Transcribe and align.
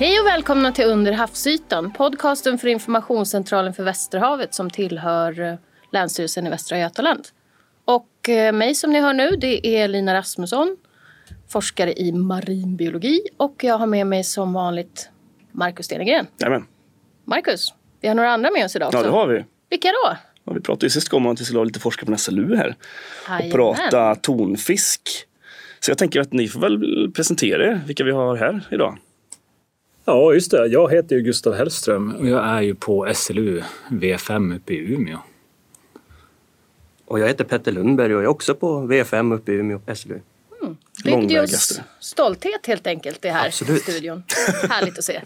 Hej 0.00 0.20
och 0.20 0.26
välkomna 0.26 0.72
till 0.72 0.84
Under 0.84 1.12
havsytan, 1.12 1.92
podcasten 1.92 2.58
för 2.58 2.68
informationscentralen 2.68 3.74
för 3.74 3.82
Västerhavet 3.82 4.54
som 4.54 4.70
tillhör 4.70 5.40
eh, 5.40 5.54
Länsstyrelsen 5.92 6.46
i 6.46 6.50
Västra 6.50 6.78
Götaland. 6.78 7.28
Och 7.84 8.28
eh, 8.28 8.52
mig 8.52 8.74
som 8.74 8.92
ni 8.92 9.00
hör 9.00 9.12
nu, 9.12 9.30
det 9.30 9.66
är 9.66 9.88
Lina 9.88 10.14
Rasmusson, 10.14 10.76
forskare 11.48 11.92
i 11.92 12.12
marinbiologi 12.12 13.20
och 13.36 13.64
jag 13.64 13.78
har 13.78 13.86
med 13.86 14.06
mig 14.06 14.24
som 14.24 14.52
vanligt 14.52 15.10
Marcus 15.52 15.86
Stenegren. 15.86 16.26
Jajamän. 16.38 16.66
Marcus, 17.24 17.74
vi 18.00 18.08
har 18.08 18.14
några 18.14 18.30
andra 18.30 18.50
med 18.50 18.64
oss 18.64 18.76
idag 18.76 18.86
också. 18.86 18.98
Ja, 18.98 19.02
det 19.02 19.10
har 19.10 19.26
vi. 19.26 19.44
Vilka 19.70 19.88
då? 19.88 20.16
Ja, 20.44 20.52
vi 20.52 20.60
pratade 20.60 20.86
ju 20.86 20.90
sist 20.90 21.12
om 21.12 21.26
att 21.26 21.40
vi 21.40 21.44
skulle 21.44 21.58
ha 21.58 21.64
lite 21.64 21.80
forskare 21.80 22.06
från 22.06 22.18
SLU 22.18 22.56
här 22.56 22.76
och 23.24 23.30
Jajamän. 23.30 23.50
prata 23.52 24.14
tonfisk. 24.14 25.02
Så 25.80 25.90
jag 25.90 25.98
tänker 25.98 26.20
att 26.20 26.32
ni 26.32 26.48
får 26.48 26.60
väl 26.60 27.10
presentera 27.12 27.66
er, 27.66 27.80
vilka 27.86 28.04
vi 28.04 28.10
har 28.10 28.36
här 28.36 28.68
idag. 28.70 28.98
Ja, 30.10 30.34
just 30.34 30.50
det. 30.50 30.66
Jag 30.66 30.92
heter 30.92 31.16
ju 31.16 31.22
Gustav 31.22 31.54
Hellström 31.54 32.14
och 32.16 32.28
jag 32.28 32.44
är 32.44 32.60
ju 32.60 32.74
på 32.74 33.12
SLU 33.14 33.62
V5 33.88 34.56
uppe 34.56 34.72
i 34.72 34.94
Umeå. 34.94 35.18
Och 37.04 37.20
jag 37.20 37.28
heter 37.28 37.44
Petter 37.44 37.72
Lundberg 37.72 38.14
och 38.14 38.20
jag 38.20 38.24
är 38.24 38.30
också 38.30 38.54
på 38.54 38.80
V5 38.80 39.34
uppe 39.34 39.52
i 39.52 39.54
Umeå 39.54 39.80
SLU. 39.94 40.20
Oss 40.60 41.04
Långvägaste. 41.04 41.84
stolthet 42.00 42.66
helt 42.66 42.86
enkelt 42.86 43.22
det 43.22 43.30
här 43.30 43.46
Absolut. 43.46 43.88
i 43.88 43.92
studion. 43.92 44.22
Härligt 44.70 44.98
att 44.98 45.04
se. 45.04 45.20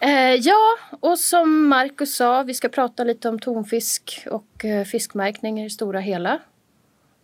Eh, 0.00 0.34
ja, 0.34 0.78
och 1.00 1.18
som 1.18 1.68
Marcus 1.68 2.14
sa, 2.14 2.42
vi 2.42 2.54
ska 2.54 2.68
prata 2.68 3.04
lite 3.04 3.28
om 3.28 3.38
tonfisk 3.38 4.24
och 4.30 4.64
eh, 4.64 4.84
fiskmärkning 4.84 5.60
i 5.60 5.64
det 5.64 5.70
stora 5.70 6.00
hela. 6.00 6.38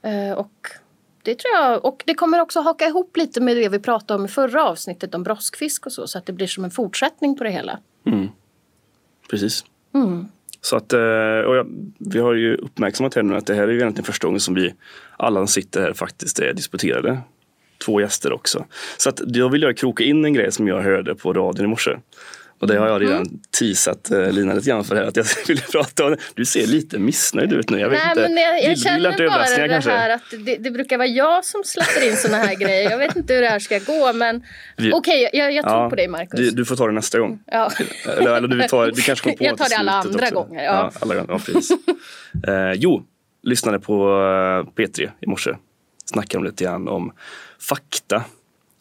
Eh, 0.02 0.32
och 0.38 0.68
det 1.24 1.38
tror 1.38 1.54
jag, 1.54 1.84
och 1.84 2.02
det 2.06 2.14
kommer 2.14 2.40
också 2.40 2.60
haka 2.60 2.86
ihop 2.86 3.16
lite 3.16 3.40
med 3.40 3.56
det 3.56 3.68
vi 3.68 3.78
pratade 3.78 4.18
om 4.18 4.24
i 4.24 4.28
förra 4.28 4.64
avsnittet 4.64 5.14
om 5.14 5.22
broskfisk 5.22 5.86
och 5.86 5.92
så, 5.92 6.06
så 6.06 6.18
att 6.18 6.26
det 6.26 6.32
blir 6.32 6.46
som 6.46 6.64
en 6.64 6.70
fortsättning 6.70 7.36
på 7.36 7.44
det 7.44 7.50
hela. 7.50 7.78
Precis. 9.30 9.64
Mm. 9.94 10.26
Så 10.60 10.76
att, 10.76 10.92
eh, 10.92 10.98
och 11.46 11.56
jag, 11.56 11.66
vi 11.98 12.18
har 12.18 12.34
ju 12.34 12.56
uppmärksammat 12.56 13.14
här 13.14 13.22
nu 13.22 13.36
att 13.36 13.46
det 13.46 13.54
här 13.54 13.62
är 13.62 13.68
ju 13.68 13.78
egentligen 13.78 14.04
första 14.04 14.26
gången 14.26 14.40
som 14.40 14.54
vi 14.54 14.74
alla 15.16 15.40
som 15.40 15.48
sitter 15.48 15.80
här 15.80 15.92
faktiskt 15.92 16.38
är 16.38 16.52
disputerade. 16.52 17.18
Två 17.84 18.00
gäster 18.00 18.32
också. 18.32 18.64
Så 18.98 19.08
att 19.08 19.20
jag 19.26 19.48
vill 19.48 19.62
jag 19.62 19.76
kroka 19.76 20.04
in 20.04 20.24
en 20.24 20.32
grej 20.32 20.52
som 20.52 20.68
jag 20.68 20.80
hörde 20.80 21.14
på 21.14 21.32
radion 21.32 21.64
i 21.64 21.68
morse. 21.68 21.90
Och 22.60 22.66
det 22.66 22.76
har 22.78 22.86
jag 22.88 23.02
redan 23.02 23.16
Mm. 23.16 23.40
teasat 23.58 24.10
eh, 24.10 24.32
Lina 24.32 24.54
lite 24.54 24.68
grann 24.70 24.84
för 24.84 24.96
här, 24.96 25.02
att 25.02 25.16
jag 25.16 25.26
ville 25.48 25.60
prata 25.60 26.04
om. 26.06 26.16
Du 26.34 26.44
ser 26.44 26.66
lite 26.66 26.98
missnöjd 26.98 27.52
ut 27.52 27.70
nu. 27.70 27.78
Jag 27.78 27.88
vet 27.88 27.98
Nej, 27.98 28.08
inte. 28.08 28.34
men 28.34 28.42
jag, 28.42 28.62
jag 28.62 28.68
Vill- 28.68 28.82
känner 28.82 29.18
vill 29.18 29.28
bara 29.30 29.42
det 29.56 29.68
kanske? 29.68 29.90
här 29.90 30.10
att 30.10 30.22
det, 30.44 30.56
det 30.56 30.70
brukar 30.70 30.98
vara 30.98 31.08
jag 31.08 31.44
som 31.44 31.64
släpper 31.64 32.08
in 32.10 32.16
såna 32.16 32.36
här 32.36 32.54
grejer. 32.60 32.90
Jag 32.90 32.98
vet 32.98 33.16
inte 33.16 33.34
hur 33.34 33.42
det 33.42 33.48
här 33.48 33.58
ska 33.58 33.78
gå, 33.78 34.12
men 34.12 34.42
okej, 34.92 35.30
jag, 35.32 35.52
jag 35.52 35.64
tror 35.64 35.76
Ja, 35.82 35.90
på 35.90 35.96
dig 35.96 36.08
Marcus. 36.08 36.40
Du, 36.40 36.50
du 36.50 36.64
får 36.64 36.76
ta 36.76 36.86
det 36.86 36.92
nästa 36.92 37.18
gång. 37.18 37.38
Ja. 37.46 37.70
Eller, 38.18 38.36
eller 38.36 38.48
du, 38.48 38.62
tar, 38.68 38.86
du 38.86 39.02
kanske 39.02 39.22
kommer 39.22 39.36
på 39.36 39.44
Jag 39.44 39.58
tar 39.58 39.68
det 39.68 39.76
alla 39.76 39.92
andra 39.92 40.22
också. 40.24 40.34
gånger, 40.34 40.64
ja. 40.64 40.90
alla 41.00 41.14
gånger. 41.14 41.28
Ja, 41.32 41.38
precis. 41.38 41.70
eh, 42.48 42.72
jo, 42.74 43.04
lyssnade 43.42 43.80
på 43.80 43.94
eh, 44.02 44.70
P3 44.82 45.10
i 45.20 45.26
morse. 45.26 45.50
Snackade 46.06 46.44
lite 46.44 46.64
grann 46.64 46.88
om 46.88 47.12
fakta 47.60 48.24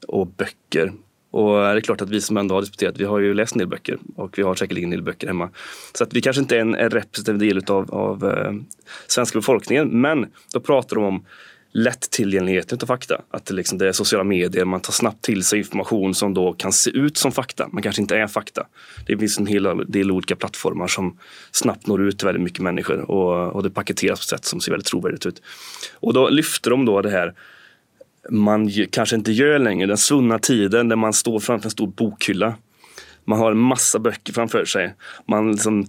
och 0.07 0.27
böcker. 0.27 0.91
Och 1.33 1.55
det 1.55 1.65
är 1.65 1.81
klart 1.81 2.01
att 2.01 2.09
vi 2.09 2.21
som 2.21 2.37
ändå 2.37 2.55
har 2.55 2.61
disputerat, 2.61 2.97
vi 2.97 3.05
har 3.05 3.19
ju 3.19 3.33
läst 3.33 3.55
en 3.55 3.59
del 3.59 3.67
böcker 3.67 3.97
och 4.15 4.37
vi 4.37 4.43
har 4.43 4.55
säkerligen 4.55 4.87
en 4.87 4.97
del 4.97 5.01
böcker 5.01 5.27
hemma. 5.27 5.49
Så 5.93 6.03
att 6.03 6.13
vi 6.13 6.21
kanske 6.21 6.41
inte 6.41 6.55
är 6.55 6.59
en, 6.59 6.75
en 6.75 6.89
representativ 6.89 7.37
del 7.37 7.57
utav 7.57 7.91
av 7.91 8.25
eh, 8.25 8.53
svenska 9.07 9.37
befolkningen. 9.37 10.01
Men 10.01 10.25
då 10.53 10.59
pratar 10.59 10.95
de 10.95 11.05
om 11.05 11.25
lättillgängligheten 11.71 12.79
av 12.81 12.85
fakta. 12.85 13.21
Att 13.31 13.45
det, 13.45 13.53
liksom, 13.53 13.77
det 13.77 13.87
är 13.87 13.91
sociala 13.91 14.23
medier, 14.23 14.65
man 14.65 14.81
tar 14.81 14.91
snabbt 14.91 15.21
till 15.21 15.43
sig 15.43 15.59
information 15.59 16.13
som 16.13 16.33
då 16.33 16.53
kan 16.53 16.71
se 16.71 16.89
ut 16.89 17.17
som 17.17 17.31
fakta, 17.31 17.69
men 17.71 17.83
kanske 17.83 18.01
inte 18.01 18.17
är 18.17 18.27
fakta. 18.27 18.65
Det 19.07 19.17
finns 19.17 19.39
en 19.39 19.47
hel 19.47 19.85
del 19.87 20.11
olika 20.11 20.35
plattformar 20.35 20.87
som 20.87 21.17
snabbt 21.51 21.87
når 21.87 22.01
ut 22.01 22.17
till 22.17 22.25
väldigt 22.25 22.43
mycket 22.43 22.59
människor 22.59 23.11
och, 23.11 23.55
och 23.55 23.63
det 23.63 23.69
paketeras 23.69 24.19
på 24.19 24.23
ett 24.23 24.39
sätt 24.39 24.45
som 24.45 24.61
ser 24.61 24.71
väldigt 24.71 24.87
trovärdigt 24.87 25.25
ut. 25.25 25.41
Och 25.93 26.13
då 26.13 26.29
lyfter 26.29 26.71
de 26.71 26.85
då 26.85 27.01
det 27.01 27.09
här 27.09 27.33
man 28.29 28.71
kanske 28.91 29.15
inte 29.15 29.31
gör 29.31 29.59
längre, 29.59 29.87
den 29.87 29.97
svunna 29.97 30.39
tiden 30.39 30.89
där 30.89 30.95
man 30.95 31.13
står 31.13 31.39
framför 31.39 31.67
en 31.67 31.71
stor 31.71 31.87
bokhylla. 31.87 32.55
Man 33.25 33.39
har 33.39 33.51
en 33.51 33.57
massa 33.57 33.99
böcker 33.99 34.33
framför 34.33 34.65
sig. 34.65 34.95
Man 35.25 35.51
liksom, 35.51 35.87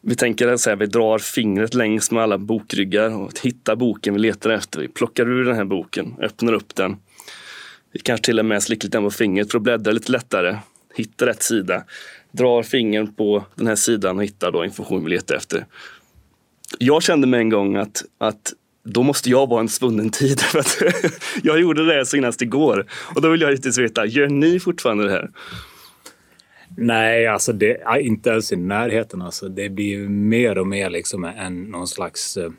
vi 0.00 0.14
tänker 0.14 0.56
så 0.56 0.70
här, 0.70 0.76
vi 0.76 0.86
drar 0.86 1.18
fingret 1.18 1.74
längs 1.74 2.10
med 2.10 2.22
alla 2.22 2.38
bokryggar 2.38 3.16
och 3.16 3.32
hittar 3.42 3.76
boken 3.76 4.14
vi 4.14 4.20
letar 4.20 4.50
efter. 4.50 4.80
Vi 4.80 4.88
plockar 4.88 5.28
ur 5.28 5.44
den 5.44 5.56
här 5.56 5.64
boken, 5.64 6.14
öppnar 6.20 6.52
upp 6.52 6.74
den. 6.74 6.96
Vi 7.92 8.00
kanske 8.00 8.24
till 8.24 8.38
och 8.38 8.44
med 8.44 8.62
slickar 8.62 8.86
lite 8.86 9.00
på 9.00 9.10
fingret 9.10 9.50
för 9.50 9.58
att 9.58 9.62
bläddra 9.62 9.92
lite 9.92 10.12
lättare. 10.12 10.56
Hittar 10.94 11.26
rätt 11.26 11.42
sida. 11.42 11.84
Drar 12.32 12.62
fingret 12.62 13.16
på 13.16 13.44
den 13.54 13.66
här 13.66 13.76
sidan 13.76 14.16
och 14.16 14.24
hittar 14.24 14.52
då 14.52 14.64
information 14.64 15.04
vi 15.04 15.10
letar 15.10 15.34
efter. 15.34 15.66
Jag 16.78 17.02
kände 17.02 17.26
med 17.26 17.40
en 17.40 17.48
gång 17.48 17.76
att, 17.76 18.04
att 18.18 18.52
då 18.84 19.02
måste 19.02 19.30
jag 19.30 19.48
vara 19.48 19.60
en 19.60 19.68
svunnen 19.68 20.10
tid. 20.10 20.40
För 20.52 20.58
att 20.58 20.80
jag 21.42 21.60
gjorde 21.60 21.86
det 21.86 22.06
senast 22.06 22.42
igår. 22.42 22.86
Och 23.14 23.22
då 23.22 23.28
vill 23.28 23.40
jag 23.40 23.50
givetvis 23.50 23.78
veta, 23.78 24.06
gör 24.06 24.28
ni 24.28 24.60
fortfarande 24.60 25.04
det 25.04 25.10
här? 25.10 25.30
Nej, 26.76 27.26
alltså 27.26 27.52
det, 27.52 27.82
inte 28.00 28.30
ens 28.30 28.52
i 28.52 28.56
närheten. 28.56 29.22
Alltså. 29.22 29.48
Det 29.48 29.68
blir 29.68 30.08
mer 30.08 30.58
och 30.58 30.66
mer 30.66 30.90
liksom 30.90 31.24
en 31.24 31.62
någon 31.62 31.88
slags 31.88 32.36
eh, 32.36 32.50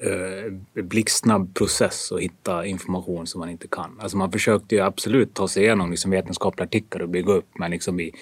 eh, 0.00 0.82
blixtsnabb 0.82 1.54
process 1.54 2.12
att 2.12 2.20
hitta 2.20 2.66
information 2.66 3.26
som 3.26 3.38
man 3.38 3.50
inte 3.50 3.68
kan. 3.68 4.00
Alltså 4.00 4.16
man 4.16 4.32
försökte 4.32 4.74
ju 4.74 4.80
absolut 4.80 5.34
ta 5.34 5.48
sig 5.48 5.62
igenom 5.62 5.90
liksom 5.90 6.10
vetenskapliga 6.10 6.64
artiklar 6.64 7.02
och 7.02 7.08
bygga 7.08 7.32
upp, 7.32 7.48
men 7.58 7.70
liksom 7.70 8.00
i, 8.00 8.12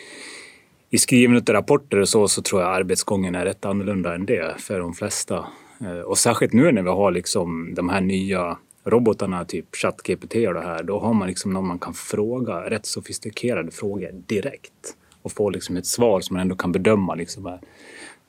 i 0.91 0.99
skrivandet 0.99 1.49
av 1.49 1.55
rapporter 1.55 1.97
och 1.97 2.09
så, 2.09 2.29
så 2.29 2.43
tror 2.43 2.63
jag 2.63 2.75
arbetsgången 2.75 3.35
är 3.35 3.45
rätt 3.45 3.65
annorlunda 3.65 4.15
än 4.15 4.27
det 4.27 4.55
för 4.59 4.79
de 4.81 4.95
flesta. 4.95 5.47
Eh, 5.81 6.01
och 6.01 6.19
särskilt 6.19 6.53
nu 6.53 6.73
när 6.73 6.83
vi 6.83 6.89
har 6.89 7.11
liksom 7.11 7.75
de 7.75 7.89
här 7.89 8.01
nya 8.01 8.59
robotarna, 8.85 9.45
typ 9.45 9.77
ChatGPT 9.77 10.35
och 10.35 10.55
det 10.55 10.61
här, 10.61 10.83
då 10.83 10.99
har 10.99 11.15
man 11.15 11.29
liksom 11.29 11.53
någon 11.53 11.67
man 11.67 11.79
kan 11.79 11.95
fråga 11.95 12.71
rätt 12.71 12.87
sofistikerade 12.87 13.71
frågor 13.71 14.11
direkt 14.27 14.97
och 15.23 15.33
få 15.33 15.51
liksom 15.51 15.77
ett 15.77 15.87
svar 15.87 16.21
som 16.21 16.35
man 16.35 16.43
ändå 16.43 16.57
kan 16.57 16.73
bedöma. 16.73 17.15
Liksom. 17.15 17.59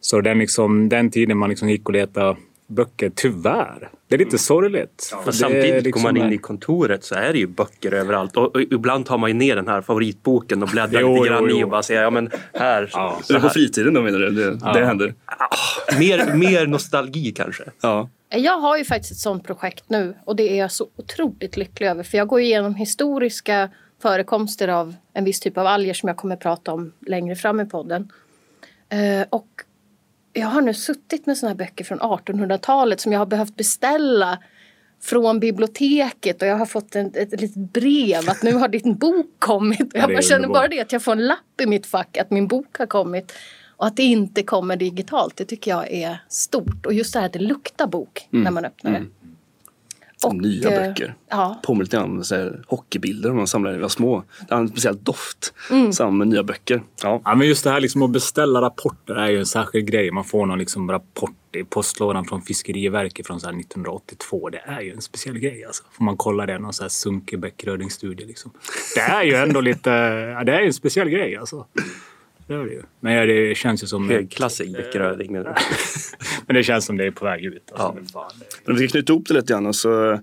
Så 0.02 0.22
den, 0.22 0.40
liksom, 0.40 0.90
den 0.90 1.12
tiden 1.12 1.38
man 1.38 1.50
liksom 1.50 1.70
gick 1.70 1.90
och 1.90 1.94
letade 1.94 2.38
böcker, 2.72 3.12
tyvärr, 3.16 3.90
det 4.08 4.16
är 4.16 4.20
lite 4.20 4.38
sorgligt. 4.38 5.14
För 5.24 5.24
Det 5.24 5.30
är 5.30 5.32
samtidigt 5.32 5.84
liksom 5.84 6.04
går 6.04 6.12
man 6.12 6.18
in 6.18 6.34
i 6.34 6.38
kontoret 6.38 7.04
så 7.04 7.16
är 7.16 7.34
det 7.34 7.40
ju 7.40 7.48
böcker 7.48 7.92
överallt. 7.94 8.38
Och, 8.38 8.56
och 8.56 8.62
ibland 8.62 9.06
tar 9.06 9.18
man 9.18 9.30
ju 9.30 9.34
ner 9.34 9.56
den 9.56 9.68
här 9.68 9.82
favoritboken 9.82 10.64
och 10.64 10.70
bläddrar 10.70 11.02
Jo, 11.02 11.16
lite 11.16 11.28
grann 11.28 11.44
jo, 11.44 11.56
i 11.56 11.60
jo. 11.60 11.66
och 11.66 11.72
bara 11.72 11.84
säger 11.84 12.04
ja 12.04 12.10
men 12.10 12.30
här. 12.54 12.90
Ja. 12.94 13.20
så 13.24 13.34
Eller 13.34 13.40
på 13.40 13.48
här. 13.48 13.54
fritiden 13.54 13.94
då 13.94 14.02
menar 14.02 14.20
du? 14.20 14.30
Det, 14.30 14.74
det 14.74 14.86
händer? 14.86 15.14
Ah, 15.26 15.98
mer, 16.00 16.34
mer 16.34 16.68
nostalgi 16.68 17.32
kanske. 17.32 17.64
Ja. 17.82 18.10
Jag 18.30 18.58
har 18.58 18.78
ju 18.78 18.86
faktiskt 18.86 19.12
ett 19.12 19.18
sånt 19.18 19.44
projekt 19.44 19.84
nu 19.88 20.16
och 20.26 20.36
det 20.36 20.54
är 20.54 20.58
jag 20.60 20.72
så 20.72 20.88
otroligt 20.96 21.58
lycklig 21.58 21.88
över. 21.88 22.04
För 22.04 22.18
jag 22.18 22.28
går 22.28 22.40
igenom 22.40 22.76
historiska 22.76 23.70
förekomster 24.02 24.68
av 24.68 24.96
en 25.14 25.24
viss 25.24 25.40
typ 25.40 25.58
av 25.58 25.68
alger 25.68 25.94
som 25.94 26.08
jag 26.08 26.18
kommer 26.18 26.36
att 26.36 26.42
prata 26.42 26.74
om 26.74 26.94
längre 27.08 27.36
fram 27.36 27.60
i 27.60 27.66
podden. 27.66 28.12
Eh, 28.90 29.26
och 29.30 29.48
jag 30.34 30.48
har 30.48 30.62
nu 30.62 30.74
suttit 30.74 31.26
med 31.26 31.38
såna 31.38 31.50
här 31.50 31.58
böcker 31.58 31.84
från 31.84 32.00
1800-talet 32.00 33.00
som 33.00 33.12
jag 33.12 33.20
har 33.20 33.26
behövt 33.26 33.56
beställa 33.56 34.40
från 35.02 35.40
biblioteket 35.40 36.42
och 36.42 36.48
jag 36.48 36.56
har 36.56 36.66
fått 36.66 36.96
en, 36.96 37.12
ett 37.16 37.42
litet 37.42 37.74
brev 37.74 38.30
att 38.30 38.44
nu 38.44 38.54
har 38.54 38.68
din 38.68 38.96
bok 38.96 39.26
kommit. 39.40 39.82
Och 39.82 39.88
Ja, 39.94 40.00
jag 40.00 40.10
bara 40.10 40.22
känner 40.22 40.48
bara 40.48 40.68
det 40.68 40.82
att 40.82 40.92
jag 40.92 41.04
får 41.04 41.12
en 41.12 41.28
lapp 41.28 41.62
i 41.62 41.66
mitt 41.66 41.86
fack 41.86 42.18
att 42.18 42.32
min 42.32 42.48
bok 42.48 42.78
har 42.78 42.86
kommit. 42.86 43.34
Och 43.78 43.88
att 43.88 43.96
det 43.96 44.04
inte 44.04 44.44
kommer 44.44 44.76
digitalt, 44.76 45.36
det 45.38 45.46
tycker 45.46 45.72
jag 45.72 45.92
är 45.92 46.18
stort. 46.28 46.86
Och 46.86 46.94
just 46.94 47.14
det 47.14 47.20
här 47.20 47.26
att 47.26 47.34
det 47.34 47.40
luktar 47.40 47.88
bok 47.88 48.28
när 48.30 48.52
man 48.52 48.66
öppnar 48.66 48.92
det. 48.92 49.06
Och, 50.26 50.36
Nya 50.36 50.70
eh, 50.72 50.88
böcker. 50.88 51.16
Ja, 51.30 51.60
Påminner 51.64 51.84
lite 51.84 51.98
grann 51.98 52.18
om 52.18 52.24
så 52.24 52.36
här 52.36 52.64
hockeybilder 52.68 53.30
om 53.30 53.38
man 53.38 53.48
samlar 53.48 53.72
när 53.72 53.78
vi 53.78 53.82
var 53.82 53.90
små. 53.90 54.24
Det 54.48 54.54
har 54.54 54.62
en 54.62 54.70
speciell 54.70 55.04
doft. 55.04 55.54
Mm. 55.72 55.94
Samma 55.94 56.12
med 56.12 56.28
nya 56.28 56.44
böcker. 56.44 56.84
Ja. 57.04 57.22
Ja, 57.26 57.36
men 57.36 57.48
just 57.48 57.64
det 57.64 57.70
här 57.70 57.80
liksom 57.80 58.02
att 58.02 58.12
beställa 58.12 58.62
rapporter 58.62 59.16
är 59.16 59.30
ju 59.30 59.40
en 59.40 59.46
särskild 59.46 59.88
grej. 59.92 60.12
Man 60.12 60.24
får 60.24 60.46
någon 60.46 60.60
liksom 60.60 60.92
rapport 60.92 61.32
i 61.56 61.64
postlådan 61.64 62.26
från 62.26 62.42
Fiskeriverket 62.42 63.28
från 63.28 63.40
så 63.40 63.48
här 63.48 63.60
1982. 63.60 64.50
Det 64.50 64.58
är 64.66 64.82
ju 64.82 64.94
en 64.94 65.02
speciell 65.02 65.40
grej. 65.40 65.66
Alltså. 65.66 65.84
Får 65.92 66.04
man 66.04 66.18
kolla 66.18 66.46
det, 66.46 66.60
någon 66.60 66.74
så 66.74 66.84
här 66.84 66.90
sunkig 66.90 67.40
bäckrödingstudie. 67.40 68.26
Liksom. 68.26 68.52
Det 68.96 69.02
är 69.02 69.24
ju 69.24 69.36
ändå 69.36 69.62
lite... 69.62 69.90
Ja, 70.38 70.44
det 70.44 70.56
är 70.56 70.60
ju 70.60 70.68
en 70.68 70.74
speciell 70.74 71.10
grej 71.10 71.38
alltså. 71.38 71.66
Det 72.52 72.58
är 72.58 72.66
det 72.66 72.72
ju. 72.74 72.82
Men 73.00 73.14
ja, 73.14 73.26
det 73.26 73.56
känns 73.58 73.84
ju 73.84 73.88
som... 73.88 74.10
Högklassig 74.10 74.74
bäckröding 74.74 75.32
menar 75.32 75.46
du? 75.46 75.52
Men 76.48 76.56
det 76.56 76.64
känns 76.64 76.86
som 76.86 76.98
det 76.98 77.06
är 77.06 77.12
på 77.12 77.26
väg 77.26 77.46
ut. 77.46 77.72
Alltså. 77.72 77.86
Ja. 77.88 77.94
Men 77.96 78.40
det- 78.40 78.56
Men 78.66 78.76
vi 78.76 78.88
ska 78.88 78.92
knyta 78.92 79.14
ihop 79.14 79.28
det 79.28 79.34
lite 79.34 79.54
grann. 79.54 79.66
Och 79.66 79.76
så, 79.76 80.20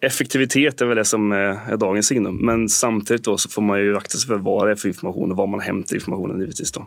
effektivitet 0.00 0.80
är 0.80 0.86
väl 0.86 0.96
det 0.96 1.04
som 1.04 1.32
är, 1.32 1.76
dagens 1.76 2.06
signum. 2.06 2.36
Men 2.46 2.68
samtidigt 2.68 3.24
då 3.24 3.38
så 3.38 3.48
får 3.48 3.62
man 3.62 3.80
ju 3.80 3.96
akta 3.96 4.18
sig 4.18 4.28
för 4.28 4.34
vad 4.36 4.66
det 4.66 4.70
är 4.70 4.76
för 4.76 4.88
information 4.88 5.30
och 5.30 5.36
var 5.36 5.46
man 5.46 5.60
hämtar 5.60 5.94
informationen 5.96 6.40
givetvis. 6.40 6.72
Då. 6.72 6.86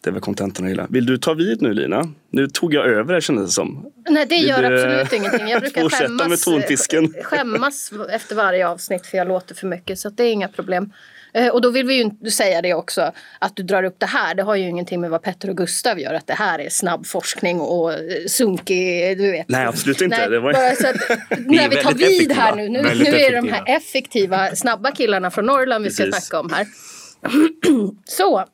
Det 0.00 0.10
är 0.10 0.12
väl 0.12 0.20
kontentan 0.22 0.66
hela. 0.66 0.86
Vill 0.90 1.06
du 1.06 1.18
ta 1.18 1.34
vid 1.34 1.62
nu 1.62 1.74
Lina? 1.74 2.08
Nu 2.30 2.46
tog 2.46 2.74
jag 2.74 2.86
över 2.86 3.14
här 3.14 3.20
kändes 3.20 3.46
det 3.46 3.52
som. 3.52 3.86
Nej, 4.08 4.26
det 4.26 4.34
Vill 4.34 4.48
gör 4.48 4.70
du, 4.70 4.82
absolut 4.82 5.12
ingenting. 5.12 5.48
Jag 5.48 5.60
brukar 5.60 5.82
fortsätta 5.82 6.04
skämmas, 6.06 6.28
med 6.28 6.38
tonfisken? 6.40 7.14
skämmas 7.22 7.92
efter 8.12 8.34
varje 8.36 8.68
avsnitt 8.68 9.06
för 9.06 9.18
jag 9.18 9.28
låter 9.28 9.54
för 9.54 9.66
mycket. 9.66 9.98
Så 9.98 10.08
att 10.08 10.16
det 10.16 10.24
är 10.24 10.32
inga 10.32 10.48
problem. 10.48 10.92
Eh, 11.34 11.48
Och 11.48 11.60
då 11.60 11.70
vill 11.70 11.86
vi 11.86 11.94
ju 11.94 12.30
säga 12.30 12.62
det 12.62 12.74
också, 12.74 13.12
att 13.38 13.56
du 13.56 13.62
drar 13.62 13.82
upp 13.82 13.96
det 13.98 14.06
här. 14.06 14.34
Det 14.34 14.42
har 14.42 14.56
ju 14.56 14.68
ingenting 14.68 15.00
med 15.00 15.10
vad 15.10 15.22
Petter 15.22 15.50
och 15.50 15.56
Gustav 15.56 15.98
gör, 16.00 16.14
att 16.14 16.26
det 16.26 16.34
här 16.34 16.58
är 16.58 16.68
snabb 16.68 17.06
forskning 17.06 17.60
och 17.60 17.92
sunkig, 18.26 19.18
du 19.18 19.30
vet. 19.30 19.48
Nej 19.48 19.66
absolut 19.66 20.00
inte. 20.00 20.18
Nej, 20.18 20.30
det 20.30 20.40
var... 20.40 20.52
bara 20.52 20.74
så 20.74 20.86
att, 20.86 21.18
när 21.46 21.68
vi 21.68 21.76
tar 21.76 21.92
vid 21.92 22.06
effektiva. 22.06 22.34
här 22.34 22.56
nu, 22.56 22.68
nu, 22.68 22.82
nu 22.82 23.04
är 23.04 23.30
det 23.30 23.36
de 23.36 23.48
här 23.48 23.76
effektiva, 23.76 24.56
snabba 24.56 24.90
killarna 24.90 25.30
från 25.30 25.46
Norrland 25.46 25.84
vi 25.84 25.90
ska 25.90 26.04
Precis. 26.04 26.24
snacka 26.24 26.40
om 26.40 26.52
här. 26.52 26.66
Så, 28.04 28.44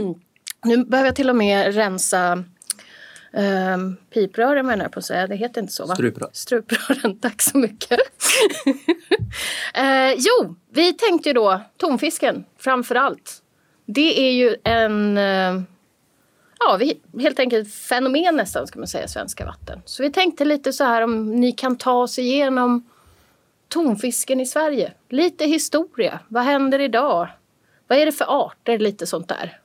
nu 0.64 0.84
behöver 0.84 1.08
jag 1.08 1.16
till 1.16 1.30
och 1.30 1.36
med 1.36 1.74
rensa 1.74 2.44
um, 3.36 3.96
piprören 4.10 4.66
menar 4.66 4.84
jag 4.84 4.92
på 4.92 4.98
att 4.98 5.04
säga, 5.04 5.26
det 5.26 5.36
heter 5.36 5.60
inte 5.60 5.72
så 5.72 5.86
va? 5.86 5.94
Struprör. 5.94 6.30
Struprören, 6.32 7.18
tack 7.20 7.42
så 7.42 7.58
mycket. 7.58 8.00
eh, 9.74 10.12
jo, 10.16 10.56
vi 10.70 10.92
tänkte 10.92 11.28
ju 11.28 11.32
då 11.32 11.60
tonfisken 11.76 12.44
framför 12.58 12.94
allt. 12.94 13.42
Det 13.86 14.28
är 14.28 14.32
ju 14.32 14.56
en, 14.64 15.18
eh, 15.18 15.62
ja, 16.58 16.76
vi, 16.80 17.00
helt 17.20 17.38
enkelt 17.38 17.74
fenomen 17.74 18.36
nästan 18.36 18.66
ska 18.66 18.78
man 18.78 18.88
säga, 18.88 19.04
i 19.04 19.08
svenska 19.08 19.44
vatten. 19.44 19.82
Så 19.84 20.02
vi 20.02 20.12
tänkte 20.12 20.44
lite 20.44 20.72
så 20.72 20.84
här 20.84 21.02
om 21.02 21.30
ni 21.30 21.52
kan 21.52 21.76
ta 21.76 21.92
oss 21.92 22.18
igenom 22.18 22.88
tonfisken 23.68 24.40
i 24.40 24.46
Sverige. 24.46 24.92
Lite 25.08 25.44
historia, 25.44 26.20
vad 26.28 26.42
händer 26.42 26.78
idag? 26.78 27.28
Vad 27.86 27.98
är 27.98 28.06
det 28.06 28.12
för 28.12 28.44
arter, 28.44 28.78
lite 28.78 29.06
sånt 29.06 29.28
där? 29.28 29.60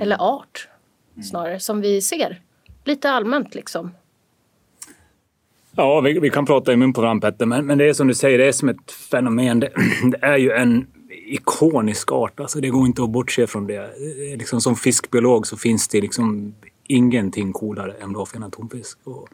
Eller 0.00 0.16
art 0.20 0.68
snarare, 1.22 1.60
som 1.60 1.80
vi 1.80 2.02
ser. 2.02 2.40
Lite 2.86 3.10
allmänt 3.10 3.54
liksom. 3.54 3.90
Ja, 5.76 6.00
vi, 6.00 6.18
vi 6.18 6.30
kan 6.30 6.46
prata 6.46 6.72
i 6.72 6.76
mun 6.76 6.92
på 6.92 7.00
varandra 7.00 7.30
Petter, 7.30 7.46
men, 7.46 7.66
men 7.66 7.78
det 7.78 7.88
är 7.88 7.92
som 7.92 8.06
du 8.06 8.14
säger, 8.14 8.38
det 8.38 8.48
är 8.48 8.52
som 8.52 8.68
ett 8.68 8.92
fenomen. 9.10 9.60
Det, 9.60 9.70
det 10.10 10.18
är 10.26 10.36
ju 10.36 10.50
en 10.50 10.86
ikonisk 11.26 12.12
art, 12.12 12.40
alltså 12.40 12.60
det 12.60 12.68
går 12.68 12.86
inte 12.86 13.02
att 13.02 13.10
bortse 13.10 13.46
från 13.46 13.66
det. 13.66 13.76
Eh, 13.76 14.38
liksom, 14.38 14.60
som 14.60 14.76
fiskbiolog 14.76 15.46
så 15.46 15.56
finns 15.56 15.88
det 15.88 16.00
liksom 16.00 16.54
ingenting 16.86 17.52
coolare 17.52 17.92
än 17.92 18.12
blåfenad 18.12 18.52
tonfisk. 18.52 18.98
Och, 19.04 19.28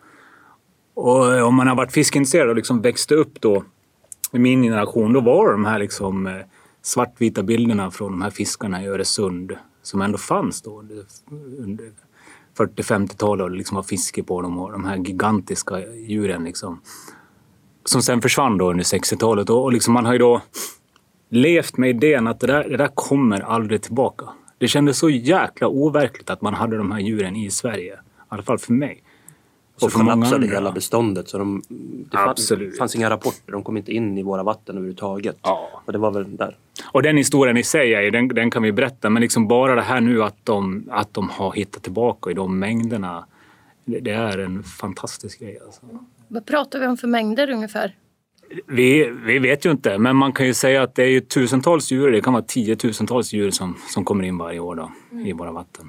och 0.94 1.34
eh, 1.34 1.46
om 1.46 1.54
man 1.54 1.66
har 1.66 1.76
varit 1.76 1.92
fiskintresserad 1.92 2.48
och 2.48 2.56
liksom 2.56 2.82
växte 2.82 3.14
upp 3.14 3.40
då 3.40 3.64
i 4.32 4.38
min 4.38 4.62
generation, 4.62 5.12
då 5.12 5.20
var 5.20 5.46
det 5.46 5.52
de 5.52 5.64
här 5.64 5.78
liksom 5.78 6.26
eh, 6.26 6.32
svartvita 6.82 7.42
bilderna 7.42 7.90
från 7.90 8.12
de 8.12 8.22
här 8.22 8.30
fiskarna 8.30 8.82
i 8.82 8.86
Öresund 8.86 9.52
som 9.82 10.02
ändå 10.02 10.18
fanns 10.18 10.62
då 10.62 10.78
under, 10.78 11.04
under 11.58 11.92
40-50-talet 12.58 13.44
och 13.44 13.50
liksom 13.50 13.74
var 13.74 13.82
fiske 13.82 14.22
på 14.22 14.42
dem 14.42 14.58
och 14.58 14.72
de 14.72 14.84
här 14.84 14.96
gigantiska 14.96 15.80
djuren 15.94 16.44
liksom. 16.44 16.80
Som 17.84 18.02
sen 18.02 18.22
försvann 18.22 18.58
då 18.58 18.70
under 18.70 18.84
60-talet 18.84 19.50
och, 19.50 19.64
och 19.64 19.72
liksom 19.72 19.94
man 19.94 20.06
har 20.06 20.12
ju 20.12 20.18
då 20.18 20.40
levt 21.28 21.76
med 21.76 21.90
idén 21.90 22.26
att 22.26 22.40
det 22.40 22.46
där, 22.46 22.68
det 22.68 22.76
där 22.76 22.90
kommer 22.94 23.40
aldrig 23.40 23.82
tillbaka. 23.82 24.24
Det 24.58 24.68
kändes 24.68 24.98
så 24.98 25.10
jäkla 25.10 25.68
overkligt 25.68 26.30
att 26.30 26.42
man 26.42 26.54
hade 26.54 26.76
de 26.76 26.92
här 26.92 27.00
djuren 27.00 27.36
i 27.36 27.50
Sverige. 27.50 27.94
I 27.94 27.98
alla 28.28 28.42
fall 28.42 28.58
för 28.58 28.72
mig. 28.72 29.02
Så 29.90 29.98
Och 29.98 30.04
många 30.04 30.12
kollapsade 30.14 30.44
andra. 30.44 30.56
hela 30.56 30.72
beståndet. 30.72 31.28
Så 31.28 31.38
de, 31.38 31.62
det 31.68 32.16
fanns, 32.16 32.30
Absolut. 32.30 32.78
fanns 32.78 32.96
inga 32.96 33.10
rapporter. 33.10 33.52
De 33.52 33.62
kom 33.64 33.76
inte 33.76 33.92
in 33.92 34.18
i 34.18 34.22
våra 34.22 34.42
vatten 34.42 34.76
överhuvudtaget. 34.76 35.36
Ja. 35.42 35.82
Och 35.84 35.92
det 35.92 35.98
var 35.98 36.10
väl 36.10 36.36
där. 36.36 36.56
Och 36.92 37.02
den 37.02 37.16
historien 37.16 37.56
i 37.56 37.62
sig, 37.62 37.94
är 37.94 38.10
den, 38.10 38.28
den 38.28 38.50
kan 38.50 38.62
vi 38.62 38.72
berätta. 38.72 39.10
Men 39.10 39.20
liksom 39.22 39.48
bara 39.48 39.74
det 39.74 39.82
här 39.82 40.00
nu 40.00 40.22
att 40.22 40.36
de, 40.44 40.84
att 40.90 41.14
de 41.14 41.28
har 41.30 41.52
hittat 41.52 41.82
tillbaka 41.82 42.30
i 42.30 42.34
de 42.34 42.58
mängderna. 42.58 43.24
Det, 43.84 44.00
det 44.00 44.10
är 44.10 44.38
en 44.38 44.62
fantastisk 44.62 45.40
grej. 45.40 45.58
Alltså. 45.64 45.80
Vad 46.28 46.46
pratar 46.46 46.80
vi 46.80 46.86
om 46.86 46.96
för 46.96 47.08
mängder 47.08 47.50
ungefär? 47.50 47.96
Vi, 48.66 49.10
vi 49.26 49.38
vet 49.38 49.66
ju 49.66 49.70
inte, 49.70 49.98
men 49.98 50.16
man 50.16 50.32
kan 50.32 50.46
ju 50.46 50.54
säga 50.54 50.82
att 50.82 50.94
det 50.94 51.02
är 51.02 51.08
ju 51.08 51.20
tusentals 51.20 51.92
djur. 51.92 52.12
Det 52.12 52.20
kan 52.20 52.32
vara 52.32 52.42
tiotusentals 52.42 53.32
djur 53.32 53.50
som, 53.50 53.76
som 53.88 54.04
kommer 54.04 54.24
in 54.24 54.38
varje 54.38 54.58
år 54.60 54.74
då, 54.74 54.92
i 55.24 55.32
våra 55.32 55.52
vatten. 55.52 55.88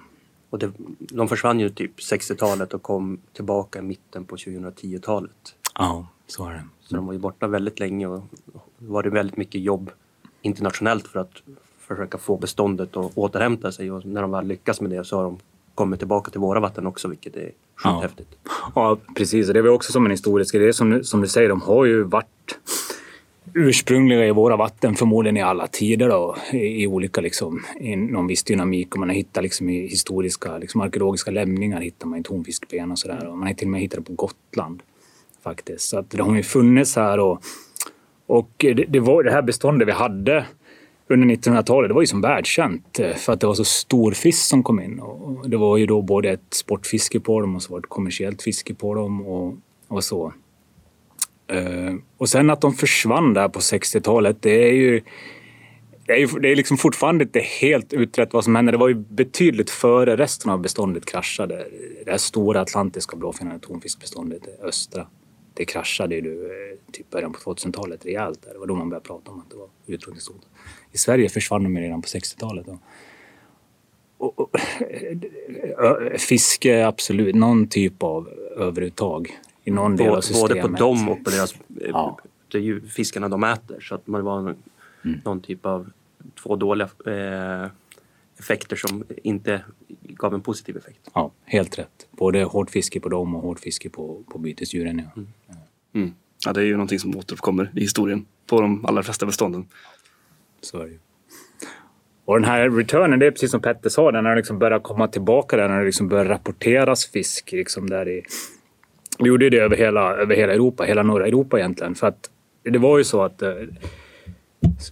Och 0.53 0.59
det, 0.59 0.71
de 0.99 1.27
försvann 1.27 1.59
ju 1.59 1.69
typ 1.69 1.99
60-talet 1.99 2.73
och 2.73 2.81
kom 2.81 3.19
tillbaka 3.33 3.79
i 3.79 3.81
mitten 3.81 4.25
på 4.25 4.35
2010-talet. 4.35 5.55
Ja, 5.75 6.07
så 6.27 6.45
är 6.47 6.51
det. 6.53 6.63
Så 6.81 6.95
de 6.95 7.05
var 7.05 7.13
ju 7.13 7.19
borta 7.19 7.47
väldigt 7.47 7.79
länge 7.79 8.07
och 8.07 8.21
var 8.77 9.03
det 9.03 9.09
väldigt 9.09 9.37
mycket 9.37 9.61
jobb 9.61 9.89
internationellt 10.41 11.07
för 11.07 11.19
att 11.19 11.31
försöka 11.79 12.17
få 12.17 12.37
beståndet 12.37 12.97
att 12.97 13.11
återhämta 13.17 13.71
sig. 13.71 13.91
Och 13.91 14.05
när 14.05 14.21
de 14.21 14.31
väl 14.31 14.47
lyckas 14.47 14.81
med 14.81 14.91
det 14.91 15.03
så 15.05 15.15
har 15.17 15.23
de 15.23 15.37
kommit 15.75 15.99
tillbaka 15.99 16.31
till 16.31 16.39
våra 16.39 16.59
vatten 16.59 16.87
också, 16.87 17.07
vilket 17.07 17.35
är 17.35 17.51
Ja. 17.83 17.91
sjukt 17.93 18.03
häftigt. 18.03 18.39
Ja, 18.75 18.97
precis. 19.15 19.47
Det 19.47 19.59
är 19.59 19.63
väl 19.63 19.71
också 19.71 19.91
som 19.91 20.05
en 20.05 20.11
historisk 20.11 20.55
grej. 20.55 20.73
Som, 20.73 21.03
som 21.03 21.21
du 21.21 21.27
säger, 21.27 21.49
de 21.49 21.61
har 21.61 21.85
ju 21.85 22.03
varit 22.03 22.59
ursprungliga 23.55 24.27
i 24.27 24.31
våra 24.31 24.55
vatten 24.55 24.95
förmodligen 24.95 25.37
i 25.37 25.41
alla 25.41 25.67
tider 25.67 26.09
då, 26.09 26.35
i, 26.51 26.83
i 26.83 26.87
olika 26.87 27.21
liksom, 27.21 27.63
i 27.79 27.95
någon 27.95 28.27
viss 28.27 28.43
dynamik. 28.43 28.93
Och 28.93 28.99
man 28.99 29.09
har 29.09 29.15
hittat 29.15 29.43
liksom, 29.43 29.69
i 29.69 29.87
historiska 29.87 30.57
liksom, 30.57 30.81
arkeologiska 30.81 31.31
lämningar 31.31 31.81
hittar 31.81 32.07
man 32.07 32.19
ju 32.19 32.23
tonfiskben 32.23 32.91
och 32.91 32.99
sådär. 32.99 33.27
Och 33.27 33.37
man 33.37 33.47
har 33.47 33.53
till 33.53 33.67
och 33.67 33.71
med 33.71 33.81
hittat 33.81 33.99
det 33.99 34.05
på 34.05 34.13
Gotland 34.13 34.83
faktiskt. 35.43 35.89
Så 35.89 35.97
att 35.97 36.09
de 36.09 36.29
har 36.29 36.35
ju 36.35 36.43
funnits 36.43 36.95
här 36.95 37.19
och, 37.19 37.43
och 38.27 38.49
det, 38.57 38.73
det, 38.73 38.99
var, 38.99 39.23
det 39.23 39.31
här 39.31 39.41
beståndet 39.41 39.87
vi 39.87 39.91
hade 39.91 40.45
under 41.07 41.35
1900-talet, 41.35 41.89
det 41.89 41.93
var 41.93 42.01
ju 42.01 42.07
som 42.07 42.21
världskänt 42.21 42.99
eh, 42.99 43.15
för 43.15 43.33
att 43.33 43.39
det 43.39 43.47
var 43.47 43.53
så 43.53 43.65
stor 43.65 44.11
fisk 44.11 44.45
som 44.45 44.63
kom 44.63 44.79
in. 44.79 44.99
Och 44.99 45.49
det 45.49 45.57
var 45.57 45.77
ju 45.77 45.85
då 45.85 46.01
både 46.01 46.29
ett 46.29 46.53
sportfiske 46.53 47.19
på 47.19 47.41
dem 47.41 47.55
och 47.55 47.63
så 47.63 47.71
var 47.71 47.79
det 47.79 47.85
ett 47.85 47.89
kommersiellt 47.89 48.41
fiske 48.41 48.73
på 48.73 48.95
dem 48.95 49.27
och, 49.27 49.57
och 49.87 50.03
så. 50.03 50.33
Eh, 51.53 51.95
och 52.17 52.29
sen 52.29 52.49
att 52.49 52.61
de 52.61 52.73
försvann 52.73 53.33
där 53.33 53.49
på 53.49 53.59
60-talet, 53.59 54.37
det 54.41 54.69
är 54.69 54.73
ju 54.73 55.01
det 56.05 56.13
är, 56.13 56.17
ju, 56.17 56.27
det 56.27 56.51
är 56.51 56.55
liksom 56.55 56.77
fortfarande 56.77 57.23
inte 57.23 57.39
helt 57.39 57.93
utrett 57.93 58.33
vad 58.33 58.43
som 58.43 58.55
hände. 58.55 58.71
Det 58.71 58.77
var 58.77 58.87
ju 58.87 58.95
betydligt 58.95 59.69
före 59.69 60.17
resten 60.17 60.51
av 60.51 60.59
beståndet 60.59 61.05
kraschade. 61.05 61.67
Det 62.05 62.11
här 62.11 62.17
stora 62.17 62.61
atlantiska 62.61 63.15
blåfenade 63.15 63.59
tonfiskbeståndet, 63.59 64.41
det 64.43 64.67
östra, 64.67 65.07
det 65.53 65.65
kraschade 65.65 66.15
ju 66.15 66.45
eh, 66.45 66.91
typ 66.91 67.09
början 67.09 67.33
på 67.33 67.39
2000-talet 67.39 68.05
rejält. 68.05 68.41
Där. 68.41 68.53
Det 68.53 68.59
var 68.59 68.67
då 68.67 68.75
man 68.75 68.89
började 68.89 69.07
prata 69.07 69.31
om 69.31 69.39
att 69.39 69.49
det 69.49 69.55
var 69.55 69.69
utrotningshot. 69.87 70.47
I 70.91 70.97
Sverige 70.97 71.29
försvann 71.29 71.63
de 71.63 71.75
ju 71.75 71.81
redan 71.81 72.01
på 72.01 72.07
60-talet. 72.07 72.67
Och, 74.17 74.39
och, 74.39 74.49
eh, 75.83 76.17
fiske, 76.17 76.87
absolut. 76.87 77.35
Någon 77.35 77.67
typ 77.67 78.03
av 78.03 78.29
överuttag 78.57 79.31
i 79.63 79.71
någon 79.71 79.95
del 79.95 80.07
av 80.07 80.11
Både 80.13 80.21
systemet. 80.21 80.61
på 80.61 80.67
dem 80.67 81.09
och 81.09 81.23
på 81.23 81.29
deras... 81.29 81.55
Ja. 81.67 82.19
Det 82.51 82.57
är 82.57 82.61
ju 82.61 82.81
fiskarna 82.87 83.29
de 83.29 83.43
äter. 83.43 83.79
Så 83.81 83.95
att 83.95 84.07
man 84.07 84.23
var 84.23 84.41
någon, 84.41 84.55
Mm. 85.05 85.19
någon 85.25 85.41
typ 85.41 85.65
av 85.65 85.89
två 86.43 86.55
dåliga 86.55 86.89
eh, 87.05 87.69
effekter 88.39 88.75
som 88.75 89.03
inte 89.23 89.61
gav 90.01 90.33
en 90.33 90.41
positiv 90.41 90.77
effekt. 90.77 90.99
Ja, 91.13 91.31
helt 91.45 91.79
rätt. 91.79 92.07
Både 92.11 92.43
hårt 92.43 92.69
fiske 92.69 92.99
på 92.99 93.09
dem 93.09 93.35
och 93.35 93.41
hårt 93.41 93.59
fiske 93.59 93.89
på, 93.89 94.23
på 94.31 94.37
bytesdjuren. 94.37 95.01
Ja. 95.15 95.21
Mm. 95.93 96.13
Ja, 96.45 96.53
det 96.53 96.61
är 96.61 96.65
ju 96.65 96.71
någonting 96.73 96.99
som 96.99 97.17
återkommer 97.17 97.71
i 97.75 97.79
historien 97.79 98.25
på 98.47 98.61
de 98.61 98.85
allra 98.85 99.03
flesta 99.03 99.25
bestånden. 99.25 99.65
Så 100.61 100.79
är 100.79 100.83
det 100.85 100.91
ju. 100.91 100.99
Och 102.25 102.35
den 102.35 102.43
här 102.49 102.69
returnen, 102.69 103.19
det 103.19 103.25
är 103.27 103.31
precis 103.31 103.51
som 103.51 103.61
Petter 103.61 103.89
sa, 103.89 104.11
när 104.11 104.21
det 104.23 104.35
liksom 104.35 104.59
börjar 104.59 104.79
komma 104.79 105.07
tillbaka 105.07 105.57
där, 105.57 105.69
när 105.69 105.79
det 105.79 105.85
liksom 105.85 106.07
börjar 106.07 106.25
rapporteras 106.25 107.05
fisk. 107.05 107.51
Liksom 107.51 107.89
där 107.89 108.09
i, 108.09 108.23
vi 109.19 109.27
gjorde 109.27 109.49
det 109.49 109.59
över 109.59 109.77
hela, 109.77 110.15
över 110.15 110.35
hela 110.35 110.53
Europa, 110.53 110.83
hela 110.83 111.03
norra 111.03 111.27
Europa 111.27 111.59
egentligen. 111.59 111.95
För 111.95 112.07
att 112.07 112.29
det 112.63 112.79
var 112.79 112.97
ju 112.97 113.03
så 113.03 113.21
att 113.21 113.41
eh, 113.41 113.51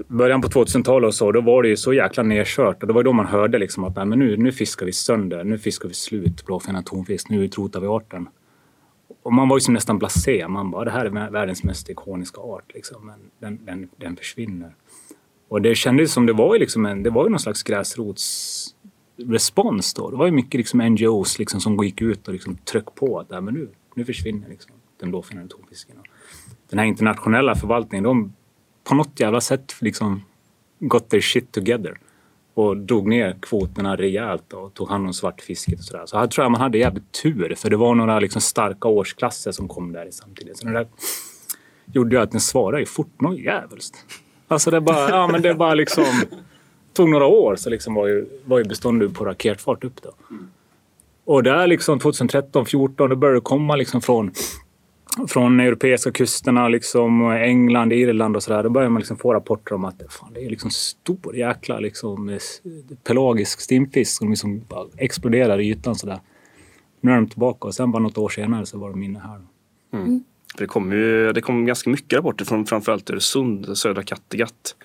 början 0.08 0.42
på 0.42 0.48
2000-talet 0.48 1.08
och 1.08 1.16
så, 1.16 1.32
då 1.32 1.42
var 1.42 1.64
det 1.64 1.70
ju 1.70 1.78
så 1.78 1.94
jäkla 1.94 2.24
nedkört. 2.24 2.82
Och 2.82 2.88
det 2.88 2.94
var 2.94 3.04
då 3.04 3.14
man 3.14 3.26
hörde 3.26 3.58
liksom 3.58 3.84
att 3.84 3.96
Nej, 3.96 4.06
men 4.06 4.20
nu, 4.20 4.38
nu 4.38 4.52
fiskar 4.52 4.86
vi 4.86 4.92
sönder, 4.92 5.44
nu 5.44 5.58
fiskar 5.58 5.88
vi 5.88 5.94
slut 5.94 6.46
blåfenad 6.46 6.86
tonfisk, 6.86 7.30
nu 7.30 7.44
utrotar 7.44 7.80
vi 7.80 7.88
arten. 7.88 8.28
Och 9.24 9.34
man 9.34 9.50
var 9.50 9.58
ju 9.58 9.62
som 9.62 9.74
nästan 9.74 10.00
blasé. 10.00 10.48
Man 10.48 10.72
bara, 10.72 10.86
det 10.86 10.92
här 10.92 11.06
är 11.06 11.30
världens 11.30 11.64
mest 11.64 11.90
ikoniska 11.90 12.42
art. 12.42 12.74
Liksom. 12.74 13.06
Men 13.06 13.20
den, 13.40 13.66
den, 13.66 13.90
den 13.98 14.16
försvinner. 14.16 14.76
Och 15.48 15.62
det 15.62 15.76
kändes 15.76 16.14
som 16.14 16.26
det 16.26 16.34
var 16.34 16.54
ju 16.54 16.60
liksom 16.60 16.86
en, 16.86 17.04
det 17.04 17.10
var 17.10 17.24
ju 17.24 17.30
någon 17.30 17.40
slags 17.40 17.64
gräsrotsrespons 17.64 19.94
då. 19.94 20.10
Det 20.10 20.18
var 20.18 20.26
ju 20.26 20.32
mycket 20.32 20.54
liksom 20.54 20.80
NGOs 20.80 21.40
liksom 21.40 21.62
som 21.62 21.84
gick 21.84 22.02
ut 22.02 22.28
och 22.28 22.34
liksom 22.34 22.56
tryckte 22.56 22.92
på 22.96 23.20
att 23.20 23.30
Nej, 23.30 23.42
men 23.42 23.54
nu, 23.54 23.70
nu 23.96 24.06
försvinner 24.06 24.50
liksom 24.50 24.72
den 25.00 25.10
blåfenade 25.10 25.48
tonfisken. 25.48 25.96
Den 26.70 26.80
här 26.80 26.86
internationella 26.86 27.56
förvaltningen, 27.56 28.04
de 28.04 28.34
på 28.84 28.96
något 28.96 29.20
jävla 29.20 29.42
sätt 29.42 29.76
liksom 29.80 30.22
got 30.80 31.10
their 31.10 31.22
shit 31.22 31.52
together 31.52 31.98
och 32.54 32.78
drog 32.78 33.08
ner 33.08 33.36
kvoterna 33.42 33.96
rejält 33.96 34.54
och 34.54 34.74
tog 34.74 34.90
hand 34.90 35.08
om 35.08 35.14
svartfisket 35.14 35.80
och 35.80 35.86
sådär. 35.86 36.06
Så 36.06 36.18
här 36.18 36.28
tror 36.28 36.46
jag 36.46 36.52
man 36.52 36.62
hade 36.62 36.78
jävligt 36.78 37.12
tur 37.12 37.56
för 37.56 37.70
det 37.70 37.78
var 37.78 37.96
några 37.96 38.20
liksom 38.20 38.42
starka 38.42 38.88
årsklasser 38.88 39.52
som 39.52 39.68
kom 39.68 39.92
där 39.92 40.08
samtidigt. 40.12 40.58
Så 40.58 40.68
det 40.68 40.74
där 40.74 40.88
gjorde 41.86 42.16
ju 42.16 42.22
att 42.22 42.32
den 42.32 42.42
svarade 42.42 42.80
ju 42.80 42.86
fort 42.86 43.22
något 43.22 43.40
jävligt. 43.40 44.06
Alltså 44.48 44.72
det 44.72 44.82
bara, 44.82 45.10
ja 45.10 45.28
men 45.28 45.42
det 45.42 45.54
bara 45.54 45.74
liksom 45.74 46.06
tog 46.94 47.10
några 47.10 47.26
år 47.26 47.56
så 47.56 47.70
liksom 47.70 47.94
var, 47.94 48.08
ju, 48.08 48.26
var 48.46 48.58
ju 48.58 48.64
beståndet 48.64 49.14
på 49.14 49.26
raketfart 49.26 49.84
upp. 49.84 50.02
Då. 50.02 50.14
Och 51.26 51.44
där 51.44 51.68
liksom 51.68 52.00
2013, 52.00 52.52
2014 52.52 53.10
då 53.10 53.16
började 53.16 53.38
det 53.38 53.42
komma 53.42 53.76
liksom 53.76 54.02
från, 54.02 54.32
från 55.28 55.60
europeiska 55.60 56.12
kusterna, 56.12 56.68
liksom 56.68 57.32
England, 57.32 57.94
Irland 57.94 58.36
och 58.36 58.44
sådär. 58.44 58.64
Då 58.64 58.70
började 58.70 58.90
man 58.90 59.00
liksom 59.00 59.18
få 59.18 59.34
rapporter 59.34 59.76
om 59.76 59.86
att 59.86 60.02
fan, 60.10 60.34
det 60.34 60.46
är 60.46 60.50
liksom 60.50 60.72
stor 60.72 61.36
jäkla 61.36 61.80
liksom, 61.80 62.40
pelagisk 63.04 63.62
stimfisk 63.62 64.18
som 64.18 64.30
liksom 64.30 64.62
exploderar 64.98 65.60
i 65.60 65.70
ytan 65.70 65.96
sådär. 65.96 66.20
Nu 67.02 67.12
är 67.12 67.16
de 67.16 67.28
tillbaka 67.28 67.68
och 67.68 67.76
sen 67.76 67.92
bara 67.92 68.04
något 68.04 68.18
år 68.18 68.30
senare 68.30 68.66
så 68.66 68.78
var 68.78 68.90
de 68.90 69.04
inne 69.04 69.20
här. 69.20 69.42
Mm. 69.94 70.24
Det 70.58 70.66
kom 70.66 70.92
ju 70.92 71.34
det 71.34 71.42
kom 71.42 71.66
ganska 71.66 71.90
mycket 71.90 72.18
rapporter 72.18 72.46
från 72.46 72.66
framförallt 72.66 73.10
Öresund, 73.10 73.78
södra 73.78 74.04
Kattegatt. 74.04 74.76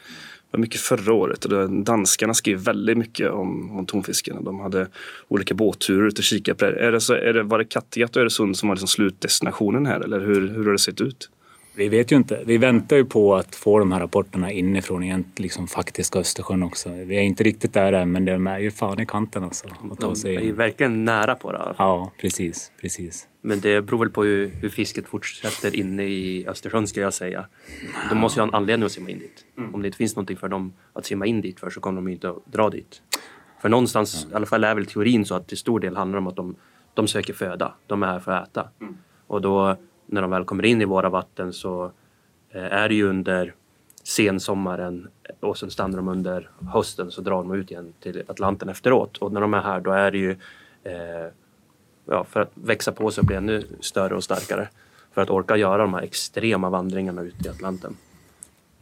Det 0.50 0.56
var 0.56 0.60
mycket 0.60 0.80
förra 0.80 1.12
året 1.12 1.44
och 1.44 1.70
danskarna 1.70 2.34
skrev 2.34 2.58
väldigt 2.58 2.98
mycket 2.98 3.30
om, 3.30 3.78
om 3.78 3.86
tonfisken. 3.86 4.44
De 4.44 4.60
hade 4.60 4.88
olika 5.28 5.54
båtturer 5.54 6.06
ut 6.06 6.18
och 6.18 6.24
kikade 6.24 6.58
på 6.58 6.64
det. 6.64 6.86
Är 6.86 6.92
det, 6.92 7.00
så, 7.00 7.14
är 7.14 7.32
det. 7.32 7.42
Var 7.42 7.58
det 7.58 7.64
Kattegatt 7.64 8.16
och 8.16 8.22
Öresund 8.22 8.56
som 8.56 8.68
var 8.68 8.76
liksom 8.76 8.88
slutdestinationen 8.88 9.86
här 9.86 10.00
eller 10.00 10.20
hur, 10.20 10.48
hur 10.48 10.64
har 10.64 10.72
det 10.72 10.78
sett 10.78 11.00
ut? 11.00 11.30
Vi 11.76 11.88
vet 11.88 12.12
ju 12.12 12.16
inte. 12.16 12.42
Vi 12.46 12.58
väntar 12.58 12.96
ju 12.96 13.04
på 13.04 13.34
att 13.34 13.54
få 13.54 13.78
de 13.78 13.92
här 13.92 14.00
rapporterna 14.00 14.52
inifrån 14.52 15.02
egentligen 15.02 15.42
liksom 15.42 15.68
faktiska 15.68 16.18
Östersjön 16.18 16.62
också. 16.62 16.90
Vi 16.90 17.16
är 17.16 17.22
inte 17.22 17.44
riktigt 17.44 17.72
där 17.72 17.92
än, 17.92 18.12
men 18.12 18.24
de 18.24 18.46
är 18.46 18.58
ju 18.58 18.70
fan 18.70 19.00
i 19.00 19.06
kanten 19.06 19.44
alltså. 19.44 19.68
De 20.00 20.12
är 20.24 20.40
ju 20.40 20.52
verkligen 20.52 21.04
nära 21.04 21.34
på 21.34 21.52
det. 21.52 21.74
Ja, 21.78 22.12
precis, 22.20 22.72
precis. 22.80 23.28
Men 23.40 23.60
det 23.60 23.82
beror 23.82 23.98
väl 23.98 24.10
på 24.10 24.24
hur, 24.24 24.50
hur 24.60 24.68
fisket 24.68 25.08
fortsätter 25.08 25.76
inne 25.76 26.02
i 26.02 26.46
Östersjön 26.48 26.86
ska 26.86 27.00
jag 27.00 27.14
säga. 27.14 27.46
De 28.10 28.18
måste 28.18 28.40
ju 28.40 28.42
ha 28.42 28.48
en 28.48 28.54
anledning 28.54 28.86
att 28.86 28.92
simma 28.92 29.10
in 29.10 29.18
dit. 29.18 29.44
Mm. 29.58 29.74
Om 29.74 29.82
det 29.82 29.88
inte 29.88 29.98
finns 29.98 30.16
någonting 30.16 30.36
för 30.36 30.48
dem 30.48 30.72
att 30.92 31.06
simma 31.06 31.26
in 31.26 31.40
dit 31.40 31.60
för 31.60 31.70
så 31.70 31.80
kommer 31.80 31.96
de 31.96 32.08
ju 32.08 32.14
inte 32.14 32.30
att 32.30 32.46
dra 32.46 32.70
dit. 32.70 33.02
För 33.62 33.68
någonstans, 33.68 34.24
mm. 34.24 34.32
i 34.32 34.36
alla 34.36 34.46
fall 34.46 34.64
är 34.64 34.74
väl 34.74 34.86
teorin 34.86 35.24
så 35.24 35.34
att 35.34 35.48
till 35.48 35.58
stor 35.58 35.80
del 35.80 35.96
handlar 35.96 36.18
om 36.18 36.26
att 36.26 36.36
de, 36.36 36.56
de 36.94 37.08
söker 37.08 37.32
föda. 37.32 37.74
De 37.86 38.02
är 38.02 38.06
här 38.06 38.20
för 38.20 38.32
att 38.32 38.48
äta. 38.48 38.68
Mm. 38.80 38.96
Och 39.26 39.40
då 39.40 39.76
när 40.06 40.22
de 40.22 40.30
väl 40.30 40.44
kommer 40.44 40.64
in 40.64 40.82
i 40.82 40.84
våra 40.84 41.08
vatten 41.08 41.52
så 41.52 41.90
eh, 42.50 42.64
är 42.64 42.88
det 42.88 42.94
ju 42.94 43.08
under 43.08 43.54
sensommaren 44.02 45.08
och 45.40 45.58
sen 45.58 45.70
stannar 45.70 45.96
de 45.96 46.08
under 46.08 46.50
hösten 46.72 47.10
så 47.10 47.20
drar 47.20 47.36
de 47.36 47.54
ut 47.54 47.70
igen 47.70 47.92
till 48.00 48.22
Atlanten 48.26 48.68
efteråt. 48.68 49.16
Och 49.16 49.32
när 49.32 49.40
de 49.40 49.54
är 49.54 49.60
här 49.60 49.80
då 49.80 49.90
är 49.90 50.10
det 50.10 50.18
ju 50.18 50.30
eh, 50.84 51.32
ja, 52.04 52.24
för 52.24 52.40
att 52.40 52.50
växa 52.54 52.92
på 52.92 53.10
sig 53.10 53.20
och 53.20 53.26
bli 53.26 53.36
ännu 53.36 53.62
större 53.80 54.14
och 54.14 54.24
starkare. 54.24 54.68
För 55.12 55.22
att 55.22 55.30
orka 55.30 55.56
göra 55.56 55.82
de 55.82 55.94
här 55.94 56.02
extrema 56.02 56.70
vandringarna 56.70 57.22
ut 57.22 57.46
i 57.46 57.48
Atlanten. 57.48 57.96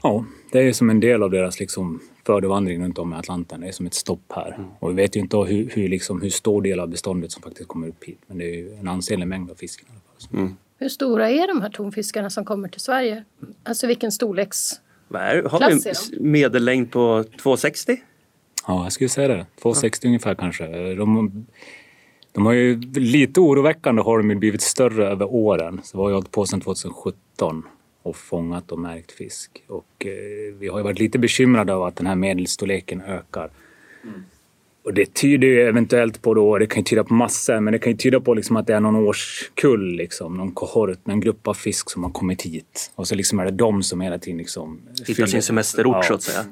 Ja, 0.03 0.25
det 0.53 0.59
är 0.59 0.73
som 0.73 0.91
en 0.91 1.01
del 1.01 1.23
av 1.23 1.31
deras 1.31 1.61
liksom 1.61 2.01
födovandring 2.27 2.85
runt 2.85 2.99
om 2.99 3.13
i 3.13 3.17
Atlanten. 3.17 3.61
Det 3.61 3.69
är 3.69 3.73
som 3.73 3.87
ett 3.87 3.95
stopp 3.95 4.33
här. 4.35 4.55
Mm. 4.55 4.71
Och 4.79 4.91
vi 4.91 4.95
vet 4.95 5.17
ju 5.17 5.21
inte 5.21 5.37
hur, 5.37 5.71
hur, 5.71 5.89
liksom, 5.89 6.23
hur 6.23 6.31
stor 6.31 6.63
del 6.63 6.81
av 6.81 6.89
beståndet 6.89 7.33
som 7.33 7.43
faktiskt 7.43 7.69
kommer 7.69 7.89
upp 7.89 8.05
hit. 8.05 8.19
Men 8.27 8.39
det 8.39 8.45
är 8.45 8.55
ju 8.55 8.75
en 8.75 8.89
ansenlig 8.89 9.29
mängd 9.29 9.51
av 9.51 9.55
fisk. 9.55 9.85
Mm. 10.33 10.57
Hur 10.79 10.89
stora 10.89 11.31
är 11.31 11.49
de 11.49 11.63
här 11.63 11.71
tonfiskarna 11.71 12.31
som 12.31 12.45
kommer 12.45 12.69
till 12.69 12.81
Sverige? 12.81 13.25
Alltså 13.63 13.87
vilken 13.87 14.13
storleks... 14.13 14.81
Har 15.11 15.71
vi 15.71 15.91
en 15.91 16.31
medellängd 16.31 16.91
på 16.91 17.25
2,60? 17.43 17.97
Ja, 18.67 18.83
jag 18.85 18.93
skulle 18.93 19.09
säga 19.09 19.29
det. 19.29 19.47
2,60 19.63 19.99
ja. 20.03 20.09
ungefär 20.09 20.35
kanske. 20.35 20.95
De, 20.95 21.47
de 22.33 22.47
har 22.47 22.53
ju 22.53 22.81
lite 22.95 23.41
oroväckande 23.41 24.03
har 24.03 24.23
de 24.23 24.35
blivit 24.35 24.63
större 24.63 25.09
över 25.09 25.35
åren. 25.35 25.81
Så 25.85 25.99
har 25.99 26.09
ju 26.09 26.15
hållit 26.15 26.31
på 26.31 26.47
sedan 26.47 26.61
2017 26.61 27.63
och 28.03 28.17
fångat 28.17 28.73
och 28.73 28.79
märkt 28.79 29.13
fisk. 29.13 29.65
Och 29.67 30.07
eh, 30.07 30.55
vi 30.59 30.69
har 30.69 30.79
ju 30.79 30.85
varit 30.85 30.99
lite 30.99 31.19
bekymrade 31.19 31.73
över 31.73 31.89
att 31.89 31.97
den 31.97 32.07
här 32.07 32.15
medelstorleken 32.15 33.01
ökar. 33.01 33.51
Mm. 34.03 34.25
Och 34.85 34.95
det 34.95 35.15
tyder 35.15 35.49
ju 35.49 35.61
eventuellt 35.61 36.23
på 36.23 36.35
då, 36.35 36.59
det 36.59 36.67
kan 36.67 36.81
ju 36.81 36.85
tyda 36.85 37.05
på 37.05 37.15
massor, 37.15 37.61
men 37.61 37.73
det 37.73 37.79
kan 37.79 37.93
ju 37.93 37.97
tyda 37.97 38.21
på 38.21 38.35
liksom 38.35 38.57
att 38.57 38.67
det 38.67 38.75
är 38.75 38.81
någon 38.81 38.97
årskull, 38.97 39.97
liksom, 39.97 40.37
någon 40.37 40.53
kohort, 40.53 40.99
en 41.05 41.21
grupp 41.21 41.49
av 41.49 41.55
fisk 41.55 41.91
som 41.91 42.05
har 42.05 42.11
kommit 42.11 42.43
hit. 42.43 42.93
Och 42.95 43.09
så 43.09 43.15
liksom 43.15 43.39
är 43.39 43.45
det 43.45 43.51
de 43.51 43.83
som 43.83 44.01
hela 44.01 44.19
tiden 44.19 44.39
liksom... 44.39 44.81
Hittar 45.07 45.27
sin 45.27 45.43
semesterort 45.43 45.97
ja. 45.97 46.03
så 46.03 46.15
att 46.15 46.23
säga. 46.23 46.45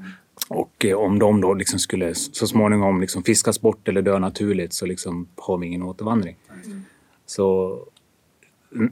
Och 0.49 0.85
eh, 0.85 0.97
om 0.97 1.19
de 1.19 1.41
då 1.41 1.55
liksom 1.55 1.79
skulle 1.79 2.15
så 2.15 2.47
småningom 2.47 3.01
liksom 3.01 3.23
fiskas 3.23 3.61
bort 3.61 3.89
eller 3.89 4.03
dö 4.03 4.19
naturligt 4.19 4.73
så 4.73 4.87
liksom 4.87 5.29
har 5.37 5.59
vi 5.59 5.67
ingen 5.67 5.83
återvandring. 5.83 6.37
Mm. 6.65 6.83
Så, 7.27 7.79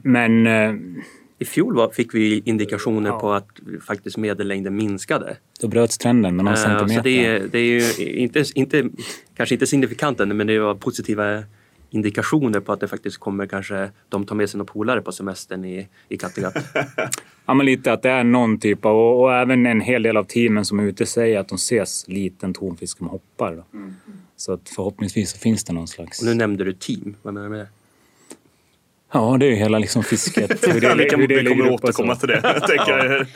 men 0.03 0.47
eh, 0.47 0.73
i 1.41 1.45
fjol 1.45 1.75
var, 1.75 1.89
fick 1.89 2.13
vi 2.13 2.41
indikationer 2.45 3.09
ja. 3.09 3.19
på 3.19 3.33
att 3.33 3.47
faktiskt 3.87 4.17
medellängden 4.17 4.75
minskade. 4.75 5.37
Då 5.61 5.67
bröts 5.67 5.97
trenden 5.97 6.35
med 6.35 6.45
någon 6.45 6.53
uh, 6.53 6.59
centimeter. 6.59 6.95
Så 6.95 7.01
det, 7.01 7.25
är, 7.25 7.47
det 7.51 7.59
är 7.59 7.97
ju 7.97 8.15
inte, 8.15 8.43
inte, 8.55 8.89
kanske 9.35 9.55
inte 9.55 9.67
signifikant 9.67 10.19
ännu 10.19 10.33
men 10.33 10.47
det 10.47 10.59
var 10.59 10.75
positiva 10.75 11.43
indikationer 11.89 12.59
på 12.59 12.73
att 12.73 12.79
det 12.79 12.87
faktiskt 12.87 13.17
kommer 13.17 13.47
kanske 13.47 13.91
de 14.09 14.25
tar 14.25 14.35
med 14.35 14.49
sig 14.49 14.57
några 14.57 14.73
polare 14.73 15.01
på 15.01 15.11
semestern 15.11 15.65
i, 15.65 15.87
i 16.09 16.17
Kattegatt. 16.17 16.55
ja 17.45 17.53
men 17.53 17.65
lite 17.65 17.93
att 17.93 18.01
det 18.01 18.09
är 18.09 18.23
någon 18.23 18.59
typ 18.59 18.85
av 18.85 18.95
och, 18.95 19.21
och, 19.21 19.33
även 19.33 19.65
en 19.65 19.81
hel 19.81 20.03
del 20.03 20.17
av 20.17 20.23
teamen 20.23 20.65
som 20.65 20.79
är 20.79 20.83
ute 20.83 21.05
säger 21.05 21.39
att 21.39 21.47
de 21.47 21.55
ses 21.55 22.07
liten 22.07 22.53
tonfisk 22.53 22.97
som 22.97 23.07
hoppar. 23.07 23.63
Mm. 23.73 23.93
Så 24.35 24.53
att 24.53 24.69
förhoppningsvis 24.75 25.31
så 25.31 25.37
finns 25.37 25.63
det 25.63 25.73
någon 25.73 25.87
slags... 25.87 26.19
Och 26.19 26.25
nu 26.25 26.33
nämnde 26.33 26.63
du 26.63 26.73
team, 26.73 27.15
vad 27.21 27.33
menar 27.33 27.47
du 27.47 27.51
med 27.51 27.59
det? 27.59 27.67
Ja, 29.13 29.37
det 29.39 29.45
är 29.45 29.49
ju 29.49 29.55
hela 29.55 29.79
liksom 29.79 30.03
fisket. 30.03 30.67
Hur 30.67 30.81
det, 30.81 31.17
hur 31.17 31.27
det 31.27 31.41
vi 31.41 31.45
kommer 31.45 31.65
att 31.65 31.71
återkomma 31.71 32.15
till 32.15 32.27
det. 32.27 32.41
tänker 32.67 33.27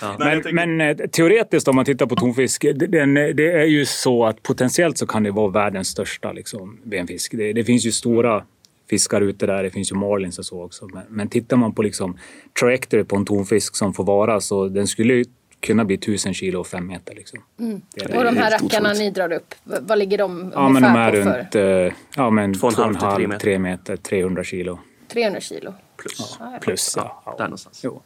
ja. 0.00 0.16
Men, 0.18 0.42
tänker... 0.42 0.52
men, 0.52 0.80
eh, 0.80 0.96
teoretiskt 0.96 1.68
om 1.68 1.76
man 1.76 1.84
tittar 1.84 2.06
på 2.06 2.16
tonfisk, 2.16 2.62
det, 2.62 3.32
det, 3.32 3.52
är 3.52 3.64
ju 3.64 3.86
så 3.86 4.24
att 4.24 4.42
potentiellt 4.42 4.98
så 4.98 5.06
kan 5.06 5.22
det 5.22 5.30
vara 5.30 5.50
världens 5.50 5.88
största 5.88 6.32
liksom, 6.32 6.78
benfisk. 6.84 7.32
Det, 7.36 7.52
det 7.52 7.64
finns 7.64 7.86
ju 7.86 7.92
stora 7.92 8.44
fiskar 8.90 9.20
ute 9.20 9.46
där, 9.46 9.62
det 9.62 9.70
finns 9.70 9.92
ju 9.92 9.96
marlins 9.96 10.38
och 10.38 10.44
så 10.44 10.64
också. 10.64 10.86
Men, 10.86 11.02
men 11.08 11.28
tittar 11.28 11.56
man 11.56 11.74
på 11.74 11.82
liksom 11.82 12.18
trajectory 12.60 13.04
på 13.04 13.16
en 13.16 13.24
tonfisk 13.24 13.76
som 13.76 13.94
får 13.94 14.04
vara 14.04 14.40
så 14.40 14.68
den 14.68 14.86
skulle 14.86 15.24
kunna 15.60 15.84
bli 15.84 15.98
tusen 15.98 16.34
kilo 16.34 16.60
och 16.60 16.66
fem 16.66 16.86
meter. 16.86 17.14
Liksom. 17.14 17.40
Mm. 17.60 17.80
och 18.18 18.24
de 18.24 18.36
här 18.36 18.50
rackarna 18.50 18.92
ni 18.92 19.10
drar 19.10 19.32
upp, 19.32 19.54
vad 19.64 19.98
ligger 19.98 20.18
de 20.18 20.52
ja, 20.54 20.68
men 20.68 20.82
de 20.82 20.88
är 20.88 21.12
runt 21.12 21.52
för? 21.52 21.94
ja, 22.16 22.30
men 22.30 22.54
två 22.54 22.66
och 22.66 22.86
en 22.86 22.96
halv, 22.96 23.38
tre 23.38 23.58
meter, 23.58 23.96
300 23.96 24.44
kilo. 24.44 24.78
300 25.08 25.40
kilo? 25.40 25.74
Plus. 25.96 26.36
Ja, 26.40 26.58
plus 26.60 26.94
ja. 26.96 27.22
ja. 27.26 27.34
Där 27.38 27.44
någonstans. 27.44 27.80
Jo. 27.84 28.02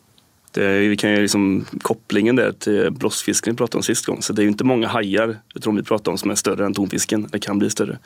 Det, 0.51 0.79
vi 0.79 0.97
kan 0.97 1.11
ju 1.11 1.23
liksom 1.23 1.67
kopplingen 1.83 2.37
där 2.37 2.53
till 2.53 2.91
brottsfisken 2.91 3.53
vi 3.53 3.57
pratade 3.57 3.77
om 3.79 3.83
sist 3.83 4.07
gång. 4.07 4.23
Så 4.23 4.33
det 4.33 4.43
är 4.43 4.45
ju 4.45 4.49
inte 4.49 4.65
många 4.65 4.89
hajar, 4.89 5.39
jag 5.55 5.63
tror 5.63 5.73
vi 5.73 5.83
pratar 5.83 6.13
om, 6.13 6.19
som 6.19 6.31
är 6.31 6.35
större 6.35 6.67
än 6.67 6.75
tonfisken. 6.75 7.29
Det 7.33 7.39
kan 7.39 7.59
bli 7.59 7.71
större. 7.71 7.99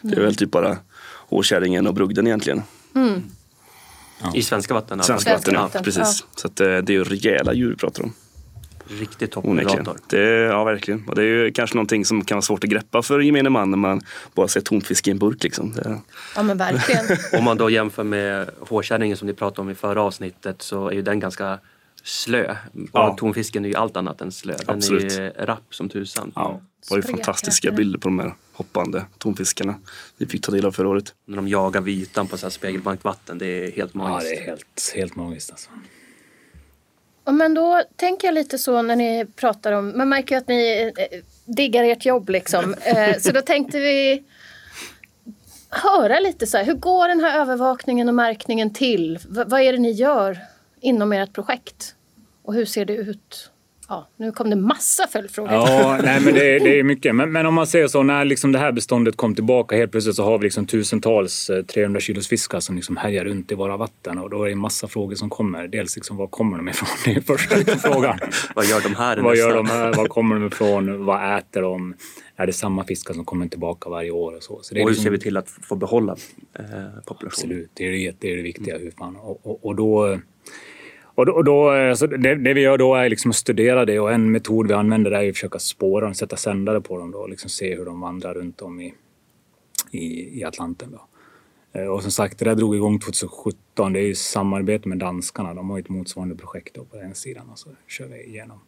Det 0.00 0.08
är 0.08 0.12
mm. 0.12 0.24
väl 0.24 0.36
typ 0.36 0.50
bara 0.50 0.78
hårkärringen 1.28 1.86
och 1.86 1.94
brugden 1.94 2.26
egentligen. 2.26 2.62
Mm. 2.94 3.22
Ja. 4.22 4.32
I 4.34 4.42
svenska 4.42 4.74
vatten? 4.74 5.02
Svenska 5.02 5.34
vatten, 5.34 5.54
ja. 5.54 5.70
Precis. 5.82 6.24
Så 6.36 6.46
att, 6.46 6.60
eh, 6.60 6.66
det 6.66 6.90
är 6.92 6.94
ju 6.94 7.04
rejäla 7.04 7.54
djur 7.54 7.70
vi 7.70 7.76
pratar 7.76 8.02
om. 8.02 8.12
Riktigt 8.88 9.30
toppredator. 9.30 10.20
ja, 10.20 10.64
verkligen. 10.64 11.08
Och 11.08 11.14
det 11.14 11.22
är 11.22 11.26
ju 11.26 11.52
kanske 11.52 11.76
någonting 11.76 12.04
som 12.04 12.24
kan 12.24 12.36
vara 12.36 12.42
svårt 12.42 12.64
att 12.64 12.70
greppa 12.70 13.02
för 13.02 13.20
gemene 13.20 13.50
man 13.50 13.70
när 13.70 13.78
man 13.78 14.00
bara 14.34 14.48
ser 14.48 14.60
tonfisk 14.60 15.08
i 15.08 15.10
en 15.10 15.18
burk. 15.18 15.42
Liksom. 15.42 15.72
Det... 15.72 16.00
Ja, 16.36 16.42
men 16.42 16.58
verkligen. 16.58 17.18
Om 17.38 17.44
man 17.44 17.56
då 17.56 17.70
jämför 17.70 18.04
med 18.04 18.50
hårkärringen 18.60 19.16
som 19.16 19.28
ni 19.28 19.34
pratade 19.34 19.60
om 19.60 19.70
i 19.70 19.74
förra 19.74 20.02
avsnittet 20.02 20.62
så 20.62 20.88
är 20.88 20.94
ju 20.94 21.02
den 21.02 21.20
ganska 21.20 21.58
slö. 22.02 22.56
Ja. 22.92 23.16
Tonfisken 23.18 23.64
är 23.64 23.68
ju 23.68 23.74
allt 23.74 23.96
annat 23.96 24.20
än 24.20 24.32
slö. 24.32 24.56
Den 24.66 24.76
Absolut. 24.76 25.12
är 25.12 25.22
ju 25.22 25.30
rapp 25.30 25.74
som 25.74 25.88
tusan. 25.88 26.32
Ja. 26.34 26.60
Det 26.88 26.90
var 26.90 26.96
ju 26.96 27.02
fantastiska 27.02 27.70
bilder 27.70 27.98
på 27.98 28.08
de 28.08 28.18
här 28.18 28.34
hoppande 28.52 29.04
tonfiskarna 29.18 29.74
vi 30.16 30.26
fick 30.26 30.42
ta 30.44 30.52
del 30.52 30.66
av 30.66 30.72
förra 30.72 30.88
året. 30.88 31.14
När 31.26 31.36
de 31.36 31.48
jagar 31.48 31.80
vitan 31.80 32.26
på 32.26 32.36
så 32.36 32.46
här 32.46 32.50
spegelblankt 32.50 33.04
vatten. 33.04 33.38
Det 33.38 33.46
är 33.46 33.72
helt 33.72 33.94
magiskt. 33.94 34.30
Ja, 34.30 34.36
det 34.36 34.42
är 34.42 34.46
helt, 34.46 34.92
helt 34.94 35.16
magiskt 35.16 35.50
alltså. 35.50 35.70
Men 37.32 37.54
då 37.54 37.82
tänker 37.96 38.28
jag 38.28 38.34
lite 38.34 38.58
så 38.58 38.82
när 38.82 38.96
ni 38.96 39.26
pratar 39.36 39.72
om, 39.72 39.98
man 39.98 40.08
märker 40.08 40.34
ju 40.34 40.38
att 40.38 40.48
ni 40.48 40.92
eh, 40.96 41.20
diggar 41.44 41.84
ert 41.84 42.04
jobb 42.04 42.28
liksom. 42.28 42.74
Eh, 42.84 43.18
så 43.18 43.32
då 43.32 43.40
tänkte 43.40 43.80
vi 43.80 44.22
höra 45.68 46.20
lite 46.20 46.46
så 46.46 46.56
här, 46.56 46.64
hur 46.64 46.74
går 46.74 47.08
den 47.08 47.20
här 47.20 47.40
övervakningen 47.40 48.08
och 48.08 48.14
märkningen 48.14 48.72
till? 48.72 49.18
V 49.28 49.44
vad 49.46 49.60
är 49.60 49.72
det 49.72 49.78
ni 49.78 49.90
gör 49.90 50.38
inom 50.80 51.12
ert 51.12 51.32
projekt? 51.32 51.94
Och 52.42 52.54
hur 52.54 52.64
ser 52.64 52.84
det 52.84 52.94
ut? 52.94 53.50
Ja, 53.88 54.08
nu 54.16 54.32
kom 54.32 54.50
det 54.50 54.56
massa 54.56 55.06
följdfrågor. 55.06 55.52
Ja, 55.52 55.98
nej, 56.02 56.20
men 56.20 56.34
det, 56.34 56.56
är, 56.56 56.60
det 56.60 56.78
är 56.78 56.82
mycket. 56.82 57.14
Men, 57.14 57.32
men, 57.32 57.46
om 57.46 57.54
man 57.54 57.66
säger 57.66 57.88
så, 57.88 58.02
när 58.02 58.24
liksom 58.24 58.52
det 58.52 58.58
här 58.58 58.72
beståndet 58.72 59.16
kom 59.16 59.34
tillbaka 59.34 59.76
helt 59.76 59.90
plötsligt 59.90 60.16
så 60.16 60.24
har 60.24 60.38
vi 60.38 60.44
liksom 60.44 60.66
tusentals 60.66 61.50
300 61.74 61.98
eh, 61.98 62.00
kilos 62.00 62.28
fiskar 62.28 62.60
som 62.60 62.76
liksom 62.76 62.96
härjar 62.96 63.24
runt 63.24 63.52
i 63.52 63.54
våra 63.54 63.76
vatten 63.76 64.18
och 64.18 64.30
då 64.30 64.42
är 64.42 64.46
det 64.46 64.52
en 64.52 64.58
massa 64.58 64.88
frågor 64.88 65.14
som 65.14 65.30
kommer. 65.30 65.68
Dels 65.68 65.96
liksom, 65.96 66.16
var 66.16 66.26
kommer 66.26 66.56
de 66.56 66.68
ifrån? 66.68 66.88
Det 67.04 67.10
är 67.10 67.20
första 67.20 67.56
liksom 67.56 67.78
frågan. 67.78 68.18
vad 68.54 68.66
gör 68.66 68.80
de 68.80 68.94
här? 68.94 69.16
vad 69.16 69.36
gör 69.36 69.54
de 69.54 69.68
här? 69.68 69.92
Var 69.92 70.06
kommer 70.06 70.34
de 70.34 70.46
ifrån? 70.46 71.04
Vad 71.04 71.38
äter 71.38 71.62
de? 71.62 71.94
Är 72.36 72.46
det 72.46 72.52
samma 72.52 72.84
fiskar 72.84 73.14
som 73.14 73.24
kommer 73.24 73.48
tillbaka 73.48 73.90
varje 73.90 74.10
år? 74.10 74.36
Och, 74.36 74.42
så. 74.42 74.60
så 74.62 74.74
det 74.74 74.80
är 74.80 74.84
och 74.84 74.88
hur 74.88 74.94
liksom... 74.94 75.04
ser 75.04 75.10
vi 75.10 75.18
till 75.18 75.36
att 75.36 75.48
få 75.48 75.76
behålla 75.76 76.16
eh, 76.58 76.64
populationen? 77.06 77.26
Absolut, 77.26 77.70
det 77.74 77.86
är 77.86 77.90
det, 77.90 78.16
det, 78.20 78.32
är 78.32 78.36
det 78.36 78.42
viktiga. 78.42 78.74
Mm. 78.74 78.84
Hur 78.84 78.90
fan. 78.90 79.16
Och, 79.16 79.46
och, 79.46 79.66
och 79.66 79.76
då 79.76 80.18
och 81.14 81.26
då, 81.26 81.32
och 81.32 81.44
då, 81.44 81.74
eh, 81.74 81.98
det, 81.98 82.34
det, 82.34 82.54
vi 82.54 82.60
gör 82.60 82.78
då 82.78 82.94
är 82.94 83.08
liksom 83.08 83.30
att 83.30 83.36
studera 83.36 83.84
det 83.84 84.00
och 84.00 84.12
en 84.12 84.32
metod 84.32 84.68
vi 84.68 84.74
använder 84.74 85.10
är 85.10 85.28
att 85.28 85.34
försöka 85.34 85.58
spåra 85.58 86.04
dem, 86.04 86.14
sätta 86.14 86.36
sändare 86.36 86.80
på 86.80 86.98
dem 86.98 87.10
då 87.10 87.18
och 87.18 87.30
liksom 87.30 87.50
se 87.50 87.76
hur 87.76 87.84
de 87.84 88.00
vandrar 88.00 88.34
runt 88.34 88.62
om 88.62 88.80
i, 88.80 88.94
i, 89.90 90.38
i 90.40 90.44
Atlanten. 90.44 90.90
Då. 90.90 91.06
Eh, 91.80 91.86
och 91.86 92.02
som 92.02 92.10
sagt, 92.10 92.38
det 92.38 92.44
där 92.44 92.54
drog 92.54 92.76
igång 92.76 92.98
2017. 92.98 93.92
Det 93.92 94.00
är 94.00 94.06
ju 94.06 94.14
samarbete 94.14 94.88
med 94.88 94.98
danskarna. 94.98 95.54
De 95.54 95.70
har 95.70 95.78
ett 95.78 95.88
motsvarande 95.88 96.36
projekt 96.36 96.74
på 96.74 96.96
den 96.96 97.14
sidan 97.14 97.50
och 97.50 97.58
så 97.58 97.70
kör 97.88 98.06
vi 98.06 98.22
igenom. 98.22 98.60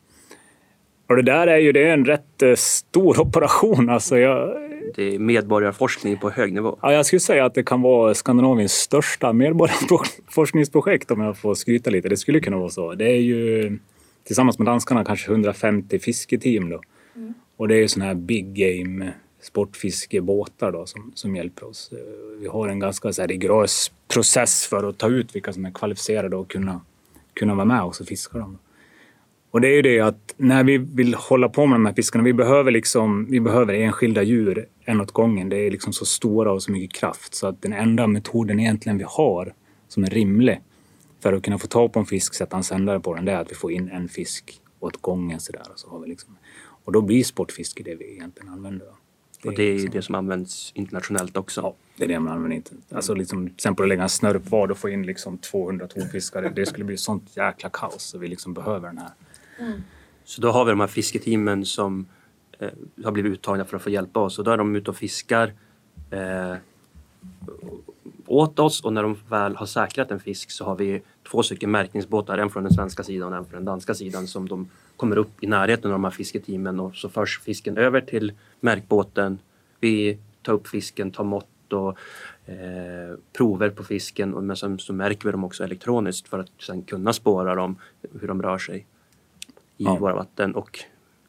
Och 1.06 1.16
det 1.16 1.22
där 1.22 1.46
är 1.46 1.58
ju 1.58 1.72
det 1.72 1.88
är 1.88 1.92
en 1.92 2.04
rätt 2.04 2.42
eh, 2.42 2.54
stor 2.54 3.20
operation. 3.26 3.90
Alltså 3.90 4.18
jag, 4.18 4.56
det 4.94 5.14
är 5.14 5.18
medborgarforskning 5.18 6.16
på 6.16 6.30
hög 6.30 6.52
nivå. 6.52 6.78
Ja, 6.82 6.92
jag 6.92 7.06
skulle 7.06 7.20
säga 7.20 7.44
att 7.44 7.54
det 7.54 7.62
kan 7.62 7.82
vara 7.82 8.14
Skandinaviens 8.14 8.72
största 8.72 9.32
medborgarforskningsprojekt 9.32 11.10
om 11.10 11.20
jag 11.20 11.38
får 11.38 11.54
skryta 11.54 11.90
lite. 11.90 12.08
Det 12.08 12.16
skulle 12.16 12.40
kunna 12.40 12.56
vara 12.56 12.70
så. 12.70 12.94
Det 12.94 13.04
är 13.04 13.20
ju 13.20 13.78
tillsammans 14.24 14.58
med 14.58 14.66
danskarna 14.66 15.04
kanske 15.04 15.30
150 15.30 15.98
fisketeam 15.98 16.70
då. 16.70 16.80
Mm. 17.16 17.34
Och 17.56 17.68
det 17.68 17.76
är 17.76 17.88
sådana 17.88 18.08
här 18.08 18.14
big 18.14 18.54
game 18.54 19.12
sportfiskebåtar 19.40 20.72
då 20.72 20.86
som, 20.86 21.12
som 21.14 21.36
hjälper 21.36 21.68
oss. 21.68 21.92
Eh, 21.92 22.40
vi 22.40 22.46
har 22.46 22.68
en 22.68 22.78
ganska 22.78 23.12
så 23.12 23.22
här 23.22 23.28
rigorös 23.28 23.92
process 24.08 24.66
för 24.66 24.88
att 24.88 24.98
ta 24.98 25.08
ut 25.08 25.36
vilka 25.36 25.52
som 25.52 25.64
är 25.66 25.70
kvalificerade 25.70 26.36
och 26.36 26.50
kunna, 26.50 26.80
kunna 27.34 27.54
vara 27.54 27.64
med 27.64 27.82
och 27.82 27.96
fiska 27.96 28.38
dem. 28.38 28.58
Och 29.56 29.62
det 29.62 29.68
är 29.68 29.74
ju 29.74 29.82
det 29.82 30.00
att 30.00 30.34
när 30.36 30.64
vi 30.64 30.78
vill 30.78 31.14
hålla 31.14 31.48
på 31.48 31.66
med 31.66 31.74
de 31.74 31.86
här 31.86 31.94
fiskarna, 31.94 32.24
vi 32.24 32.32
behöver, 32.32 32.70
liksom, 32.70 33.26
vi 33.30 33.40
behöver 33.40 33.74
enskilda 33.74 34.22
djur 34.22 34.66
en 34.84 35.00
åt 35.00 35.10
gången. 35.10 35.48
Det 35.48 35.56
är 35.56 35.70
liksom 35.70 35.92
så 35.92 36.04
stora 36.04 36.52
och 36.52 36.62
så 36.62 36.72
mycket 36.72 37.00
kraft 37.00 37.34
så 37.34 37.46
att 37.46 37.62
den 37.62 37.72
enda 37.72 38.06
metoden 38.06 38.60
egentligen 38.60 38.98
vi 38.98 39.04
har 39.08 39.54
som 39.88 40.04
är 40.04 40.10
rimlig 40.10 40.60
för 41.20 41.32
att 41.32 41.42
kunna 41.42 41.58
få 41.58 41.66
tag 41.66 41.92
på 41.92 41.98
en 41.98 42.06
fisk, 42.06 42.34
sätta 42.34 42.56
en 42.56 42.64
sändare 42.64 43.00
på 43.00 43.14
den, 43.14 43.24
det 43.24 43.32
är 43.32 43.36
att 43.36 43.50
vi 43.50 43.54
får 43.54 43.72
in 43.72 43.88
en 43.88 44.08
fisk 44.08 44.60
åt 44.80 45.02
gången 45.02 45.40
sådär. 45.40 45.62
Och, 45.72 45.78
så 45.78 45.90
har 45.90 46.00
vi 46.00 46.08
liksom, 46.08 46.36
och 46.84 46.92
då 46.92 47.02
blir 47.02 47.24
sportfiske 47.24 47.82
det 47.82 47.94
vi 47.94 48.12
egentligen 48.12 48.52
använder. 48.52 48.86
Det 49.42 49.48
och 49.48 49.54
det 49.54 49.62
är 49.62 49.72
liksom, 49.72 49.90
det 49.90 50.02
som 50.02 50.14
används 50.14 50.72
internationellt 50.74 51.36
också? 51.36 51.60
Ja, 51.60 51.74
det 51.96 52.04
är 52.04 52.08
det 52.08 52.20
man 52.20 52.32
använder. 52.32 52.56
Inte. 52.56 52.70
Alltså 52.90 53.14
liksom, 53.14 53.46
till 53.46 53.54
exempel 53.54 53.82
att 53.82 53.88
lägga 53.88 54.02
en 54.02 54.08
snörpvad 54.08 54.70
och 54.70 54.78
få 54.78 54.88
in 54.88 55.02
liksom 55.02 55.38
200 55.38 55.86
tonfiskare. 55.86 56.52
Det 56.56 56.66
skulle 56.66 56.84
bli 56.84 56.96
sånt 56.96 57.36
jäkla 57.36 57.70
kaos. 57.72 58.02
Så 58.02 58.18
vi 58.18 58.28
liksom 58.28 58.54
behöver 58.54 58.88
den 58.88 58.98
här 58.98 59.10
Mm. 59.58 59.82
Så 60.24 60.40
då 60.40 60.50
har 60.50 60.64
vi 60.64 60.70
de 60.70 60.80
här 60.80 60.86
fisketeamen 60.86 61.64
som 61.64 62.06
eh, 62.58 62.70
har 63.04 63.12
blivit 63.12 63.32
uttagna 63.32 63.64
för 63.64 63.76
att 63.76 63.82
få 63.82 63.90
hjälpa 63.90 64.20
oss. 64.20 64.38
Och 64.38 64.44
då 64.44 64.50
är 64.50 64.56
de 64.56 64.76
ute 64.76 64.90
och 64.90 64.96
fiskar 64.96 65.52
eh, 66.10 66.54
åt 68.26 68.58
oss. 68.58 68.84
Och 68.84 68.92
när 68.92 69.02
de 69.02 69.16
väl 69.28 69.56
har 69.56 69.66
säkrat 69.66 70.10
en 70.10 70.20
fisk 70.20 70.50
så 70.50 70.64
har 70.64 70.76
vi 70.76 71.02
två 71.30 71.42
stycken 71.42 71.70
märkningsbåtar, 71.70 72.38
en 72.38 72.50
från 72.50 72.64
den 72.64 72.74
svenska 72.74 73.02
sidan 73.02 73.32
och 73.32 73.38
en 73.38 73.44
från 73.44 73.58
den 73.58 73.64
danska 73.64 73.94
sidan 73.94 74.26
som 74.26 74.48
de 74.48 74.68
kommer 74.96 75.18
upp 75.18 75.42
i 75.42 75.46
närheten 75.46 75.90
av 75.90 75.94
de 75.94 76.04
här 76.04 76.10
fisketeamen. 76.10 76.80
Och 76.80 76.94
så 76.94 77.08
förs 77.08 77.40
fisken 77.40 77.78
över 77.78 78.00
till 78.00 78.32
märkbåten. 78.60 79.38
Vi 79.80 80.18
tar 80.42 80.52
upp 80.52 80.68
fisken, 80.68 81.10
tar 81.10 81.24
mått 81.24 81.72
och 81.72 81.98
eh, 82.46 83.18
prover 83.32 83.70
på 83.70 83.84
fisken. 83.84 84.34
Och 84.34 84.44
men 84.44 84.56
sen 84.56 84.78
så 84.78 84.92
märker 84.92 85.24
vi 85.24 85.32
dem 85.32 85.44
också 85.44 85.64
elektroniskt 85.64 86.28
för 86.28 86.38
att 86.38 86.50
sen 86.58 86.82
kunna 86.82 87.12
spåra 87.12 87.54
dem, 87.54 87.76
hur 88.20 88.28
de 88.28 88.42
rör 88.42 88.58
sig 88.58 88.86
i 89.76 89.84
ja. 89.84 89.96
våra 89.96 90.14
vatten 90.14 90.54
och 90.54 90.78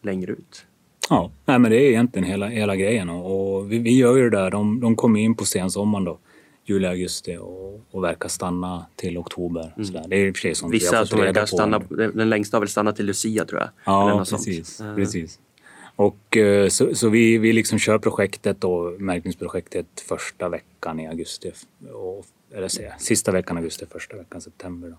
längre 0.02 0.32
ut. 0.32 0.66
Ja, 1.10 1.32
nej, 1.46 1.60
men 1.60 1.72
det 1.72 1.78
är 1.78 1.90
egentligen 1.90 2.28
hela, 2.28 2.48
hela 2.48 2.76
grejen 2.76 3.10
och, 3.10 3.56
och 3.56 3.72
vi, 3.72 3.80
vi, 3.80 3.98
gör 3.98 4.18
ju 4.18 4.30
det 4.30 4.38
där. 4.38 4.52
De, 4.52 4.80
de 4.80 4.96
kommer 4.96 5.20
in 5.20 5.36
på 5.36 5.46
sensommaren 5.46 6.06
då, 6.06 6.18
juli, 6.66 6.88
augusti 6.88 7.38
och, 7.38 7.82
och 7.92 8.04
verkar 8.04 8.30
stanna 8.30 8.86
till 8.96 9.18
oktober. 9.18 9.74
Mm. 9.76 9.86
Sådär. 9.86 10.06
Det 10.08 10.16
är 10.16 10.46
i 10.48 10.54
och 10.54 10.58
sånt 10.58 10.74
Vissa 10.74 11.06
som 11.06 11.20
verkar 11.20 11.46
stanna, 11.46 11.80
den 11.90 12.30
längsta 12.30 12.58
har 12.58 12.62
väl 12.62 12.70
stannat 12.70 12.96
till 12.96 13.06
Lucia 13.06 13.46
tror 13.46 13.62
jag. 13.62 13.70
Ja, 13.86 14.26
precis. 14.30 14.82
precis. 14.96 15.40
Och 15.96 16.38
eh, 16.38 16.70
så, 16.70 16.96
så, 16.96 17.10
vi, 17.10 17.38
vi 17.38 17.54
liksom 17.54 17.80
kör 17.80 17.98
projektet 17.98 18.64
och 18.64 19.02
märkningsprojektet 19.02 19.88
första 20.08 20.50
veckan 20.50 21.00
i 21.00 21.08
augusti. 21.08 21.52
Och, 21.94 22.26
eller 22.54 22.68
säga, 22.68 22.94
sista 23.00 23.32
veckan 23.32 23.58
augusti, 23.58 23.86
första 23.92 24.18
veckan 24.18 24.42
september. 24.42 24.90
Då. 24.90 24.96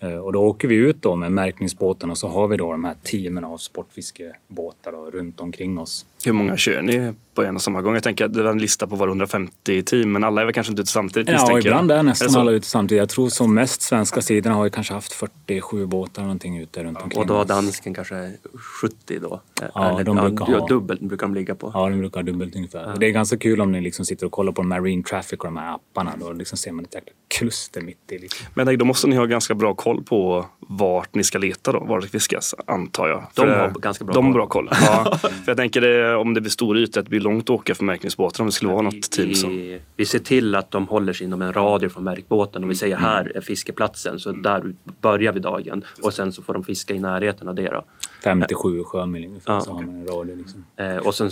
Eh, 0.00 0.16
och 0.18 0.32
då 0.32 0.42
åker 0.42 0.68
vi 0.68 0.74
ut 0.74 1.02
då 1.02 1.16
med 1.16 1.32
märkningsbåten 1.32 2.10
och 2.10 2.18
så 2.18 2.28
har 2.28 2.48
vi 2.48 2.56
då 2.56 2.72
de 2.72 2.84
här 2.84 2.96
teamen 3.02 3.44
av 3.44 3.58
sportfiskebåtar 3.58 5.10
runt 5.10 5.40
omkring 5.40 5.78
oss. 5.78 6.06
Hur 6.24 6.32
många 6.32 6.56
kör 6.56 6.82
ni 6.82 7.12
på 7.34 7.42
en 7.42 7.56
och 7.56 7.62
samma 7.62 7.82
gång? 7.82 7.94
Jag 7.94 8.02
tänker 8.02 8.24
att 8.24 8.34
det 8.34 8.42
var 8.42 8.50
en 8.50 8.58
lista 8.58 8.86
på 8.86 8.96
var 8.96 9.08
150 9.08 9.82
team, 9.82 10.12
men 10.12 10.24
alla 10.24 10.40
är 10.40 10.44
väl 10.44 10.54
kanske 10.54 10.70
inte 10.70 10.82
ute 10.82 10.90
samtidigt? 10.90 11.28
Ja, 11.28 11.58
ibland 11.58 11.90
är 11.90 12.02
nästan 12.02 12.34
är 12.34 12.40
alla 12.40 12.50
ute 12.50 12.66
samtidigt. 12.66 13.00
Jag 13.00 13.08
tror 13.08 13.28
som 13.28 13.54
mest 13.54 13.82
svenska 13.82 14.22
sidorna 14.22 14.56
har 14.56 14.64
ju 14.64 14.70
kanske 14.70 14.94
haft 14.94 15.12
47 15.12 15.86
båtar 15.86 16.22
någonting 16.22 16.58
ute 16.58 16.84
runt 16.84 17.02
omkring 17.02 17.20
Och 17.20 17.26
då 17.26 17.34
har 17.34 17.44
dansken 17.44 17.94
kanske 17.94 18.32
70 18.80 19.18
då? 19.18 19.40
Ja, 19.74 19.90
Eller, 19.90 20.04
de 20.04 20.16
brukar 20.16 20.52
ja, 20.52 20.58
ha. 20.58 20.66
Dubbelt 20.66 21.00
brukar 21.00 21.26
de 21.26 21.34
ligga 21.34 21.54
på. 21.54 21.70
Ja, 21.74 21.88
de 21.88 21.98
brukar 21.98 22.20
ha 22.20 22.22
dubbelt 22.22 22.56
ungefär. 22.56 22.82
Ja. 22.82 22.94
Det 22.98 23.06
är 23.06 23.10
ganska 23.10 23.36
kul 23.36 23.60
om 23.60 23.72
ni 23.72 23.80
liksom 23.80 24.04
sitter 24.04 24.26
och 24.26 24.32
kollar 24.32 24.52
på 24.52 24.62
Marine 24.62 25.02
Traffic 25.02 25.38
och 25.38 25.44
de 25.44 25.56
här 25.56 25.74
apparna. 25.74 26.12
Då 26.20 26.32
liksom 26.32 26.58
ser 26.58 26.72
man 26.72 26.84
ett 26.84 26.94
jäkla 26.94 27.12
kluster 27.28 27.80
mitt 27.80 28.12
i. 28.12 28.18
Liksom. 28.18 28.46
Men 28.54 28.78
då 28.78 28.84
måste 28.84 29.08
ni 29.08 29.16
ha 29.16 29.24
ganska 29.24 29.54
bra 29.54 29.74
koll 29.74 30.04
på 30.04 30.46
vart 30.58 31.14
ni 31.14 31.24
ska 31.24 31.38
leta 31.38 31.72
då, 31.72 31.80
var 31.80 32.00
det 32.00 32.08
fiskas, 32.08 32.54
antar 32.66 33.08
jag. 33.08 33.26
De 33.34 33.48
har 33.48 33.70
ganska 33.70 34.04
bra 34.04 34.14
de 34.14 34.24
koll. 34.24 34.32
Bra 34.32 34.46
koll. 34.46 34.70
Ja. 34.80 35.18
för 35.18 35.30
jag 35.46 35.56
tänker 35.56 35.80
det, 35.80 36.09
om 36.16 36.34
det 36.34 36.40
blir 36.40 36.50
stor 36.50 36.78
yta, 36.78 37.02
det 37.02 37.10
blir 37.10 37.20
långt 37.20 37.44
att 37.44 37.50
åka 37.50 37.74
för 37.74 37.84
märkningsbåtar 37.84 38.42
om 38.42 38.46
det 38.46 38.52
skulle 38.52 38.72
vara 38.72 38.82
något 38.82 39.10
team 39.10 39.34
som... 39.34 39.50
Vi, 39.50 39.80
vi 39.96 40.06
ser 40.06 40.18
till 40.18 40.54
att 40.54 40.70
de 40.70 40.88
håller 40.88 41.12
sig 41.12 41.26
inom 41.26 41.42
en 41.42 41.52
radie 41.52 41.88
från 41.88 42.04
märkbåten. 42.04 42.62
Om 42.62 42.68
vi 42.68 42.74
säger 42.74 42.96
här 42.96 43.36
är 43.36 43.40
fiskeplatsen, 43.40 44.18
så 44.18 44.32
där 44.32 44.74
börjar 45.00 45.32
vi 45.32 45.40
dagen. 45.40 45.84
Och 46.02 46.14
sen 46.14 46.32
så 46.32 46.42
får 46.42 46.54
de 46.54 46.64
fiska 46.64 46.94
i 46.94 46.98
närheten 46.98 47.48
av 47.48 47.54
det 47.54 47.68
då. 47.68 47.84
57 48.24 48.84
sjömil 48.84 49.24
ungefär 49.24 49.52
ja. 49.52 49.60
så 49.60 49.72
har 49.72 49.82
man 49.82 49.94
en 49.94 50.06
radie. 50.06 50.36
Liksom. 50.36 50.64
Eh, 50.76 50.96
och 50.96 51.14
sen 51.14 51.30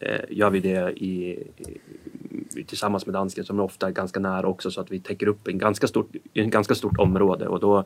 eh, 0.00 0.20
gör 0.30 0.50
vi 0.50 0.60
det 0.60 0.92
i, 0.92 1.30
i, 2.56 2.64
tillsammans 2.64 3.06
med 3.06 3.12
dansken 3.12 3.44
som 3.44 3.58
är 3.58 3.62
ofta 3.62 3.90
ganska 3.90 4.20
nära 4.20 4.46
också 4.46 4.70
så 4.70 4.80
att 4.80 4.90
vi 4.90 5.00
täcker 5.00 5.28
upp 5.28 5.48
en 5.48 5.58
ganska 5.58 5.86
stort, 5.86 6.10
en 6.34 6.50
ganska 6.50 6.74
stort 6.74 6.98
område 6.98 7.48
och 7.48 7.60
då, 7.60 7.78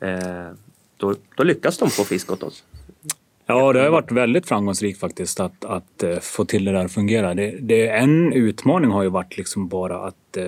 eh, 0.00 0.50
då, 0.96 1.14
då 1.36 1.44
lyckas 1.44 1.78
de 1.78 1.90
få 1.90 2.04
fisk 2.04 2.32
åt 2.32 2.42
oss. 2.42 2.64
Ja, 3.46 3.72
det 3.72 3.80
har 3.80 3.90
varit 3.90 4.12
väldigt 4.12 4.48
framgångsrikt 4.48 5.00
faktiskt 5.00 5.40
att, 5.40 5.64
att 5.64 6.04
uh, 6.04 6.18
få 6.18 6.44
till 6.44 6.64
det 6.64 6.72
där 6.72 6.84
att 6.84 6.92
fungera. 6.92 7.34
Det, 7.34 7.50
det, 7.60 7.88
en 7.88 8.32
utmaning 8.32 8.90
har 8.90 9.02
ju 9.02 9.08
varit 9.08 9.36
liksom 9.36 9.68
bara 9.68 9.98
att 9.98 10.36
uh, 10.38 10.44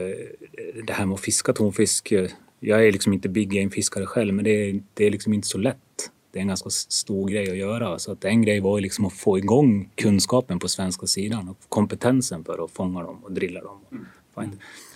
det 0.84 0.92
här 0.92 1.06
med 1.06 1.14
att 1.14 1.20
fiska 1.20 1.52
tonfisk. 1.52 2.12
Jag 2.60 2.86
är 2.86 2.92
liksom 2.92 3.12
inte 3.12 3.28
big 3.28 3.50
game-fiskare 3.50 4.06
själv, 4.06 4.34
men 4.34 4.44
det 4.44 4.50
är, 4.50 4.80
det 4.94 5.06
är 5.06 5.10
liksom 5.10 5.32
inte 5.32 5.48
så 5.48 5.58
lätt. 5.58 5.76
Det 6.32 6.38
är 6.38 6.40
en 6.40 6.48
ganska 6.48 6.70
stor 6.70 7.28
grej 7.28 7.50
att 7.50 7.56
göra. 7.56 7.98
Så 7.98 8.12
att 8.12 8.24
en 8.24 8.42
grej 8.42 8.60
var 8.60 8.78
ju 8.78 8.82
liksom 8.82 9.04
att 9.04 9.12
få 9.12 9.38
igång 9.38 9.90
kunskapen 9.94 10.58
på 10.58 10.68
svenska 10.68 11.06
sidan 11.06 11.48
och 11.48 11.56
kompetensen 11.68 12.44
för 12.44 12.64
att 12.64 12.70
fånga 12.70 13.02
dem 13.02 13.24
och 13.24 13.32
drilla 13.32 13.60
dem. 13.60 13.78
Mm. 13.92 14.50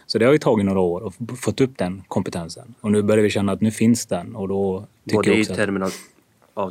Så 0.07 0.19
det 0.19 0.25
har 0.25 0.33
ju 0.33 0.39
tagit 0.39 0.67
några 0.67 0.81
år 0.81 1.07
att 1.07 1.41
fått 1.41 1.61
upp 1.61 1.79
den 1.79 2.03
kompetensen. 2.09 2.75
Och 2.81 2.93
nu 2.93 3.03
börjar 3.03 3.23
vi 3.23 3.31
känna 3.31 3.53
att 3.53 3.61
nu 3.61 3.71
finns 3.71 4.07
den. 4.07 4.37
Och 4.37 4.49
då 4.49 4.87
tycker 5.05 5.17
Både 5.17 5.39
i 5.39 5.45
termer 5.45 5.91
av 6.55 6.71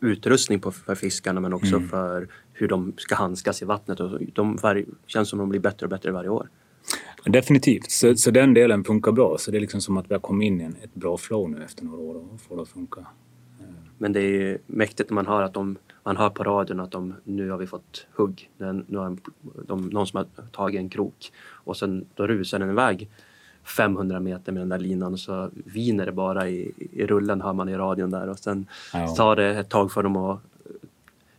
utrustning 0.00 0.60
på, 0.60 0.72
för 0.72 0.94
fiskarna 0.94 1.40
men 1.40 1.52
också 1.52 1.76
mm. 1.76 1.88
för 1.88 2.28
hur 2.52 2.68
de 2.68 2.92
ska 2.96 3.14
handskas 3.14 3.62
i 3.62 3.64
vattnet. 3.64 4.00
Och 4.00 4.20
de 4.32 4.56
var, 4.56 4.84
känns 5.06 5.28
som 5.28 5.38
de 5.38 5.48
blir 5.48 5.60
bättre 5.60 5.86
och 5.86 5.90
bättre 5.90 6.10
varje 6.10 6.28
år. 6.28 6.48
Definitivt, 7.24 7.90
så, 7.90 8.16
så 8.16 8.30
den 8.30 8.54
delen 8.54 8.84
funkar 8.84 9.12
bra. 9.12 9.36
Så 9.38 9.50
det 9.50 9.58
är 9.58 9.60
liksom 9.60 9.80
som 9.80 9.96
att 9.96 10.10
vi 10.10 10.14
har 10.14 10.20
kommit 10.20 10.46
in 10.46 10.60
i 10.60 10.64
ett 10.64 10.94
bra 10.94 11.16
flow 11.16 11.50
nu 11.50 11.64
efter 11.64 11.84
några 11.84 11.98
år 11.98 12.14
och 12.14 12.40
får 12.40 12.56
det 12.56 12.62
att 12.62 12.68
funka. 12.68 13.06
Men 13.98 14.12
det 14.12 14.20
är 14.20 14.58
mäktigt 14.66 15.10
när 15.10 15.14
man 15.14 15.26
hör 15.26 15.42
att 15.42 15.54
de, 15.54 15.76
man 16.02 16.16
hör 16.16 16.30
på 16.30 16.44
radion 16.44 16.80
att 16.80 16.90
de, 16.90 17.14
nu 17.24 17.50
har 17.50 17.58
vi 17.58 17.66
fått 17.66 18.06
hugg. 18.12 18.50
Nu 18.58 18.98
har 18.98 19.16
de, 19.66 19.86
någon 19.88 20.06
som 20.06 20.16
har 20.16 20.46
tagit 20.46 20.78
en 20.78 20.88
krok 20.88 21.32
och 21.38 21.76
sen 21.76 22.06
då 22.14 22.26
rusar 22.26 22.58
den 22.58 22.70
iväg 22.70 23.08
500 23.66 24.20
meter 24.20 24.52
med 24.52 24.62
den 24.62 24.68
där 24.68 24.78
linan 24.78 25.12
och 25.12 25.20
så 25.20 25.50
viner 25.54 26.06
det 26.06 26.12
bara 26.12 26.48
i, 26.48 26.72
i 26.92 27.06
rullen 27.06 27.40
hör 27.40 27.52
man 27.52 27.68
i 27.68 27.76
radion 27.76 28.10
där 28.10 28.28
och 28.28 28.38
sen 28.38 28.66
ja. 28.92 29.08
tar 29.08 29.36
det 29.36 29.58
ett 29.58 29.68
tag 29.68 29.92
för 29.92 30.02
dem 30.02 30.16
att 30.16 30.40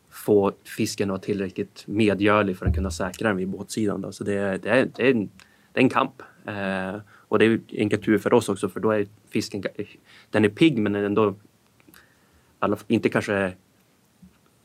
få 0.10 0.52
fisken 0.64 1.10
att 1.10 1.12
vara 1.12 1.20
tillräckligt 1.20 1.84
medgörlig 1.88 2.58
för 2.58 2.66
att 2.66 2.76
kunna 2.76 2.92
säkra 2.92 3.28
den 3.28 3.38
vid 3.38 3.48
båtsidan. 3.48 4.02
Då. 4.02 4.12
Så 4.12 4.24
det, 4.24 4.34
är, 4.34 4.58
det, 4.58 4.70
är, 4.70 4.90
det, 4.96 5.08
är 5.08 5.12
en, 5.12 5.30
det 5.74 5.80
är 5.80 5.84
en 5.84 5.90
kamp. 5.90 6.22
Eh, 6.46 7.02
och 7.10 7.40
det 7.40 7.46
är 7.46 7.60
en 7.72 7.90
tur 7.90 8.18
för 8.18 8.34
oss 8.34 8.50
också 8.50 8.70
för 8.70 8.80
då 8.80 8.92
är 8.92 9.08
fisken, 9.30 9.64
den 10.30 10.46
är 10.46 10.50
pigg 10.50 10.78
men 10.78 10.94
den 10.94 11.02
är 11.02 11.06
ändå, 11.06 11.36
inte 12.88 13.10
kanske 13.10 13.54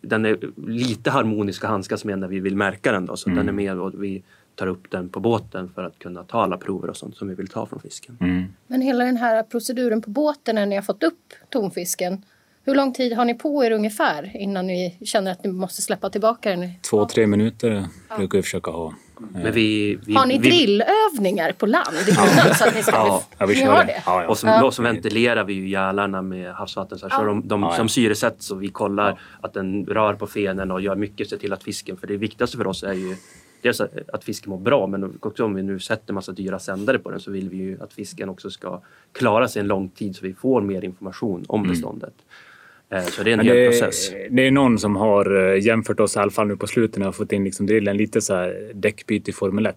den 0.01 0.25
är 0.25 0.39
lite 0.67 1.11
harmonisk 1.11 1.65
att 1.65 1.71
handskas 1.71 2.05
med 2.05 2.19
när 2.19 2.29
vi 2.29 2.41
vill 2.41 2.57
märka 2.57 2.93
den. 2.93 3.07
Då, 3.07 3.17
så 3.17 3.31
mm. 3.31 3.37
den 3.37 3.49
är 3.49 3.53
med 3.53 3.79
och 3.79 4.05
vi 4.05 4.23
tar 4.55 4.67
upp 4.67 4.91
den 4.91 5.09
på 5.09 5.21
båten 5.21 5.71
för 5.75 5.85
att 5.85 5.99
kunna 5.99 6.25
ta 6.25 6.43
alla 6.43 6.57
prover 6.57 6.91
och 6.91 6.97
sånt 6.97 7.17
som 7.17 7.29
vi 7.29 7.35
vill 7.35 7.49
ta 7.49 7.67
från 7.67 7.81
fisken. 7.81 8.19
Mm. 8.21 8.45
Men 8.67 8.81
hela 8.81 9.05
den 9.05 9.17
här 9.17 9.43
proceduren 9.43 10.03
på 10.03 10.11
båten 10.11 10.55
när 10.55 10.67
ni 10.67 10.75
har 10.75 10.83
fått 10.83 11.03
upp 11.03 11.33
tonfisken 11.51 12.23
Hur 12.65 12.75
lång 12.75 12.93
tid 12.93 13.13
har 13.13 13.25
ni 13.25 13.35
på 13.35 13.65
er 13.65 13.71
ungefär 13.71 14.37
innan 14.37 14.67
ni 14.67 14.99
känner 15.05 15.33
att 15.33 15.45
ni 15.45 15.53
måste 15.53 15.83
släppa 15.83 16.11
tillbaka 16.11 16.51
den? 16.51 16.71
Två, 16.91 17.07
tre 17.07 17.27
minuter 17.27 17.85
brukar 18.17 18.39
vi 18.39 18.43
försöka 18.43 18.71
ha. 18.71 18.95
Men 19.33 19.53
vi, 19.53 19.99
vi, 20.07 20.15
Har 20.15 20.27
ni 20.27 20.39
vi, 20.39 20.51
drillövningar 20.51 21.53
på 21.53 21.67
land 21.67 21.97
innan? 22.09 22.55
så 22.55 22.69
att 22.69 22.75
ni 22.75 22.83
ska 22.83 22.93
Ja, 22.93 23.23
Ja, 23.39 23.47
vi 23.47 23.55
kör 23.55 23.77
det. 23.77 23.85
det? 23.85 24.03
Ja, 24.07 24.23
ja. 24.23 24.29
Och 24.29 24.39
så, 24.39 24.67
och 24.67 24.75
så 24.75 24.83
ventilerar 24.83 25.45
vi 25.45 25.53
ju 25.53 25.69
gälarna 25.69 26.23
med 26.23 26.53
havsvatten 26.53 26.99
så, 26.99 27.09
här, 27.09 27.19
så 27.19 27.25
de, 27.25 27.49
de, 27.49 27.63
Ja, 27.63 27.71
ja. 27.71 27.77
som 27.77 27.89
syresätts 27.89 28.51
och 28.51 28.63
vi 28.63 28.69
kollar 28.69 29.21
att 29.41 29.55
den 29.55 29.87
rör 29.87 30.15
på 30.15 30.27
fenen 30.27 30.71
och 30.71 30.81
gör 30.81 30.97
mycket 30.97 31.31
se 31.31 31.39
till 31.39 31.53
att 31.53 31.63
fisken, 31.63 31.97
för 31.97 32.07
det 32.07 32.17
viktigaste 32.17 32.57
för 32.57 32.67
oss 32.67 32.83
är 32.83 32.93
ju 32.93 33.17
dels 33.63 33.81
att 33.81 34.25
fisken 34.25 34.51
mår 34.51 34.59
bra 34.59 34.87
men 34.87 35.19
också 35.21 35.45
om 35.45 35.55
vi 35.55 35.63
nu 35.63 35.79
sätter 35.79 36.15
massa 36.15 36.33
dyra 36.33 36.59
sändare 36.59 36.99
på 36.99 37.11
den 37.11 37.21
så 37.21 37.31
vill 37.31 37.49
vi 37.49 37.57
ju 37.57 37.83
att 37.83 37.93
fisken 37.93 38.29
också 38.29 38.51
ska 38.51 38.81
klara 39.13 39.49
sig 39.49 39.61
en 39.61 39.67
lång 39.67 39.89
tid 39.89 40.17
så 40.17 40.27
vi 40.27 40.35
får 40.35 40.61
mer 40.61 40.85
information 40.85 41.45
om 41.49 41.63
beståndet. 41.69 42.15
Eh, 42.19 42.25
Så 43.01 43.23
det 43.23 43.31
är 43.31 43.33
en 43.33 43.41
hel 43.41 43.57
det, 43.57 43.71
process. 43.71 44.11
det 44.31 44.47
är 44.47 44.51
någon 44.51 44.79
som 44.79 44.97
har 44.97 45.53
eh, 45.55 45.65
jämfört 45.65 46.01
oss 46.01 46.17
i 46.17 46.19
alla 46.19 46.31
fall 46.31 46.47
nu 46.47 46.57
på 46.57 46.67
slutet 46.67 47.05
har 47.05 47.13
fått 47.13 47.33
in 47.33 47.45
liksom 47.45 47.67
drillen 47.67 47.97
lite 47.97 48.21
så 48.21 48.35
här 48.35 48.71
däckbyte 48.75 49.31
i 49.31 49.35
Formel 49.35 49.67
1. 49.67 49.77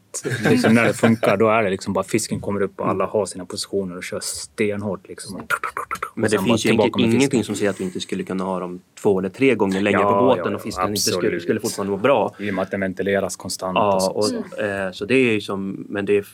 Liksom 0.50 0.74
när 0.74 0.88
det 0.88 0.94
funkar 0.94 1.38
då 1.38 1.50
är 1.50 1.64
det 1.64 1.70
liksom 1.70 1.94
bara 1.94 2.04
fisken 2.04 2.40
kommer 2.40 2.62
upp 2.62 2.80
och 2.80 2.90
alla 2.90 3.06
har 3.06 3.26
sina 3.26 3.46
positioner 3.46 3.98
och 3.98 4.04
kör 4.04 4.20
stenhårt. 4.20 5.08
Liksom. 5.08 5.42
Men 6.16 6.24
Och 6.24 6.30
det 6.30 6.40
finns 6.40 6.66
ju 6.66 6.70
fisken. 6.70 7.00
ingenting 7.00 7.44
som 7.44 7.56
säger 7.56 7.70
att 7.70 7.80
vi 7.80 7.84
inte 7.84 8.00
skulle 8.00 8.24
kunna 8.24 8.44
ha 8.44 8.60
dem 8.60 8.80
två 9.02 9.20
eller 9.20 9.30
tre 9.30 9.56
gånger 9.56 9.82
längre 9.82 10.00
Ja, 10.00 10.20
på 10.20 10.26
båten 10.26 10.44
ja, 10.46 10.50
ja, 10.50 10.56
och 10.56 10.62
fisken 10.62 10.90
inte 10.90 11.02
skulle, 11.02 11.18
absolut. 11.18 11.44
skulle 11.44 11.60
fortfarande 11.60 11.92
må 11.92 11.98
bra. 11.98 12.36
I 12.40 12.50
och 12.50 12.54
med 12.54 12.62
att 12.62 12.72
den 12.72 12.80
ventileras 12.80 13.36
konstant. 13.36 13.76
Ja, 13.76 14.12
och 14.16 14.26
så. 14.26 14.38
och, 14.40 14.60
eh, 14.60 14.92
så 14.92 15.06
det 15.06 15.16
är 15.16 15.34
ju 15.34 15.42
som, 15.42 15.86
men 15.90 16.06
det 16.06 16.18
är, 16.18 16.26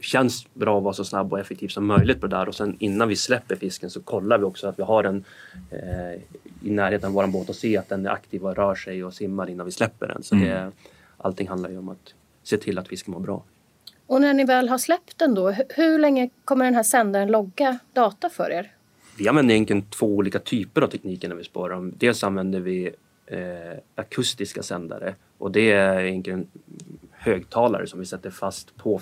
känns 0.00 0.54
bra 0.54 0.78
att 0.78 0.84
vara 0.84 0.94
så 0.94 1.04
snabb 1.04 1.32
och 1.32 1.40
effektiv 1.40 1.68
som 1.68 1.86
möjligt 1.86 2.20
på 2.20 2.26
det 2.26 2.36
där 2.36 2.48
och 2.48 2.54
sen 2.54 2.76
innan 2.78 3.08
vi 3.08 3.16
släpper 3.16 3.56
fisken 3.56 3.90
så 3.90 4.00
kollar 4.02 4.38
vi 4.38 4.44
också 4.44 4.68
att 4.68 4.78
vi 4.78 4.82
har 4.82 5.02
den 5.02 5.24
eh, 5.70 6.20
i 6.62 6.70
närheten 6.70 7.06
av 7.08 7.12
vår 7.12 7.26
båt 7.26 7.48
och 7.48 7.54
ser 7.56 7.78
att 7.78 7.88
den 7.88 8.06
är 8.06 8.10
aktiv 8.10 8.44
och 8.46 8.56
rör 8.56 8.74
sig 8.74 9.04
och 9.04 9.14
simmar 9.14 9.50
innan 9.50 9.66
vi 9.66 9.72
släpper 9.72 10.08
den. 10.08 10.22
Så 10.22 10.34
Mm. 10.34 10.48
det, 10.48 10.72
allting 11.18 11.48
handlar 11.48 11.70
ju 11.70 11.78
om 11.78 11.88
att 11.88 12.14
se 12.42 12.56
till 12.56 12.78
att 12.78 12.88
fisken 12.88 13.12
mår 13.12 13.20
bra. 13.20 13.42
Och 14.06 14.20
när 14.20 14.34
ni 14.34 14.44
väl 14.44 14.68
har 14.68 14.78
släppt 14.78 15.18
den 15.18 15.34
då, 15.34 15.50
hu- 15.50 15.64
hur 15.76 15.98
länge 15.98 16.30
kommer 16.44 16.64
den 16.64 16.74
här 16.74 16.82
sändaren 16.82 17.28
logga 17.30 17.78
data 17.92 18.28
för 18.30 18.50
er? 18.50 18.72
Vi 19.18 19.28
använder 19.28 19.54
egentligen 19.54 19.82
två 19.82 20.06
olika 20.06 20.38
typer 20.38 20.82
av 20.82 20.86
tekniker 20.88 21.28
när 21.28 21.36
vi 21.36 21.44
spårar 21.44 21.74
dem. 21.74 21.92
Dels 21.98 22.24
använder 22.24 22.60
vi 22.60 22.90
eh, 23.26 23.38
akustiska 23.94 24.62
sändare 24.62 25.14
och 25.38 25.50
det 25.50 25.72
är 25.72 26.00
egentligen 26.00 26.46
högtalare 27.10 27.86
som 27.86 28.00
vi 28.00 28.06
sätter 28.06 28.30
fast 28.30 28.76
på 28.76 29.00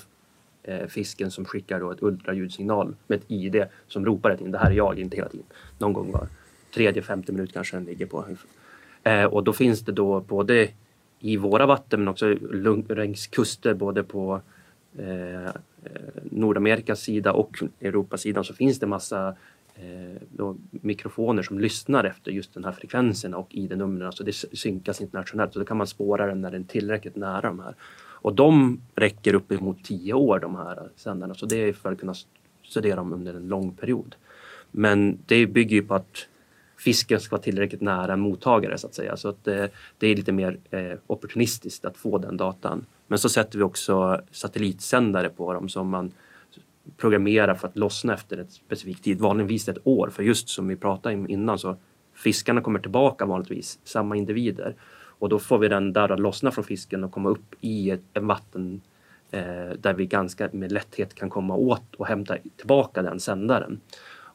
Eh, 0.66 0.86
fisken 0.86 1.30
som 1.30 1.44
skickar 1.44 1.80
då 1.80 1.90
ett 1.90 2.02
ultraljudsignal 2.02 2.96
med 3.06 3.18
ett 3.18 3.24
ID 3.28 3.64
som 3.88 4.06
ropar 4.06 4.30
ett 4.30 4.40
in. 4.40 4.50
Det 4.50 4.58
här 4.58 4.70
är 4.70 4.74
jag, 4.74 4.98
inte 4.98 5.16
hela 5.16 5.28
tiden. 5.28 5.46
Någon 5.78 5.92
gång 5.92 6.12
var 6.12 6.28
tredje, 6.74 7.02
femte 7.02 7.32
minut 7.32 7.52
kanske 7.52 7.76
den 7.76 7.84
ligger 7.84 8.06
på. 8.06 8.24
Eh, 9.02 9.24
och 9.24 9.44
då 9.44 9.52
finns 9.52 9.80
det 9.80 9.92
då 9.92 10.20
både 10.20 10.68
i 11.20 11.36
våra 11.36 11.66
vatten 11.66 12.00
men 12.00 12.08
också 12.08 12.34
längs 12.88 13.26
kuster 13.26 13.74
både 13.74 14.02
på 14.02 14.40
eh, 14.98 15.44
eh, 15.44 15.50
Nordamerikas 16.22 17.00
sida 17.00 17.32
och 17.32 17.62
Europas 17.80 18.20
sida 18.20 18.44
så 18.44 18.54
finns 18.54 18.78
det 18.78 18.86
massa 18.86 19.28
eh, 19.74 20.22
då, 20.30 20.56
mikrofoner 20.70 21.42
som 21.42 21.60
lyssnar 21.60 22.04
efter 22.04 22.30
just 22.30 22.54
den 22.54 22.64
här 22.64 22.72
frekvensen 22.72 23.34
och 23.34 23.54
ID-numren. 23.54 24.00
Så 24.00 24.06
alltså 24.06 24.24
det 24.24 24.56
synkas 24.58 25.00
internationellt. 25.00 25.52
Så 25.52 25.58
då 25.58 25.64
kan 25.64 25.76
man 25.76 25.86
spåra 25.86 26.26
den 26.26 26.40
när 26.40 26.50
den 26.50 26.62
är 26.62 26.66
tillräckligt 26.66 27.16
nära 27.16 27.48
de 27.48 27.60
här. 27.60 27.74
Och 28.24 28.34
de 28.34 28.80
räcker 28.94 29.34
uppemot 29.34 29.84
tio 29.84 30.12
år 30.12 30.38
de 30.38 30.56
här 30.56 30.88
sändarna. 30.96 31.34
Så 31.34 31.46
det 31.46 31.56
är 31.56 31.72
för 31.72 31.92
att 31.92 32.00
kunna 32.00 32.14
studera 32.62 32.96
dem 32.96 33.12
under 33.12 33.34
en 33.34 33.48
lång 33.48 33.72
period. 33.72 34.14
Men 34.70 35.18
det 35.26 35.46
bygger 35.46 35.76
ju 35.76 35.82
på 35.82 35.94
att 35.94 36.26
fisken 36.78 37.20
ska 37.20 37.36
vara 37.36 37.42
tillräckligt 37.42 37.80
nära 37.80 38.12
en 38.12 38.20
mottagare 38.20 38.78
så 38.78 38.86
att 38.86 38.94
säga. 38.94 39.16
Så 39.16 39.28
att 39.28 39.44
det, 39.44 39.70
det 39.98 40.06
är 40.06 40.16
lite 40.16 40.32
mer 40.32 40.58
eh, 40.70 40.92
opportunistiskt 41.06 41.84
att 41.84 41.96
få 41.96 42.18
den 42.18 42.36
datan. 42.36 42.86
Men 43.06 43.18
så 43.18 43.28
sätter 43.28 43.58
vi 43.58 43.64
också 43.64 44.20
satellitsändare 44.30 45.28
på 45.28 45.52
dem 45.52 45.68
som 45.68 45.88
man 45.88 46.12
programmerar 46.96 47.54
för 47.54 47.68
att 47.68 47.76
lossna 47.76 48.14
efter 48.14 48.38
ett 48.38 48.52
specifikt 48.52 49.04
tid, 49.04 49.20
vanligtvis 49.20 49.68
ett 49.68 49.86
år. 49.86 50.10
För 50.10 50.22
just 50.22 50.48
som 50.48 50.68
vi 50.68 50.76
pratade 50.76 51.14
om 51.14 51.28
innan 51.30 51.58
så 51.58 51.76
fiskarna 52.14 52.60
kommer 52.60 52.78
tillbaka 52.78 53.26
vanligtvis, 53.26 53.78
samma 53.84 54.16
individer. 54.16 54.74
Och 55.24 55.30
då 55.30 55.38
får 55.38 55.58
vi 55.58 55.68
den 55.68 55.92
där 55.92 56.12
att 56.12 56.20
lossna 56.20 56.50
från 56.50 56.64
fisken 56.64 57.04
och 57.04 57.12
komma 57.12 57.28
upp 57.28 57.54
i 57.60 57.90
ett, 57.90 58.00
en 58.12 58.26
vatten 58.26 58.80
eh, 59.30 59.70
där 59.78 59.94
vi 59.94 60.06
ganska 60.06 60.48
med 60.52 60.72
lätthet 60.72 61.14
kan 61.14 61.30
komma 61.30 61.56
åt 61.56 61.94
och 61.94 62.06
hämta 62.06 62.36
tillbaka 62.56 63.02
den 63.02 63.20
sändaren. 63.20 63.80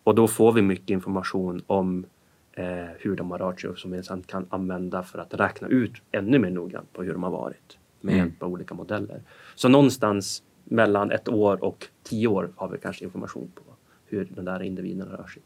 Och 0.04 0.15
då 0.15 0.28
får 0.28 0.52
vi 0.52 0.62
mycket 0.62 0.89
information 0.89 1.63
om 1.67 2.06
eh, 2.54 2.65
hur 2.99 3.15
de 3.15 3.32
har 3.32 3.38
rört 3.38 3.62
sig 3.62 3.69
och 3.69 3.78
som 3.78 3.91
vi 3.91 4.04
sen 4.04 4.21
kan 4.23 4.45
använda 4.49 5.04
för 5.04 5.19
att 5.19 5.34
räkna 5.34 5.67
ut 5.67 5.93
ännu 6.12 6.39
mer 6.39 6.49
noggrant 6.49 6.93
på 6.93 7.04
hur 7.04 7.13
de 7.13 7.23
har 7.23 7.32
varit 7.32 7.78
med 8.02 8.13
Mm. 8.13 8.25
hjälp 8.25 8.43
av 8.43 8.52
olika 8.52 8.73
modeller. 8.73 9.21
Så 9.56 9.69
någonstans 9.69 10.43
mellan 10.63 11.12
ett 11.12 11.28
år 11.28 11.63
och 11.63 11.88
tio 12.04 12.28
år 12.28 12.49
har 12.56 12.67
vi 12.67 12.78
kanske 12.78 13.06
information 13.06 13.52
på 13.56 13.62
hur 14.06 14.28
den 14.36 14.45
där 14.45 14.63
individen 14.63 15.08
rör 15.08 15.28
sig. 15.28 15.41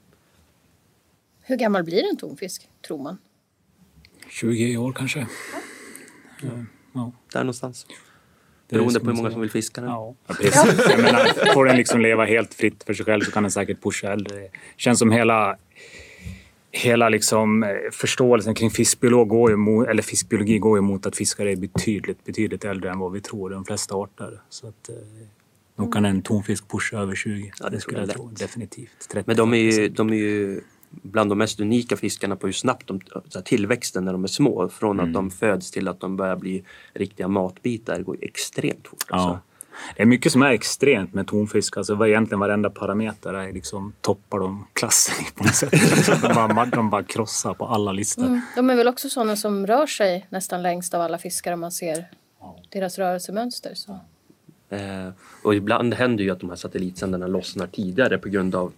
Hur 1.41 1.55
gammal 1.55 1.83
blir 1.83 2.09
en 2.09 2.17
tonfisk, 2.17 2.69
tror 2.87 3.03
man? 3.03 3.17
20 4.33 4.77
år 4.77 4.93
kanske. 4.93 5.27
Ja. 6.41 6.49
Ja. 6.93 7.11
Där 7.33 7.39
någonstans. 7.39 7.85
Det 8.67 8.75
är 8.75 8.79
Beroende 8.79 8.99
på 8.99 9.05
hur 9.05 9.13
många 9.13 9.31
som 9.31 9.41
vill 9.41 9.49
fiska 9.51 9.81
den. 9.81 9.89
Ja, 9.89 10.15
precis. 10.27 10.85
Jag 10.89 11.01
menar, 11.01 11.53
får 11.53 11.65
den 11.65 11.77
liksom 11.77 12.01
leva 12.01 12.25
helt 12.25 12.53
fritt 12.53 12.83
för 12.83 12.93
sig 12.93 13.05
själv 13.05 13.21
så 13.21 13.31
kan 13.31 13.43
den 13.43 13.51
säkert 13.51 13.83
pusha 13.83 14.13
äldre. 14.13 14.47
känns 14.77 14.99
som 14.99 15.11
hela, 15.11 15.57
hela 16.71 17.09
liksom 17.09 17.63
eh, 17.63 17.69
förståelsen 17.91 18.55
kring 18.55 18.69
fiskbiolog 18.69 19.27
går 19.27 19.49
ju 19.51 19.57
mot, 19.57 19.87
eller 19.87 20.03
fiskbiologi 20.03 20.59
går 20.59 20.77
ju 20.77 20.81
mot 20.81 21.05
att 21.05 21.15
fiskare 21.15 21.51
är 21.51 21.55
betydligt, 21.55 22.25
betydligt 22.25 22.65
äldre 22.65 22.91
än 22.91 22.99
vad 22.99 23.11
vi 23.11 23.21
tror, 23.21 23.49
de 23.49 23.65
flesta 23.65 23.95
arter. 23.95 24.41
Så 24.49 24.67
att, 24.67 24.89
eh, 24.89 24.95
nog 25.75 25.93
kan 25.93 26.05
en 26.05 26.21
tonfisk 26.21 26.67
pusha 26.67 26.97
över 26.97 27.15
20. 27.15 27.51
Ja, 27.59 27.69
det 27.69 27.79
skulle 27.79 27.97
tror 27.97 28.09
jag 28.09 28.09
jag 28.09 28.15
tro. 28.15 28.45
Definitivt. 28.45 29.09
30, 29.11 29.23
Men 29.27 29.37
de 29.37 29.53
är, 29.53 29.57
ju, 29.57 29.71
40. 29.71 29.89
de 29.89 30.09
är 30.09 30.15
ju 30.15 30.61
bland 31.01 31.31
de 31.31 31.37
mest 31.37 31.59
unika 31.59 31.97
fiskarna 31.97 32.35
på 32.35 32.47
hur 32.47 32.53
snabbt 32.53 32.87
de, 32.87 33.01
så 33.29 33.37
här, 33.39 33.43
tillväxten 33.43 34.05
när 34.05 34.11
de 34.11 34.23
är 34.23 34.27
små. 34.27 34.69
Från 34.69 34.99
Mm. 34.99 35.09
att 35.09 35.13
de 35.13 35.31
föds 35.31 35.71
till 35.71 35.87
att 35.87 35.99
de 35.99 36.17
börjar 36.17 36.35
bli 36.35 36.63
riktiga 36.93 37.27
matbitar 37.27 37.99
går 38.01 38.17
extremt 38.21 38.87
fort. 38.87 39.05
Alltså. 39.09 39.29
Ja. 39.29 39.39
Det 39.95 40.01
är 40.01 40.05
mycket 40.05 40.31
som 40.31 40.41
är 40.41 40.51
extremt 40.51 41.13
med 41.13 41.27
tonfisk. 41.27 41.77
Alltså 41.77 42.07
egentligen 42.07 42.39
varenda 42.39 42.69
parameter 42.69 43.33
är 43.33 43.53
liksom 43.53 43.93
toppar 44.01 44.39
de 44.39 44.67
klassen 44.73 45.15
på 45.35 45.43
något 45.43 45.55
sätt. 45.55 45.71
de, 46.21 46.33
bara, 46.55 46.65
de 46.65 46.89
bara 46.89 47.03
krossar 47.03 47.53
på 47.53 47.65
alla 47.65 47.91
listor. 47.91 48.25
Mm. 48.25 48.41
De 48.55 48.69
är 48.69 48.75
väl 48.75 48.87
också 48.87 49.09
sådana 49.09 49.35
som 49.35 49.67
rör 49.67 49.87
sig 49.87 50.27
nästan 50.29 50.61
längst 50.61 50.93
av 50.93 51.01
alla 51.01 51.17
fiskar 51.17 51.53
om 51.53 51.59
man 51.59 51.71
ser 51.71 52.05
deras 52.69 52.97
rörelsemönster. 52.97 53.71
Så. 53.75 53.99
Eh, 54.69 55.09
och 55.43 55.55
ibland 55.55 55.93
händer 55.93 56.23
ju 56.23 56.29
att 56.29 56.39
de 56.39 56.49
här 56.49 56.57
satellitsändarna 56.57 57.27
lossnar 57.27 57.67
tidigare 57.67 58.17
på 58.17 58.29
grund 58.29 58.55
av 58.55 58.73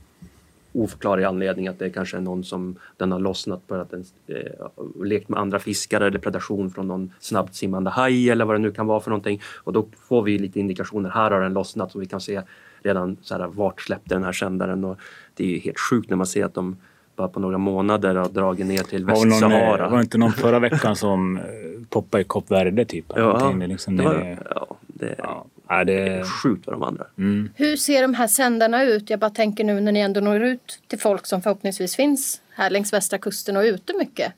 oförklarlig 0.76 1.24
anledning 1.24 1.68
att 1.68 1.80
det 1.80 1.90
kanske 1.90 2.18
är 2.18 2.22
någon 2.22 2.44
som 2.44 2.76
den 2.98 3.12
har 3.12 3.20
lossnat 3.20 3.68
på 3.68 3.76
att 3.76 3.92
den 3.92 4.06
eh, 4.28 5.04
lekt 5.04 5.30
med 5.30 5.40
andra 5.40 5.60
fiskare 5.60 6.08
eller 6.08 6.20
predation 6.20 6.70
från 6.70 6.88
någon 6.88 7.14
snabbt 7.20 7.56
simmande 7.56 7.90
haj 7.90 8.30
eller 8.30 8.46
vad 8.46 8.56
det 8.56 8.60
nu 8.60 8.72
kan 8.72 8.88
vara 8.88 9.00
för 9.00 9.10
någonting. 9.10 9.42
Och 9.64 9.74
då 9.74 9.86
får 10.08 10.22
vi 10.22 10.40
lite 10.40 10.60
indikationer. 10.60 11.10
Här 11.10 11.32
har 11.32 11.42
den 11.42 11.54
lossnat 11.54 11.92
så 11.92 12.00
vi 12.00 12.06
kan 12.06 12.22
se 12.22 12.42
redan 12.84 13.18
så 13.22 13.38
här, 13.38 13.48
vart 13.48 13.82
släppte 13.82 14.16
den 14.16 14.24
här 14.24 14.32
sändaren. 14.32 14.84
Och 14.84 14.98
det 15.34 15.44
är 15.44 15.48
ju 15.48 15.60
helt 15.60 15.80
sjukt 15.80 16.10
när 16.10 16.18
man 16.18 16.28
ser 16.28 16.46
att 16.46 16.54
de 16.54 16.78
bara 17.16 17.28
på 17.28 17.40
några 17.40 17.58
månader 17.58 18.16
har 18.16 18.30
dragit 18.30 18.66
ner 18.66 18.84
till 18.84 19.06
någon, 19.06 19.16
eh, 19.16 19.24
Västsahara. 19.24 19.90
var 19.90 19.98
det 19.98 20.04
inte 20.04 20.18
någon 20.18 20.32
förra 20.32 20.60
veckan 20.60 20.96
som 20.96 21.38
eh, 21.38 21.44
poppade 21.90 22.22
i 22.22 22.24
Kop 22.24 22.52
Verde 22.52 22.86
typ? 22.86 23.06
Ja, 23.16 23.52
liksom 23.52 23.98
det, 23.98 24.04
var, 24.04 24.38
ja, 24.56 24.78
det, 24.88 25.16
ja. 25.18 25.46
Ja, 25.70 25.84
det 25.84 25.94
är 26.08 26.24
sjukt 26.24 26.68
vad 26.68 26.74
de 26.74 26.80
vandrar. 26.80 27.08
mm. 27.18 27.50
Hur 27.56 27.76
ser 27.78 28.02
de 28.02 28.14
här 28.14 28.28
sändarna 28.28 28.84
ut? 28.84 29.10
Jag 29.10 29.20
bara 29.20 29.30
tänker 29.30 29.64
nu 29.64 29.80
när 29.82 29.92
ni 29.92 30.00
ändå 30.00 30.20
når 30.22 30.44
ut 30.44 30.80
till 30.88 31.00
folk 31.00 31.26
som 31.26 31.42
förhoppningsvis 31.42 31.96
finns 31.96 32.42
här 32.56 32.70
längs 32.70 32.94
västra 32.94 33.20
kusten 33.20 33.58
och 33.58 33.64
ute 33.64 33.94
mycket. 34.00 34.34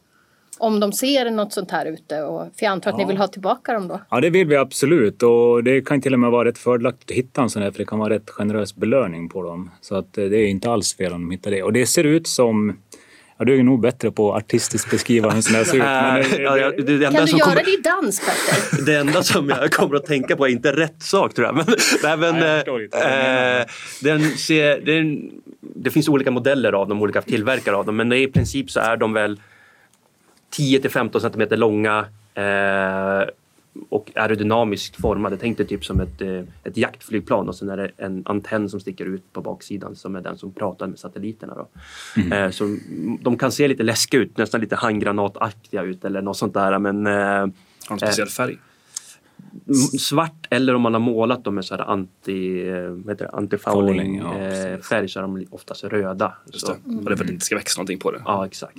Om 0.59 0.79
de 0.79 0.93
ser 0.93 1.29
något 1.31 1.53
sånt 1.53 1.71
här 1.71 1.85
ute. 1.85 2.21
Och, 2.23 2.41
för 2.41 2.65
jag 2.65 2.71
antar 2.71 2.91
att 2.91 2.97
ni 2.97 3.03
Ja. 3.03 3.07
vill 3.07 3.17
ha 3.17 3.27
tillbaka 3.27 3.73
dem 3.73 3.87
då. 3.87 4.01
ja, 4.09 4.21
det 4.21 4.29
vill 4.29 4.47
vi 4.47 4.55
absolut. 4.55 5.23
Och 5.23 5.63
det 5.63 5.81
kan 5.81 6.01
till 6.01 6.13
och 6.13 6.19
med 6.19 6.31
vara 6.31 6.47
rätt 6.49 6.57
fördelaktigt 6.57 7.11
att 7.11 7.17
hitta 7.17 7.41
en 7.41 7.49
sån 7.49 7.61
här 7.61 7.71
för 7.71 7.77
det 7.77 7.85
kan 7.85 7.99
vara 7.99 8.13
rätt 8.13 8.29
generös 8.29 8.75
belöning 8.75 9.29
på 9.29 9.43
dem. 9.43 9.71
Så 9.81 9.95
att 9.95 10.17
eh, 10.17 10.25
det 10.25 10.37
är 10.37 10.47
inte 10.47 10.71
alls 10.71 10.95
fel 10.97 11.13
om 11.13 11.21
de 11.21 11.31
hittar 11.31 11.51
det. 11.51 11.63
Och 11.63 11.73
det 11.73 11.85
ser 11.85 12.03
ut 12.03 12.27
som 12.27 12.77
Ja, 13.39 13.45
du 13.45 13.59
är 13.59 13.63
nog 13.63 13.81
bättre 13.81 14.11
på 14.11 14.33
att 14.33 14.43
artistiskt 14.43 14.91
beskriva 14.91 15.29
hur 15.29 15.35
en 15.35 15.43
sån 15.43 15.55
här 15.55 15.63
ser 15.63 15.75
ut. 15.77 15.83
Men 15.83 16.15
det, 16.15 16.43
Ja, 16.43 16.57
ja, 16.57 16.71
det, 16.71 16.81
det 16.83 16.93
enda 16.93 17.11
Kan 17.11 17.21
du 17.21 17.27
som 17.27 17.37
göra 17.39 17.49
kommer- 17.49 17.63
det 17.63 17.71
i 17.71 17.81
dans 17.81 18.19
Petter? 18.19 18.85
Det 18.85 18.95
enda 18.95 19.23
som 19.23 19.49
jag 19.49 19.71
kommer 19.71 19.95
att 19.95 20.05
tänka 20.05 20.35
på 20.35 20.45
är 20.47 20.51
inte 20.51 20.71
rätt 20.71 21.03
sak 21.03 21.33
tror 21.33 21.47
jag. 21.47 21.55
Men, 21.55 21.65
nej, 22.03 22.17
men, 22.17 22.39
Nej, 22.39 22.63
jag 22.65 22.79
menar. 22.93 23.59
eh, 23.59 23.65
den 24.01 24.21
ser, 24.37 24.79
den, 24.85 25.31
det 25.75 25.91
finns 25.91 26.09
olika 26.09 26.31
modeller 26.31 26.73
av 26.73 26.87
dem, 26.87 27.01
olika 27.01 27.21
tillverkare 27.21 27.75
av 27.75 27.85
dem. 27.85 27.95
Men 27.95 28.13
i 28.13 28.27
princip 28.27 28.71
så 28.71 28.79
är 28.79 28.97
de 28.97 29.13
väl 29.13 29.39
10 30.51 30.79
till 30.79 30.89
15 30.91 31.21
centimeter 31.21 31.57
långa. 31.57 32.05
Eh, 32.35 33.27
och 33.89 34.11
aerodynamiskt 34.15 34.95
formade. 34.95 35.37
Tänk 35.37 35.57
dig 35.57 35.67
typ 35.67 35.85
som 35.85 35.99
ett, 35.99 36.21
eh, 36.21 36.43
ett 36.63 36.77
jaktflygplan 36.77 37.47
och 37.47 37.55
sen 37.55 37.69
är 37.69 37.77
det 37.77 37.91
en 37.97 38.23
antenn 38.25 38.69
som 38.69 38.79
sticker 38.79 39.05
ut 39.05 39.33
på 39.33 39.41
baksidan 39.41 39.95
som 39.95 40.15
är 40.15 40.21
den 40.21 40.37
som 40.37 40.53
pratar 40.53 40.87
med 40.87 40.99
satelliterna. 40.99 41.55
Då. 41.55 41.67
Mm. 42.21 42.31
Eh, 42.31 42.51
så 42.51 42.77
de 43.21 43.37
kan 43.37 43.51
se 43.51 43.67
lite 43.67 43.83
läskiga 43.83 44.21
ut, 44.21 44.37
nästan 44.37 44.61
lite 44.61 44.75
handgranataktiga 44.75 45.83
ut 45.83 46.05
eller 46.05 46.21
något 46.21 46.37
sånt 46.37 46.53
där. 46.53 46.79
Men, 46.79 47.07
eh, 47.07 47.13
Har 47.13 47.49
de 47.89 47.99
speciell 47.99 48.27
färg? 48.27 48.57
svart 49.99 50.47
eller 50.49 50.75
om 50.75 50.81
man 50.81 50.93
har 50.93 51.01
målat 51.01 51.43
dem 51.43 51.55
med 51.55 51.65
så 51.65 51.75
här 51.75 51.89
anti, 51.89 52.63
det, 52.63 53.29
antifouling 53.33 54.21
Fouling, 54.21 54.71
ja, 54.71 54.77
färg 54.81 55.09
så 55.09 55.19
är 55.19 55.21
de 55.21 55.45
oftast 55.49 55.83
röda. 55.83 56.33
Just 56.45 56.65
Så, 56.65 56.73
det. 56.73 56.97
Och 56.97 57.03
det 57.03 57.11
är 57.11 57.15
för 57.15 57.23
att 57.23 57.27
det 57.27 57.33
inte 57.33 57.45
ska 57.45 57.55
växa 57.55 57.79
någonting 57.79 57.99
på 57.99 58.11
det. 58.11 58.21
ja, 58.25 58.45
exakt. 58.45 58.77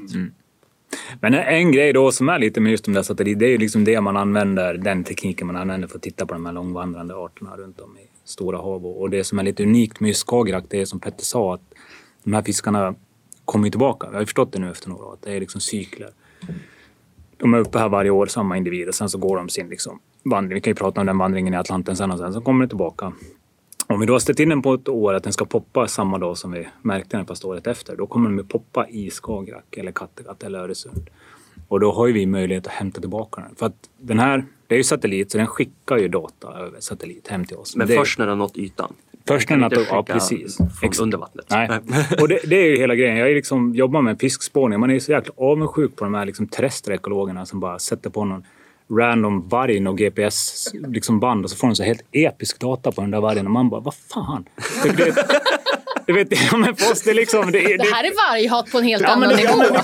Men 1.20 1.34
en 1.34 1.72
grej 1.72 1.92
då 1.92 2.12
som 2.12 2.28
är 2.28 2.38
lite 2.38 2.60
med 2.60 2.70
just 2.70 2.84
de 2.84 2.94
där 2.94 3.02
satelliterna, 3.02 3.38
det 3.38 3.46
är 3.46 3.50
ju 3.50 3.58
liksom 3.58 3.84
det 3.84 4.00
man 4.00 4.16
använder, 4.16 4.74
den 4.74 5.04
tekniken 5.04 5.46
man 5.46 5.56
använder 5.56 5.88
för 5.88 5.96
att 5.96 6.02
titta 6.02 6.26
på 6.26 6.34
de 6.34 6.46
här 6.46 6.52
långvandrande 6.52 7.14
arterna 7.14 7.56
runt 7.56 7.80
om 7.80 7.98
i 7.98 8.08
stora 8.24 8.58
hav. 8.58 8.86
Och 8.86 9.10
det 9.10 9.24
som 9.24 9.38
är 9.38 9.42
lite 9.42 9.62
unikt 9.62 10.00
med 10.00 10.08
just 10.08 10.26
Skagerrak, 10.26 10.64
det 10.68 10.80
är 10.80 10.84
som 10.84 11.00
Petter 11.00 11.24
sa, 11.24 11.54
att 11.54 11.62
de 12.24 12.32
här 12.32 12.42
fiskarna 12.42 12.94
kommer 13.44 13.66
ju 13.66 13.70
tillbaka. 13.70 14.08
Vi 14.08 14.14
har 14.14 14.20
ju 14.20 14.26
förstått 14.26 14.52
det 14.52 14.58
nu 14.58 14.70
efter 14.70 14.88
några 14.88 15.04
år, 15.04 15.12
att 15.12 15.22
det 15.22 15.36
är 15.36 15.40
liksom 15.40 15.60
cykler. 15.60 16.10
De 17.36 17.54
är 17.54 17.58
uppe 17.58 17.78
här 17.78 17.88
varje 17.88 18.10
år, 18.10 18.26
samma 18.26 18.56
individer, 18.56 18.92
sen 18.92 19.08
så 19.08 19.18
går 19.18 19.36
de 19.36 19.48
sin 19.48 19.68
liksom 19.68 20.00
vandring. 20.22 20.54
Vi 20.54 20.60
kan 20.60 20.70
ju 20.70 20.74
prata 20.74 21.00
om 21.00 21.06
den 21.06 21.18
vandringen 21.18 21.54
i 21.54 21.56
Atlanten 21.56 21.96
sen 21.96 22.10
och 22.10 22.18
sen 22.18 22.32
så 22.32 22.40
kommer 22.40 22.64
de 22.64 22.68
tillbaka. 22.68 23.12
Om 23.90 24.01
vi 24.01 24.07
då 24.07 24.12
har 24.12 24.18
ställt 24.18 24.40
in 24.40 24.48
den 24.48 24.62
på 24.62 24.74
ett 24.74 24.88
år 24.88 25.14
att 25.14 25.22
den 25.22 25.33
ska 25.33 25.44
poppa 25.44 25.88
samma 25.88 26.18
dag 26.18 26.38
som 26.38 26.53
vi 26.53 26.68
märkte 26.83 27.16
den 27.16 27.27
fast 27.27 27.44
året 27.44 27.66
efter, 27.66 27.96
då 27.96 28.07
kommer 28.07 28.31
den 28.31 28.40
att 28.40 28.48
poppa 28.48 28.88
i 28.88 29.11
Skagerrak 29.11 29.77
eller 29.77 29.92
Kattegatt 29.92 30.42
eller 30.42 30.59
Öresund. 30.59 31.11
Och 31.68 31.81
då 31.81 31.92
har 31.92 32.07
ju 32.07 32.12
vi 32.12 32.27
möjlighet 32.27 32.66
att 32.66 32.72
hämta 32.72 33.01
tillbaka 33.01 33.40
den. 33.40 33.55
För 33.57 33.66
att 33.66 33.90
den 33.98 34.18
här, 34.18 34.44
det 34.66 34.74
är 34.74 34.77
ju 34.77 34.85
satellit 34.85 35.31
så 35.31 35.38
den 35.38 35.46
skickar 35.46 35.98
ju 35.98 36.09
data 36.09 36.48
över 36.59 36.81
satellit 36.81 37.29
hem 37.29 37.44
till 37.44 37.57
oss. 37.57 37.77
Men 37.77 37.87
det 37.87 37.94
är, 37.94 37.98
först 37.98 38.18
när 38.18 38.27
den 38.27 38.38
nått 38.38 38.57
ytan. 38.57 38.94
först 39.29 39.51
när 39.51 39.57
den 39.57 39.64
inte 39.64 39.90
har 39.90 39.96
ja, 39.96 40.03
precis. 40.03 40.57
från 40.57 40.92
under 41.03 41.18
vattnet. 41.18 41.46
Nej. 41.51 41.68
Och 42.20 42.29
det, 42.29 42.40
det 42.44 42.57
är 42.57 42.70
ju 42.70 42.77
hela 42.77 42.94
grejen. 42.94 43.16
Jag 43.16 43.35
liksom, 43.35 43.74
jobbar 43.74 44.03
med 44.03 44.20
fiskspårning. 44.20 44.81
Man 44.81 44.90
är 44.90 44.94
ju 44.94 45.01
så 45.01 45.12
jäkla 45.12 45.35
avundsjuk 45.37 45.96
på 45.96 46.05
de 46.05 46.14
här 46.14 46.27
liksom 46.27 46.46
terrestra 46.46 46.94
ekologerna 46.94 47.46
som 47.46 47.61
bara 47.61 47.79
sätter 47.79 48.11
på 48.11 48.24
någon 48.24 48.44
random 48.90 49.48
varg 49.48 49.88
och 49.88 49.98
GPS-band 49.98 50.94
liksom 50.94 51.20
band 51.20 51.44
och 51.44 51.51
så 51.51 51.57
får 51.57 51.66
de 51.68 51.77
så 51.77 51.83
helt 51.83 52.03
episk 52.12 52.61
data 52.61 52.92
på 52.92 53.01
den 53.01 53.11
där 53.11 53.20
vargen 53.20 53.46
och 53.46 53.53
man 53.53 53.70
bara, 53.70 53.81
vad 53.81 53.94
fan? 53.94 54.44
Det, 54.96 55.14
det, 56.07 56.12
vet, 56.12 56.29
ja, 56.53 56.57
men 56.57 56.77
för 56.77 56.92
oss, 56.92 57.03
det 57.03 57.14
liksom... 57.14 57.53
Det, 57.53 57.59
det, 57.59 57.77
Det 57.77 57.94
här 57.94 58.05
är 58.05 58.33
varghat 58.33 58.70
på 58.72 58.79
en 58.79 58.85
helt 58.85 59.03
Ja, 59.03 59.16
men 59.16 59.24
annan 59.29 59.37
det- 59.37 59.42
nivå. 59.42 59.62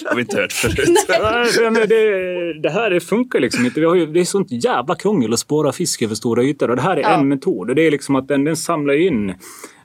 Det 0.00 0.08
har 0.08 0.14
vi 0.14 0.20
inte 0.20 0.36
hört 0.36 0.52
förut. 0.52 1.06
Ja, 1.08 1.70
men 1.70 1.88
det, 1.88 2.60
det 2.62 2.70
här 2.70 2.90
det 2.90 3.00
funkar 3.00 3.40
liksom 3.40 3.64
inte. 3.66 3.80
Vi 3.80 3.86
har 3.86 3.94
ju, 3.94 4.06
det 4.06 4.20
är 4.20 4.24
sånt 4.24 4.64
jävla 4.64 4.94
krångel 4.94 5.32
att 5.32 5.38
spåra 5.38 5.72
fisk 5.72 6.02
över 6.02 6.14
stora 6.14 6.42
ytor. 6.42 6.70
Och 6.70 6.76
det 6.76 6.82
här 6.82 6.96
är 6.96 7.00
Ja. 7.00 7.14
en 7.18 7.28
metod. 7.28 7.68
Och 7.70 7.76
det 7.76 7.82
är 7.86 7.90
liksom 7.90 8.16
att 8.16 8.28
den, 8.28 8.44
den 8.44 8.56
samlar 8.56 8.94
in 8.94 9.34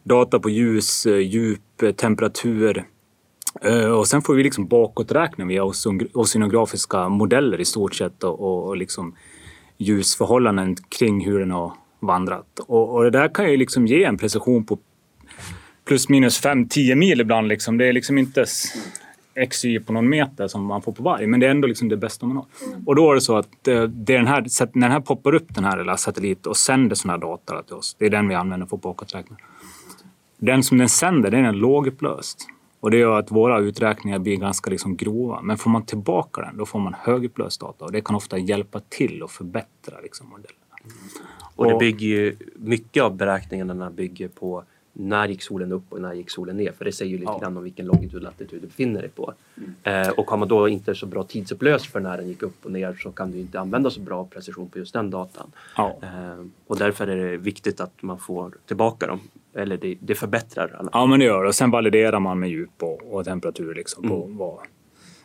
data 0.04 0.40
på 0.40 0.50
ljus, 0.50 1.06
djup, 1.06 1.62
temperatur. 1.98 2.84
Eh, 3.62 3.86
Och 3.92 4.08
sen 4.08 4.22
får 4.22 4.34
vi 4.34 4.44
liksom 4.44 4.68
bakåträkna 4.68 5.46
via 5.46 5.64
oceanografiska 6.14 7.10
modeller 7.10 7.62
i 7.62 7.66
stort 7.66 7.96
sett 7.96 8.24
och, 8.24 8.68
och, 8.68 8.78
liksom 8.78 9.16
ljusförhållanden 9.78 10.76
kring 11.00 11.26
hur 11.26 11.40
den 11.40 11.52
har 11.52 11.74
vandrat. 12.00 12.60
Och, 12.68 12.96
och 12.96 13.04
det 13.04 13.10
där 13.10 13.28
kan 13.28 13.52
ju 13.52 13.58
liksom 13.58 13.88
ge 13.88 14.04
en 14.04 14.18
precision 14.18 14.66
på 14.66 14.80
plus 15.86 16.10
minus 16.10 16.44
5-10 16.44 16.96
mil 16.96 17.22
ibland. 17.22 17.48
Liksom. 17.48 17.78
Det 17.78 17.86
är 17.86 17.94
liksom 17.94 18.18
inte 18.18 18.42
s- 18.42 18.74
XY 19.50 19.80
på 19.80 19.94
någon 19.94 20.10
meter 20.10 20.48
som 20.48 20.66
man 20.66 20.82
får 20.82 20.92
på 20.92 21.04
varg, 21.04 21.28
men 21.28 21.40
det 21.40 21.46
är 21.46 21.52
ändå 21.52 21.68
liksom 21.68 21.90
det 21.90 21.98
bästa 21.98 22.26
man 22.26 22.38
har. 22.38 22.46
Och 22.86 22.96
då 22.96 23.12
är 23.12 23.16
det 23.16 23.22
så 23.22 23.38
att 23.38 23.68
eh, 23.68 23.84
det 23.84 24.14
är 24.14 24.18
den 24.18 24.28
här, 24.28 24.42
när 24.74 24.82
den 24.82 24.92
här 24.92 25.00
poppar 25.00 25.36
upp 25.36 25.46
den 25.56 25.64
här 25.64 25.78
lilla 25.78 25.98
satellit 25.98 26.46
och 26.48 26.58
sänder 26.58 27.08
här 27.10 27.18
data 27.18 27.64
till 27.64 27.76
oss, 27.76 27.96
det 28.00 28.06
är 28.06 28.10
den 28.10 28.28
vi 28.28 28.36
använder 28.36 28.68
för 28.68 28.76
att 28.76 28.82
bakåträkna. 28.82 29.36
Den 30.38 30.64
som 30.64 30.78
den 30.78 30.90
sänder, 30.90 31.32
den 31.32 31.46
är 31.46 31.52
lågupplöst. 31.52 32.48
Och 32.82 32.92
det 32.92 32.98
gör 32.98 33.20
att 33.20 33.32
våra 33.32 33.60
uträkningar 33.60 34.20
blir 34.20 34.36
ganska 34.38 34.70
liksom 34.70 34.96
grova. 34.98 35.42
Men 35.42 35.58
får 35.58 35.70
man 35.70 35.86
tillbaka 35.86 36.42
den, 36.42 36.58
då 36.58 36.66
får 36.66 36.80
man 36.80 36.96
högupplöst 37.00 37.60
data. 37.62 37.86
Och 37.86 37.92
det 37.92 38.02
kan 38.02 38.16
ofta 38.16 38.38
hjälpa 38.38 38.80
till 38.90 39.24
att 39.24 39.32
förbättra 39.32 40.00
liksom, 40.04 40.30
modellerna. 40.30 40.56
Och 41.56 41.68
det 41.68 41.78
bygger 41.78 42.08
ju, 42.08 42.36
mycket 42.56 43.04
av 43.04 43.16
beräkningarna 43.16 43.90
bygger 43.90 44.28
på 44.28 44.64
när 44.94 45.28
gick 45.28 45.42
solen 45.42 45.72
upp 45.72 45.84
och 45.90 46.02
när 46.02 46.14
gick 46.14 46.30
solen 46.30 46.58
ner? 46.58 46.72
För 46.72 46.86
det 46.86 46.92
säger 46.92 47.12
ju 47.12 47.18
lite 47.18 47.32
Ja. 47.32 47.40
grann 47.40 47.58
om 47.58 47.64
vilken 47.64 47.86
longitud 47.86 48.16
och 48.16 48.22
latitud 48.22 48.62
du 48.62 48.68
befinner 48.68 49.02
dig 49.02 49.10
på. 49.10 49.34
Eh, 49.84 50.10
och 50.10 50.30
har 50.32 50.38
man 50.38 50.48
då 50.48 50.70
inte 50.70 50.96
så 50.96 51.06
bra 51.06 51.24
tidsupplöst 51.24 51.86
för 51.86 52.00
när 52.00 52.18
den 52.18 52.28
gick 52.28 52.44
upp 52.44 52.66
och 52.66 52.72
ner 52.72 52.94
så 52.94 53.12
kan 53.12 53.32
du 53.32 53.40
inte 53.40 53.60
använda 53.60 53.90
så 53.90 54.00
bra 54.00 54.26
precision 54.26 54.70
på 54.70 54.80
just 54.80 54.94
den 54.94 55.10
datan. 55.10 55.52
Ja. 55.78 55.98
Eh, 56.02 56.46
och 56.68 56.78
därför 56.78 57.08
är 57.08 57.16
det 57.32 57.38
viktigt 57.38 57.82
att 57.82 58.02
man 58.02 58.20
får 58.20 58.54
tillbaka 58.66 59.08
dem. 59.08 59.20
Eller 59.56 59.78
det, 59.78 59.98
det 60.00 60.16
förbättrar 60.16 60.76
alla. 60.80 60.90
Ja, 60.94 61.06
men 61.06 61.20
det 61.20 61.26
gör 61.26 61.44
det. 61.44 61.48
Och 61.48 61.56
sen 61.56 61.72
validerar 61.72 62.20
man 62.20 62.40
med 62.40 62.50
djup 62.50 62.84
och, 62.84 63.14
och 63.14 63.26
temperatur. 63.26 63.76
Liksom 63.76 64.10
på 64.10 64.28
vad. 64.30 64.60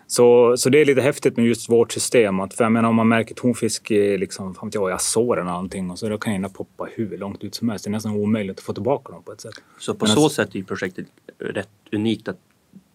Så, 0.06 0.56
så 0.56 0.70
det 0.70 0.80
är 0.80 0.84
lite 0.84 1.00
häftigt 1.00 1.36
med 1.36 1.46
just 1.46 1.70
vårt 1.70 1.92
system. 1.92 2.40
Att, 2.40 2.54
för 2.54 2.64
jag 2.64 2.72
menar, 2.72 2.88
om 2.88 2.96
man 2.96 3.08
märker 3.08 3.34
tonfisk 3.34 3.90
liksom, 3.90 4.54
fan 4.54 4.70
jag, 4.72 4.90
i 4.90 4.92
Azoren 4.92 5.42
eller 5.42 5.52
någonting 5.52 5.90
och 5.90 5.98
så 5.98 6.08
då 6.08 6.18
kan 6.18 6.42
den 6.42 6.50
poppa 6.50 6.88
hur 6.92 7.18
långt 7.18 7.44
ut 7.44 7.54
som 7.54 7.68
helst. 7.68 7.84
Det 7.84 7.88
är 7.88 7.92
nästan 7.92 8.12
omöjligt 8.12 8.58
att 8.58 8.64
få 8.64 8.72
tillbaka 8.72 9.12
dem 9.12 9.22
på 9.22 9.32
ett 9.32 9.40
sätt. 9.40 9.54
Så 9.78 9.94
på 9.94 10.04
Men 10.04 10.14
så 10.14 10.24
alltså- 10.24 10.42
sätt 10.42 10.54
är 10.54 10.62
projektet 10.62 11.06
rätt 11.38 11.68
unikt 11.92 12.28
att 12.28 12.38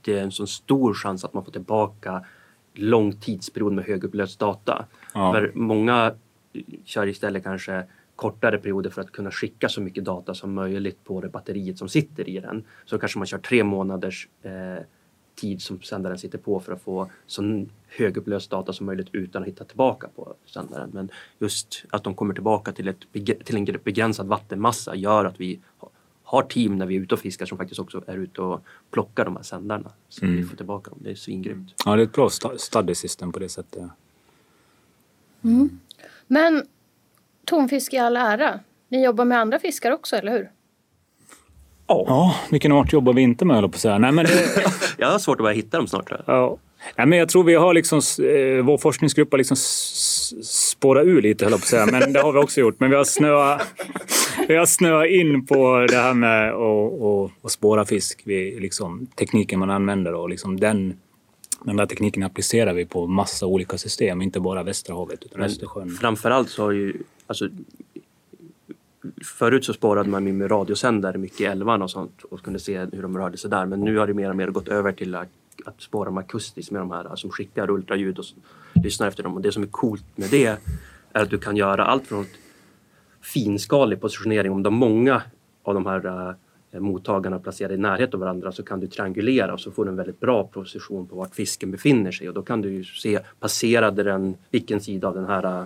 det 0.02 0.20
är 0.20 0.24
en 0.24 0.32
så 0.32 0.48
stor 0.48 0.94
chans 0.94 1.26
att 1.26 1.34
man 1.34 1.46
får 1.46 1.52
tillbaka 1.52 2.26
lång 2.74 3.14
tidsperiod 3.14 3.74
med 3.74 3.86
högupplöst 3.86 4.40
data. 4.40 4.86
Ja. 5.14 5.34
För 5.34 5.52
många 5.54 6.14
kör 6.86 7.08
istället 7.08 7.44
kanske 7.44 7.84
kortare 8.22 8.58
perioder 8.58 8.90
för 8.90 9.02
att 9.02 9.12
kunna 9.12 9.32
skicka 9.32 9.70
så 9.70 9.82
mycket 9.82 10.06
data 10.06 10.34
som 10.34 10.54
möjligt 10.54 11.04
på 11.04 11.22
det 11.22 11.30
batteriet 11.30 11.78
som 11.78 11.90
sitter 11.90 12.30
i 12.30 12.40
den. 12.40 12.64
Så 12.86 13.00
kanske 13.00 13.18
man 13.20 13.26
kör 13.28 13.38
tre 13.38 13.64
månaders 13.64 14.28
eh, 14.42 14.84
tid 15.36 15.62
som 15.62 15.82
sändaren 15.82 16.18
sitter 16.18 16.38
på 16.38 16.60
för 16.60 16.74
att 16.74 16.82
få 16.82 17.12
så 17.28 17.66
högupplöst 17.88 18.52
data 18.52 18.74
som 18.74 18.86
möjligt 18.86 19.08
utan 19.12 19.42
att 19.42 19.48
hitta 19.48 19.64
tillbaka 19.66 20.08
på 20.16 20.34
sändaren. 20.46 20.90
Men 20.94 21.10
just 21.40 21.86
att 21.90 22.04
de 22.04 22.16
kommer 22.16 22.34
tillbaka 22.34 22.72
till, 22.72 22.88
ett, 22.88 22.98
till 23.46 23.58
en 23.58 23.66
begränsad 23.84 24.28
vattenmassa 24.28 24.96
gör 24.96 25.26
att 25.26 25.40
vi 25.40 25.60
ha- 25.78 25.90
har 26.24 26.44
team 26.44 26.78
när 26.78 26.86
vi 26.86 26.96
är 26.96 27.00
ute 27.00 27.16
och 27.16 27.20
fiskar 27.20 27.46
som 27.46 27.58
faktiskt 27.58 27.80
också 27.80 28.04
är 28.08 28.18
ute 28.18 28.42
och 28.42 28.62
plockar 28.92 29.26
de 29.26 29.36
här 29.36 29.44
sändarna. 29.44 29.92
Så 30.10 30.26
vi 30.26 30.44
får 30.44 30.58
tillbaka 30.58 30.90
dem. 30.90 31.00
Det 31.04 31.12
är 31.12 31.16
svingrymt. 31.16 31.74
Ja, 31.86 31.96
det 31.96 32.02
är 32.02 32.06
ett 32.06 32.14
bra 32.14 32.30
study 32.58 32.96
system 32.96 33.32
på 33.32 33.40
det 33.40 33.50
sättet. 33.50 33.84
Men 36.28 36.68
tonfisk 37.52 37.94
i 37.94 37.98
all 37.98 38.18
ära. 38.18 38.60
Ni 38.90 39.06
jobbar 39.06 39.26
med 39.26 39.40
andra 39.40 39.60
fiskar 39.60 39.92
också, 39.92 40.16
eller 40.16 40.32
hur? 40.32 40.50
Ja, 41.88 42.36
vilken 42.52 42.72
art 42.72 42.94
jobbar 42.94 43.14
vi 43.14 43.22
inte 43.22 43.46
med 43.46 43.56
höll 43.56 43.70
på 43.70 43.76
att 43.76 43.82
säga. 43.82 43.98
Nej, 43.98 44.12
men 44.12 44.26
det, 44.26 44.32
Jag 44.98 45.08
har 45.08 45.20
svårt 45.20 45.40
att 45.40 45.44
börja 45.44 45.56
hitta 45.56 45.78
dem 45.78 45.88
snart 45.88 46.08
tror 46.08 46.22
jag. 46.28 46.36
Ja. 46.36 46.58
Nej, 46.98 47.08
men 47.08 47.20
jag 47.20 47.30
tror 47.30 47.44
vi 47.44 47.56
har 47.56 47.74
liksom, 47.74 47.98
eh, 47.98 48.66
vår 48.66 48.78
forskningsgrupp 48.78 49.32
har 49.32 49.38
liksom 49.38 49.58
spårat 50.44 51.06
ur 51.06 51.22
lite 51.22 51.46
höll 51.46 51.52
jag 51.52 51.60
på 51.60 51.64
att 51.64 51.68
säga. 51.68 51.86
Men 51.86 52.14
det 52.14 52.22
har 52.22 52.34
vi 52.34 52.40
också 52.40 52.60
gjort. 52.60 52.80
Men 52.80 52.90
vi 52.90 52.96
har 52.96 53.04
snöat, 53.04 53.62
vi 54.48 54.56
har 54.56 54.66
snöat 54.66 55.08
in 55.08 55.46
på 55.46 55.88
det 55.90 55.98
här 55.98 56.14
med 56.14 56.54
att, 56.54 57.02
att, 57.02 57.46
att 57.46 57.52
spåra 57.52 57.86
fisk. 57.86 58.22
Vi, 58.24 58.60
liksom, 58.60 59.08
tekniken 59.16 59.60
man 59.60 59.70
använder 59.70 60.14
och 60.14 60.30
liksom 60.30 60.60
den, 60.60 60.94
den 61.66 61.76
där 61.76 61.86
tekniken 61.86 62.24
applicerar 62.24 62.74
vi 62.74 62.86
på 62.86 63.08
massa 63.08 63.46
olika 63.46 63.78
system. 63.78 64.22
Inte 64.22 64.40
bara 64.40 64.64
Västerhavet 64.64 65.24
utan 65.24 65.40
Men 65.40 65.50
Östersjön. 65.50 65.90
framförallt 65.90 66.50
så 66.50 66.64
har 66.64 66.72
ju, 66.72 67.04
alltså, 67.28 67.50
förut 69.24 69.66
så 69.66 69.74
spårade 69.74 70.10
man 70.10 70.28
ju 70.28 70.34
med 70.34 70.52
radiosändare 70.52 71.18
mycket 71.18 71.42
i 71.42 71.46
älvarna 71.46 71.84
och 71.84 71.92
sånt 71.92 72.24
och 72.24 72.42
kunde 72.42 72.60
se 72.60 72.80
hur 72.80 73.02
de 73.02 73.18
rörde 73.18 73.38
sig 73.38 73.50
där. 73.50 73.66
Men 73.66 73.82
nu 73.82 73.98
har 73.98 74.08
det 74.08 74.14
mer 74.14 74.30
och 74.30 74.36
mer 74.36 74.48
gått 74.48 74.68
över 74.68 74.92
till 74.92 75.16
att, 75.16 75.30
att 75.66 75.82
spåra 75.82 76.06
dem 76.06 76.18
akustiskt 76.18 76.72
med 76.72 76.82
de 76.82 76.92
här 76.92 77.16
som 77.16 77.30
skickar 77.30 77.70
ultraljud 77.70 78.20
och 78.20 78.26
lyssnar 78.84 79.08
efter 79.08 79.24
dem. 79.24 79.36
Och 79.36 79.42
det 79.42 79.52
som 79.52 79.64
är 79.64 79.68
coolt 79.68 80.18
med 80.18 80.30
det 80.30 80.46
är 81.14 81.24
att 81.24 81.30
du 81.30 81.38
kan 81.38 81.58
göra 81.58 81.86
allt 81.86 82.08
från 82.08 82.26
finskalig 83.22 84.02
positionering. 84.02 84.52
Om 84.52 84.64
de 84.64 84.74
många 84.74 85.22
av 85.64 85.74
de 85.74 85.86
här 85.86 86.06
eh, 86.06 86.36
Eh, 86.72 86.80
mottagarna 86.80 87.40
placerade 87.40 87.74
i 87.74 87.78
närhet 87.78 88.14
av 88.14 88.20
varandra 88.20 88.52
så 88.52 88.64
kan 88.64 88.80
du 88.80 88.88
triangulera 88.88 89.54
och 89.54 89.60
så 89.60 89.72
får 89.72 89.86
du 89.86 89.92
en 89.92 89.98
väldigt 89.98 90.20
bra 90.20 90.44
position 90.44 91.08
på 91.08 91.16
vart 91.16 91.36
fisken 91.36 91.72
befinner 91.72 92.12
sig. 92.12 92.28
Och 92.28 92.34
då 92.34 92.42
kan 92.42 92.62
du 92.62 92.74
ju 92.74 92.84
se, 92.84 93.20
passerade 93.40 94.04
den, 94.04 94.36
vilken 94.52 94.82
sida 94.82 95.08
av 95.08 95.16
den 95.16 95.26
här 95.26 95.60
eh, 95.60 95.66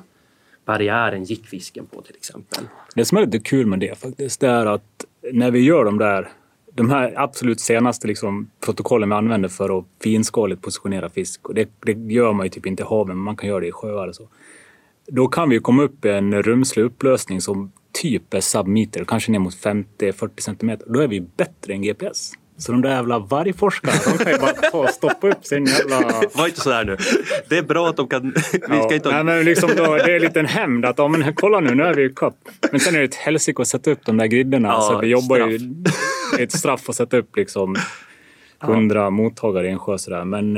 barriären 0.65 1.23
gick 1.23 1.47
fisken 1.47 1.85
på 1.85 2.01
till 2.01 2.15
exempel. 2.15 2.63
Det 2.95 3.05
som 3.05 3.17
är 3.17 3.25
lite 3.25 3.39
kul 3.39 3.67
med 3.67 3.79
det 3.79 3.99
faktiskt, 3.99 4.39
det 4.39 4.47
är 4.47 4.65
att 4.65 5.05
när 5.33 5.51
vi 5.51 5.59
gör 5.59 5.85
de 5.85 5.97
där 5.97 6.31
de 6.75 6.89
här 6.89 7.13
absolut 7.15 7.59
senaste 7.59 8.07
liksom, 8.07 8.51
protokollen 8.65 9.09
vi 9.09 9.15
använder 9.15 9.49
för 9.49 9.79
att 9.79 9.85
finskaligt 10.03 10.61
positionera 10.61 11.09
fisk, 11.09 11.49
och 11.49 11.53
det, 11.53 11.69
det 11.85 11.91
gör 11.91 12.33
man 12.33 12.45
ju 12.45 12.49
typ 12.49 12.65
inte 12.65 12.83
i 12.83 12.85
haven, 12.85 13.15
men 13.17 13.23
man 13.23 13.35
kan 13.35 13.49
göra 13.49 13.59
det 13.59 13.67
i 13.67 13.71
sjöar 13.71 14.07
och 14.07 14.15
så. 14.15 14.27
Då 15.07 15.27
kan 15.27 15.49
vi 15.49 15.59
komma 15.59 15.83
upp 15.83 16.05
i 16.05 16.09
en 16.09 16.43
rumslig 16.43 16.83
upplösning 16.83 17.41
som 17.41 17.71
typ 18.01 18.33
är 18.33 18.41
submeter, 18.41 19.05
kanske 19.07 19.31
ner 19.31 19.39
mot 19.39 19.55
50-40 19.55 20.29
centimeter. 20.41 20.85
Då 20.89 20.99
är 20.99 21.07
vi 21.07 21.21
bättre 21.21 21.73
än 21.73 21.81
GPS. 21.81 22.31
Så 22.57 22.71
de 22.71 22.81
där 22.81 22.89
jävla 22.89 23.19
vargforskarna, 23.19 23.93
de 24.17 24.23
kan 24.23 24.33
ju 24.33 24.39
bara 24.39 24.51
ta 24.51 24.77
och 24.77 24.89
stoppa 24.89 25.27
upp 25.29 25.45
sin 25.45 25.65
jävla... 25.65 26.01
Var 26.33 26.47
inte 26.47 26.61
sådär 26.61 26.85
nu. 26.85 26.97
Det 27.49 27.57
är 27.57 27.63
bra 27.63 27.89
att 27.89 27.97
de 27.97 28.07
kan... 28.07 28.21
Vi 28.51 28.59
Ja, 28.69 28.83
ska 28.83 28.95
inte... 28.95 29.11
nej, 29.11 29.23
men 29.23 29.45
liksom 29.45 29.69
då, 29.77 29.95
det 29.95 30.11
är 30.11 30.15
en 30.15 30.21
liten 30.21 30.45
hämnd 30.45 30.85
att 30.85 30.97
ja, 30.97 31.07
men 31.07 31.33
kolla 31.33 31.59
nu, 31.59 31.75
nu 31.75 31.83
är 31.83 31.93
vi 31.93 32.05
i 32.05 32.09
kapp. 32.15 32.37
Men 32.71 32.79
sen 32.79 32.95
är 32.95 32.99
det 32.99 33.05
ett 33.05 33.15
helsike 33.15 33.61
att 33.61 33.67
sätta 33.67 33.91
upp 33.91 34.05
de 34.05 34.17
där 34.17 34.25
gridderna. 34.25 34.67
Ja, 34.67 34.81
så 34.81 34.99
vi 34.99 35.07
jobbar 35.07 35.37
ju... 35.37 35.59
straff. 35.59 36.31
Det 36.35 36.41
är 36.41 36.45
ett 36.45 36.51
straff 36.51 36.89
att 36.89 36.95
sätta 36.95 37.17
upp 37.17 37.35
liksom 37.35 37.75
hundra 38.59 39.09
mottagare 39.09 39.67
i 39.67 39.71
en 39.71 39.79
sjö 39.79 39.97
sådär. 39.97 40.25
Men 40.25 40.57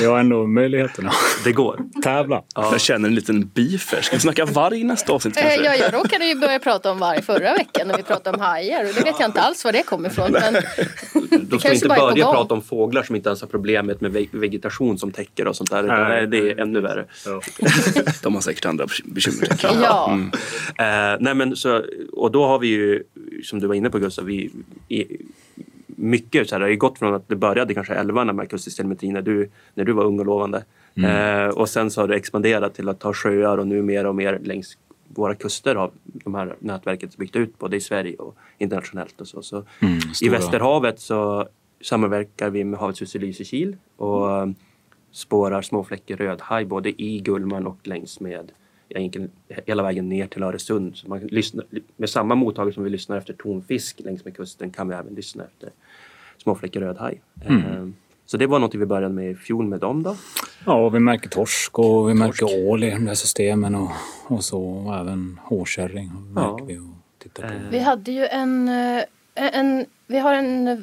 vi 0.00 0.04
har 0.06 0.18
ändå 0.18 0.46
möjligheterna 0.46 1.12
Det 1.44 1.52
går. 1.52 1.80
tävla. 2.02 2.42
Jag 2.54 2.80
känner 2.80 3.08
en 3.08 3.14
liten 3.14 3.48
beef 3.54 3.92
här. 3.92 4.00
Ska 4.02 4.16
vi 4.16 4.20
snacka 4.20 4.44
varg 4.44 4.84
nästa 4.84 5.12
avsnitt 5.12 5.36
Eh, 5.36 5.42
kanske? 5.42 5.64
Ja, 5.64 5.74
jag 5.74 5.94
råkade 5.94 6.24
ju 6.26 6.34
börja 6.34 6.58
prata 6.58 6.90
om 6.90 6.98
varg 6.98 7.22
förra 7.22 7.52
veckan 7.54 7.88
när 7.88 7.96
vi 7.96 8.02
pratade 8.02 8.36
om 8.36 8.42
hajar 8.42 8.80
och 8.80 8.94
det 8.94 9.04
vet 9.04 9.20
jag 9.20 9.28
inte 9.28 9.40
alls 9.40 9.64
var 9.64 9.72
det 9.72 9.82
kom 9.82 10.06
ifrån. 10.06 10.32
Men 10.32 10.54
Då 11.48 11.58
ska 11.58 11.68
vi 11.68 11.74
inte 11.74 11.88
börja 11.88 12.24
prata 12.32 12.54
om 12.54 12.62
fåglar 12.62 13.02
som 13.02 13.16
inte 13.16 13.28
ens 13.28 13.40
har 13.40 13.48
problemet 13.48 14.00
med 14.00 14.12
ve- 14.12 14.26
vegetation 14.32 14.98
som 14.98 15.12
täcker 15.12 15.46
och 15.48 15.56
sånt 15.56 15.70
där. 15.70 15.82
Nej. 15.82 16.08
nej, 16.08 16.26
det 16.26 16.50
är 16.50 16.60
ännu 16.60 16.80
värre. 16.80 17.04
Ja. 17.26 17.40
De 18.22 18.34
har 18.34 18.40
säkert 18.40 18.64
andra 18.66 18.86
bekymmer. 19.04 19.48
jag. 19.62 19.72
ja, 19.82 20.18
Eh, 20.78 21.16
nej 21.20 21.34
men 21.34 21.56
så, 21.56 21.82
och 22.12 22.30
då 22.32 22.46
har 22.46 22.58
vi 22.58 22.68
ju, 22.68 23.02
som 23.44 23.60
du 23.60 23.66
var 23.66 23.74
inne 23.74 23.90
på 23.90 23.98
Gustav, 23.98 24.24
vi, 24.24 24.50
i, 24.88 25.04
mycket 25.98 26.48
så 26.48 26.54
här, 26.54 26.60
det 26.60 26.64
har 26.64 26.70
ju 26.70 26.76
gått 26.76 26.98
från 26.98 27.14
att 27.14 27.28
det 27.28 27.36
började 27.36 27.74
kanske 27.74 27.94
11 27.94 28.24
med 28.24 28.50
kusttelemetri 28.50 29.12
när 29.12 29.22
du, 29.22 29.50
när 29.74 29.84
du 29.84 29.92
var 29.92 30.04
ung 30.04 30.20
och 30.20 30.26
lovande. 30.26 30.64
Eh, 30.96 31.48
och 31.48 31.68
sen 31.68 31.90
så 31.90 32.00
har 32.00 32.08
det 32.08 32.16
expanderat 32.16 32.74
till 32.74 32.88
att 32.88 33.00
ta 33.00 33.14
sjöar 33.14 33.58
och 33.58 33.66
nu 33.66 33.82
mer 33.82 34.06
och 34.06 34.14
mer 34.14 34.38
längs 34.44 34.78
våra 35.08 35.34
kuster 35.34 35.74
har 35.74 35.90
de 36.04 36.34
här 36.34 36.56
nätverket 36.58 37.16
byggt 37.16 37.36
ut 37.36 37.58
både 37.58 37.76
i 37.76 37.80
Sverige 37.80 38.16
och 38.16 38.36
internationellt. 38.58 39.20
Och 39.20 39.28
så. 39.28 39.42
Så 39.42 39.64
Mm, 39.80 39.98
I. 40.22 40.28
Västerhavet 40.28 41.00
så 41.00 41.48
samverkar 41.80 42.50
vi 42.50 42.64
med 42.64 42.80
Havets 42.80 43.02
hus 43.02 43.16
i 43.16 43.18
Lysekil 43.18 43.76
och 43.96 44.30
eh, 44.30 44.48
spårar 45.10 45.62
småfläckig 45.62 46.20
rödhaj 46.20 46.64
både 46.64 47.02
i 47.02 47.20
Gullmarn 47.20 47.66
och 47.66 47.78
längs 47.82 48.20
med 48.20 48.52
egentligen 48.88 49.30
hela 49.48 49.82
vägen 49.82 50.08
ner 50.08 50.26
till 50.26 50.42
Öresund. 50.42 50.96
Så 50.96 51.08
man 51.08 51.18
lyssnar, 51.18 51.64
med 51.96 52.10
samma 52.10 52.34
mottagare 52.34 52.74
som 52.74 52.84
vi 52.84 52.90
lyssnar 52.90 53.16
efter 53.16 53.32
tonfisk 53.34 54.00
längs 54.00 54.24
med 54.24 54.36
kusten 54.36 54.70
kan 54.70 54.88
vi 54.88 54.94
även 54.94 55.14
lyssna 55.14 55.44
efter 55.44 55.70
småfläckig 56.48 56.80
rödhaj. 56.80 57.20
Eh, 57.44 57.86
Så 58.26 58.36
det 58.36 58.46
var 58.46 58.58
något 58.58 58.74
vi 58.74 58.86
började 58.86 59.14
med 59.14 59.30
i 59.30 59.34
fjol 59.34 59.66
med 59.66 59.80
dem 59.80 60.02
då. 60.02 60.16
Ja, 60.66 60.84
och 60.86 60.94
vi 60.94 60.98
märker 61.00 61.28
torsk 61.28 61.78
och 61.78 62.08
vi 62.08 62.14
märker 62.14 62.68
ål 62.68 62.84
i 62.84 62.90
de 62.90 63.04
där 63.04 63.14
systemen 63.14 63.74
och, 63.74 63.90
och 64.26 64.44
så. 64.44 64.62
Och 64.62 64.96
även 64.96 65.40
hårkärring 65.44 66.10
Ja. 66.36 66.58
vi 66.66 66.78
och 66.78 66.82
tittar 67.22 67.42
på. 67.42 67.54
Vi 67.70 67.78
hade 67.78 68.12
ju 68.12 68.26
en, 68.26 68.68
eh, 68.68 69.02
en, 69.34 69.84
vi 70.06 70.18
har 70.18 70.34
en 70.34 70.68
eh, 70.68 70.78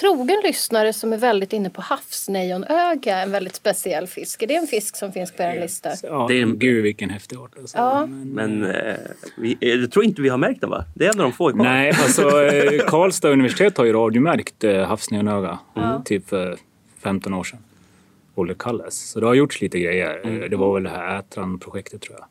trogen 0.00 0.40
lyssnare 0.44 0.92
som 0.92 1.12
är 1.12 1.16
väldigt 1.18 1.52
inne 1.52 1.70
på 1.70 1.80
havsnejonöga, 1.82 3.18
en 3.18 3.30
väldigt 3.30 3.54
speciell 3.54 4.06
fisk. 4.06 4.42
Är 4.42 4.46
det 4.46 4.54
en 4.54 4.66
fisk 4.66 4.96
som 4.96 5.12
finns 5.12 5.32
på 5.32 5.42
er 5.42 5.60
lista? 5.60 5.88
Ja, 6.02 6.26
Det 6.28 6.34
är 6.38 6.42
en- 6.42 6.58
Gud 6.58 6.82
vilken 6.82 7.10
häftig 7.10 7.36
art. 7.38 7.50
Alltså. 7.58 7.76
Ja. 7.78 8.06
Men 8.06 8.64
eh, 8.64 8.94
vi, 9.36 9.58
eh, 9.60 9.68
jag 9.68 9.90
tror 9.92 10.04
inte 10.04 10.22
vi 10.22 10.28
har 10.28 10.38
märkt 10.38 10.60
den 10.60 10.70
va? 10.70 10.84
Det 10.94 11.06
är 11.06 11.12
en 11.12 11.20
av 11.20 11.22
de 11.26 11.32
få 11.32 11.52
kvar. 11.52 11.64
Nej, 11.64 11.88
alltså 11.90 12.42
eh, 12.46 12.80
Karlstad 12.86 13.28
universitet 13.30 13.76
har 13.78 13.84
ju 13.84 13.92
radiomärkt 13.92 14.64
eh, 14.64 14.82
havsneonöga 14.86 15.58
Mm. 15.76 16.04
typ 16.04 16.28
för 16.28 16.56
15 17.02 17.34
år 17.34 17.44
sedan. 17.44 17.58
Olle 18.34 18.54
Kalles. 18.58 18.94
Så 19.10 19.20
det 19.20 19.26
har 19.26 19.34
gjorts 19.34 19.60
lite 19.60 19.78
grejer. 19.78 20.20
Mm. 20.24 20.50
Det 20.50 20.56
var 20.56 20.74
väl 20.74 20.82
det 20.82 20.90
här 20.90 21.18
Ätran-projektet 21.18 22.00
tror 22.02 22.16
jag. 22.18 22.26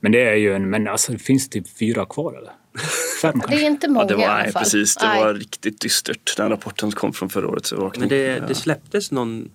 Men 0.00 0.12
det 0.12 0.24
är 0.28 0.34
ju 0.34 0.54
en, 0.54 0.70
men 0.70 0.88
alltså 0.88 1.12
det 1.12 1.18
finns 1.18 1.48
typ 1.48 1.68
fyra 1.78 2.06
kvar 2.06 2.32
eller? 2.32 2.52
Det 3.48 3.54
är 3.54 3.66
inte 3.66 3.88
många 3.88 4.02
Ja, 4.02 4.08
det 4.08 4.14
var, 4.14 4.22
i 4.22 4.26
alla 4.26 4.42
nej, 4.42 4.52
fall. 4.52 4.62
precis. 4.62 4.96
Det 4.96 5.06
Nej. 5.06 5.24
var 5.24 5.34
riktigt 5.34 5.80
dystert. 5.80 6.36
Den 6.36 6.48
rapporten 6.48 6.90
som 6.90 7.00
kom 7.00 7.12
från 7.12 7.30
förra 7.30 7.48
året. 7.48 7.66
Så 7.66 7.76
vaknade. 7.76 7.98
Men 7.98 8.08
det, 8.08 8.48
det 8.48 8.54
släpptes 8.54 9.10
någon, 9.10 9.50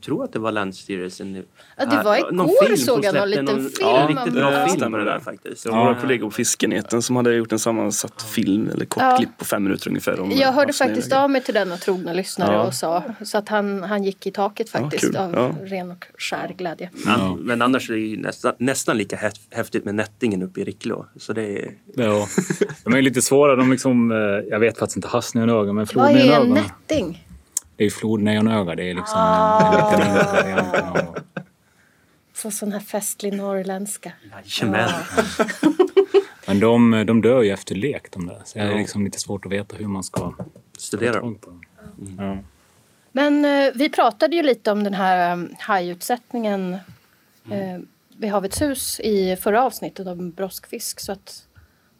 tror 0.00 0.24
att 0.24 0.32
det 0.32 0.38
var 0.38 0.52
Länsstyrelsen. 0.52 1.32
nu. 1.32 1.44
Ja, 1.76 1.84
det 1.86 2.02
var 2.02 2.16
igår 2.16 2.32
någon 2.32 2.50
film 2.64 2.76
som 2.76 2.86
såg 2.86 3.04
jag 3.04 3.14
någon 3.14 3.30
liten 3.30 3.44
någon, 3.44 3.54
film 3.56 3.70
Ja, 3.80 4.06
riktigt 4.10 4.34
bra 4.34 4.52
Ja, 4.52 4.66
film 4.66 4.76
stämmer 4.76 4.98
på 4.98 5.04
det 5.04 5.10
där 5.10 5.20
faktiskt. 5.20 5.64
Det 5.64 5.70
var 5.70 5.84
våra 5.84 5.94
kollegor 5.94 6.26
på 6.26 6.30
Fiskenheten 6.30 7.02
som 7.02 7.16
hade 7.16 7.34
gjort 7.34 7.52
en 7.52 7.58
sammansatt 7.58 8.22
film 8.22 8.70
eller 8.74 8.84
kort 8.84 9.02
Ja. 9.02 9.16
klipp 9.16 9.38
på 9.38 9.44
fem 9.44 9.62
minuter 9.64 9.88
ungefär. 9.88 10.20
Om 10.20 10.30
Jag 10.30 10.52
hörde 10.52 10.72
faktiskt 10.72 11.12
av 11.12 11.30
mig 11.30 11.42
till 11.42 11.54
denna 11.54 11.76
trogna 11.76 12.12
lyssnare 12.12 12.54
Ja. 12.54 12.62
och 12.62 12.74
sa 12.74 13.02
så 13.24 13.38
att 13.38 13.48
han, 13.48 13.82
han 13.82 14.04
gick 14.04 14.26
i 14.26 14.30
taket 14.30 14.70
faktiskt 14.70 15.14
av 15.16 15.32
Ja. 15.34 15.50
ren 15.64 15.90
och 15.90 16.04
skär 16.18 16.54
glädje. 16.58 16.90
Ja. 17.06 17.36
Men 17.40 17.62
annars 17.62 17.90
är 17.90 17.94
det 17.94 18.00
ju 18.00 18.16
nästan, 18.16 18.54
nästan 18.58 18.96
lika 18.98 19.16
häf- 19.16 19.46
häftigt 19.50 19.84
med 19.84 19.94
nättingen 19.94 20.42
uppe 20.42 20.60
i 20.60 20.64
Ricklå. 20.64 21.06
Så 21.16 21.32
det 21.32 21.42
är, 21.58 21.70
Ja. 21.96 22.26
De 22.84 22.94
är 22.94 23.02
lite 23.02 23.22
svåra. 23.22 23.56
De 23.56 23.70
liksom, 23.70 24.10
eh, 24.12 24.16
jag 24.50 24.60
vet 24.60 24.78
faktiskt 24.78 24.96
inte 24.96 25.08
havsneonöga, 25.08 25.72
men 25.72 25.86
Vad 25.94 26.10
är 26.10 26.40
en 26.40 26.48
nätting? 26.48 27.26
Det 27.80 27.84
är 27.84 27.86
ju 27.86 27.90
flodneonöga. 27.90 28.74
Det 28.74 28.90
är 28.90 28.94
liksom 28.94 29.14
Ah. 29.16 29.60
en, 29.60 29.74
en 29.74 30.04
lite 30.04 30.04
mindre 30.04 30.24
variant 30.24 30.74
av... 30.96 31.18
Så 32.34 32.50
sån 32.50 32.72
här 32.72 32.80
festlig 32.80 33.32
norrländska. 33.32 34.12
jajamän. 34.60 34.90
Men 36.46 36.60
de, 36.60 37.04
de 37.06 37.20
dör 37.22 37.42
ju 37.42 37.50
efter 37.50 37.74
lek 37.74 38.10
de 38.10 38.26
där. 38.26 38.42
Så 38.44 38.58
det 38.58 38.64
är 38.64 38.74
liksom 38.74 39.04
lite 39.04 39.18
svårt 39.18 39.46
att 39.46 39.52
veta 39.52 39.76
hur 39.76 39.86
man 39.86 40.04
ska 40.04 40.34
Studera 40.78 41.20
dem. 41.20 41.38
dem. 41.42 41.62
Ja. 42.18 42.38
Men 43.12 43.44
eh, 43.44 43.72
vi 43.74 43.88
pratade 43.90 44.36
ju 44.36 44.42
lite 44.42 44.72
om 44.72 44.84
den 44.84 44.94
här 44.94 45.32
um, 45.32 45.54
hajutsättningen 45.58 46.72
eh, 47.50 47.78
vid 48.18 48.30
Havets 48.30 48.62
hus 48.62 49.00
i 49.00 49.36
förra 49.36 49.62
avsnittet 49.62 50.06
om 50.06 50.30
broskfisk. 50.30 51.00
Så 51.00 51.12
att 51.12 51.46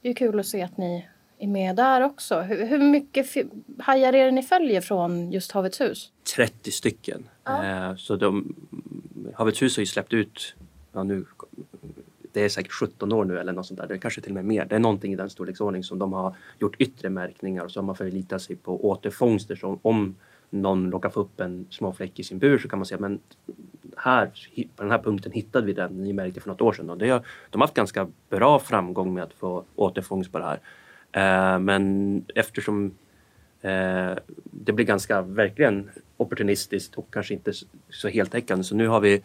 det 0.03 0.09
är 0.09 0.15
kul 0.15 0.41
att 0.41 0.47
se 0.47 0.63
att 0.63 0.77
ni 0.77 1.09
är 1.41 1.47
med 1.47 1.77
där 1.77 2.01
också. 2.01 2.41
Hur, 2.41 2.67
hur 2.67 2.79
mycket 2.79 3.27
hajar 3.79 4.13
är 4.13 4.25
det 4.25 4.31
ni 4.31 4.43
följer 4.43 4.81
från 4.81 5.33
just 5.33 5.53
Havets 5.53 5.81
hus? 5.81 6.13
30 6.37 6.71
stycken. 6.71 7.29
Eh, 7.49 7.97
så 7.97 8.17
de, 8.17 8.55
Havets 9.35 9.63
hus 9.63 9.77
har 9.77 9.81
ju 9.81 9.87
släppt 9.87 10.13
ut, 10.13 10.55
ja, 10.93 11.03
nu, 11.03 11.25
det 12.33 12.45
är 12.45 12.49
säkert 12.49 12.73
17 12.73 13.13
år 13.13 13.25
nu 13.25 13.39
eller 13.39 13.53
något 13.53 13.67
sånt 13.67 13.81
där. 13.81 13.87
Det 13.87 13.95
är 13.95 13.99
kanske 13.99 14.21
till 14.21 14.31
och 14.31 14.35
med 14.35 14.45
mer. 14.45 14.65
Det 14.65 14.75
är 14.75 14.79
någonting 14.79 15.13
i 15.13 15.17
den 15.17 15.31
storleksordning 15.31 15.85
som 15.85 15.99
de 15.99 16.13
har 16.13 16.35
gjort 16.59 16.77
yttre 16.79 17.11
märkningar 17.11 17.65
och 17.65 17.71
så 17.71 17.81
har 17.81 17.85
man 17.85 17.97
förlitat 17.97 18.43
sig 18.43 18.57
på 18.57 18.89
återfångster. 18.89 19.57
Så 19.57 19.79
om 19.83 20.17
någon 20.51 20.93
råkar 20.93 21.09
få 21.09 21.21
upp 21.21 21.41
en 21.41 21.67
småfläck 21.71 22.19
i 22.19 22.25
sin 22.25 22.39
bur 22.39 22.59
så 22.59 22.69
kan 22.69 22.79
man 22.79 22.87
säga 22.87 23.01
men 23.01 23.19
här, 23.97 24.27
på 24.77 24.83
den 24.83 24.91
här 24.91 24.99
punkten 24.99 25.33
hittade 25.33 25.67
vi 25.67 25.73
den 25.73 26.05
ni 26.05 26.13
märkte 26.13 26.41
för 26.41 26.49
något 26.49 26.61
år 26.61 26.73
sedan. 26.73 26.91
Och 26.91 26.99
det 26.99 27.09
har, 27.09 27.23
de 27.51 27.61
har 27.61 27.67
haft 27.67 27.75
ganska 27.75 28.09
bra 28.29 28.59
framgång 28.59 29.15
med 29.15 29.23
att 29.23 29.33
få 29.33 29.65
återfångst 29.77 30.33
på 30.33 30.39
det 30.39 30.45
här. 30.45 30.61
Eh, 31.13 31.59
men 31.59 32.25
eftersom 32.35 32.93
Eh, 33.63 34.15
det 34.45 34.73
blir 34.73 34.87
ganska 34.87 35.23
verkligen 35.23 35.91
opportunistiskt 36.17 36.95
och 36.95 37.07
kanske 37.11 37.35
inte 37.35 37.53
så- 37.91 38.09
heltäckande. 38.09 38.65
Så 38.65 38.75
nu 38.75 38.89
har 38.89 39.01
vi 39.01 39.23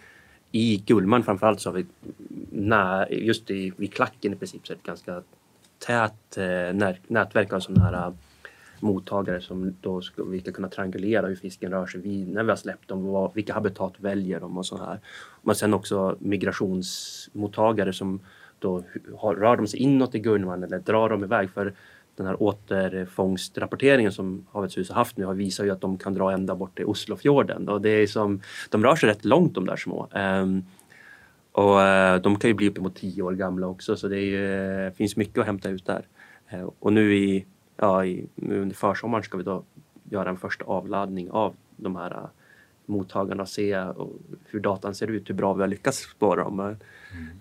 i 0.51 0.83
Gullmarn 0.85 1.23
framförallt 1.23 1.59
så 1.61 1.69
har 1.69 1.75
vi 1.75 1.85
nä, 2.51 3.07
just 3.09 3.51
i, 3.51 3.73
vid 3.77 3.93
klacken 3.93 4.33
i 4.33 4.35
princip 4.35 4.67
så 4.67 4.73
ett 4.73 4.83
ganska 4.83 5.21
tät 5.79 6.37
eh, 6.37 6.43
när, 6.73 6.99
nätverk 7.07 7.53
av 7.53 7.59
sådana 7.59 7.85
här 7.85 8.07
eh, 8.07 8.13
mottagare 8.79 9.41
som 9.41 9.75
då 9.81 10.01
ska, 10.01 10.23
vi 10.23 10.41
ska 10.41 10.51
kunna 10.51 10.69
triangulera 10.69 11.27
hur 11.27 11.35
fisken 11.35 11.71
rör 11.71 11.85
sig 11.85 12.01
vid, 12.01 12.27
när 12.33 12.43
vi 12.43 12.49
har 12.49 12.57
släppt 12.57 12.87
dem, 12.87 13.05
vad, 13.05 13.33
vilka 13.33 13.53
habitat 13.53 13.93
väljer 13.97 14.39
de 14.39 14.57
och 14.57 14.65
så 14.65 14.77
här. 14.77 14.99
Men 15.41 15.55
sen 15.55 15.73
också 15.73 16.17
migrationsmottagare 16.19 17.93
som 17.93 18.19
då 18.59 18.83
har, 19.17 19.35
rör 19.35 19.57
de 19.57 19.67
sig 19.67 19.79
inåt 19.79 20.15
i 20.15 20.19
Gullmarn 20.19 20.63
eller 20.63 20.79
drar 20.79 21.09
de 21.09 21.23
iväg. 21.23 21.49
För 21.49 21.73
den 22.15 22.25
här 22.25 22.43
återfångstrapporteringen 22.43 24.11
som 24.11 24.45
Havets 24.51 24.77
hus 24.77 24.89
har 24.89 24.95
haft 24.95 25.17
nu 25.17 25.25
har 25.25 25.33
visat 25.33 25.65
ju 25.65 25.71
att 25.71 25.81
de 25.81 25.97
kan 25.97 26.13
dra 26.13 26.31
ända 26.31 26.55
bort 26.55 26.75
till 26.75 26.85
Oslofjorden. 26.85 27.69
Och 27.69 27.81
det 27.81 27.89
är 27.89 28.07
som, 28.07 28.41
de 28.69 28.83
rör 28.83 28.95
sig 28.95 29.09
rätt 29.09 29.25
långt 29.25 29.53
de 29.53 29.65
där 29.65 29.75
små. 29.75 30.07
Ehm, 30.13 30.63
och 31.51 31.81
eh, 31.81 32.21
de 32.21 32.39
kan 32.39 32.49
ju 32.49 32.53
bli 32.53 32.69
uppemot 32.69 32.95
tio 32.95 33.23
år 33.23 33.31
gamla 33.31 33.67
också 33.67 33.95
så 33.95 34.07
det 34.07 34.17
är 34.17 34.25
ju, 34.25 34.85
eh, 34.85 34.93
finns 34.93 35.15
mycket 35.15 35.37
att 35.37 35.45
hämta 35.45 35.69
ut 35.69 35.85
där. 35.85 36.07
Eh, 36.47 36.69
och 36.79 36.93
nu, 36.93 37.15
i, 37.15 37.45
ja, 37.77 38.05
i, 38.05 38.27
under 38.35 38.75
försommaren 38.75 39.23
ska 39.23 39.37
vi 39.37 39.43
då 39.43 39.63
göra 40.03 40.29
en 40.29 40.37
första 40.37 40.65
avladdning 40.65 41.31
av 41.31 41.55
de 41.75 41.95
här 41.95 42.11
eh, 42.11 42.29
mottagarna 42.85 43.43
och 43.43 43.49
se 43.49 43.85
hur 44.45 44.59
datan 44.59 44.95
ser 44.95 45.07
ut, 45.07 45.29
hur 45.29 45.35
bra 45.35 45.53
vi 45.53 45.61
har 45.61 45.67
lyckats 45.67 45.97
spåra 45.97 46.43
dem. 46.43 46.75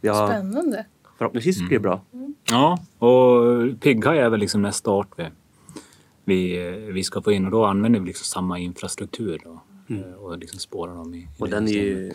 Vi 0.01 0.09
har, 0.09 0.27
Spännande. 0.27 0.87
Förhoppningsvis 1.25 1.59
blir 1.59 1.79
det 1.79 1.83
bra. 1.83 2.01
Ja, 2.51 2.79
och 2.99 3.81
pigghaj 3.81 4.19
är 4.19 4.29
väl 4.29 4.41
liksom 4.41 4.63
nästa 4.63 4.91
art 4.91 5.09
vi, 5.17 5.31
vi, 6.25 6.57
vi 6.93 7.05
ska 7.05 7.23
få 7.23 7.33
in 7.33 7.45
och 7.45 7.51
då 7.51 7.65
använder 7.65 8.01
vi 8.01 8.07
liksom 8.07 8.25
samma 8.25 8.59
infrastruktur 8.59 9.41
då, 9.45 9.61
eh, 9.95 10.13
och 10.13 10.39
liksom 10.39 10.59
spårar 10.59 10.95
dem 10.95 11.15
i, 11.15 11.19
i 11.19 11.21
Mm. 11.21 11.29
Och 11.39 11.49
den 11.49 11.69
är 11.69 11.73
ju 11.73 12.13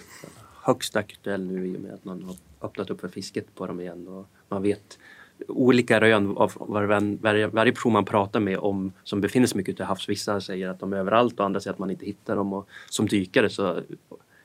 högst 0.62 0.96
aktuell 0.96 1.44
nu 1.44 1.68
i 1.68 1.78
och 1.78 1.82
med 1.82 1.94
att 1.94 2.06
man 2.06 2.24
har 2.24 2.36
öppnat 2.62 2.90
upp 2.90 3.02
för 3.02 3.08
fisket 3.08 3.56
på 3.56 3.68
dem 3.68 3.80
igen. 3.80 4.08
Och 4.08 4.28
man 4.50 4.62
vet 4.62 5.00
olika 5.48 6.02
rön 6.02 6.38
av 6.38 6.54
var, 6.56 7.18
varje, 7.22 7.48
varje 7.48 7.72
person 7.72 7.94
man 7.94 8.06
pratar 8.06 8.40
med 8.40 8.58
om 8.58 8.92
som 9.04 9.22
befinner 9.22 9.48
sig 9.48 9.58
mycket 9.58 9.74
ute 9.74 9.84
i 9.84 9.86
havs. 9.86 10.10
Vissa 10.10 10.42
säger 10.42 10.70
att 10.70 10.80
de 10.80 10.94
är 10.94 10.98
överallt 10.98 11.40
och 11.40 11.46
andra 11.46 11.60
säger 11.60 11.74
att 11.74 11.80
man 11.80 11.92
inte 11.92 12.06
hittar 12.06 12.36
dem. 12.36 12.54
Och 12.54 12.70
som 12.90 13.08
dykare 13.08 13.50
så 13.50 13.82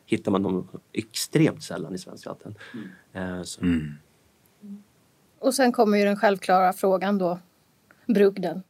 hittar 0.06 0.32
man 0.32 0.42
dem 0.42 0.68
extremt 0.92 1.62
sällan 1.62 1.94
i 1.94 1.98
svenskt 1.98 2.26
vatten. 2.26 2.54
Eh, 3.12 3.42
Så, 3.42 3.60
Och 5.44 5.54
sen 5.54 5.72
kommer 5.72 5.98
ju 5.98 6.04
den 6.04 6.16
självklara 6.16 6.72
frågan 6.72 7.18
då. 7.18 7.38
Brugden. 8.06 8.62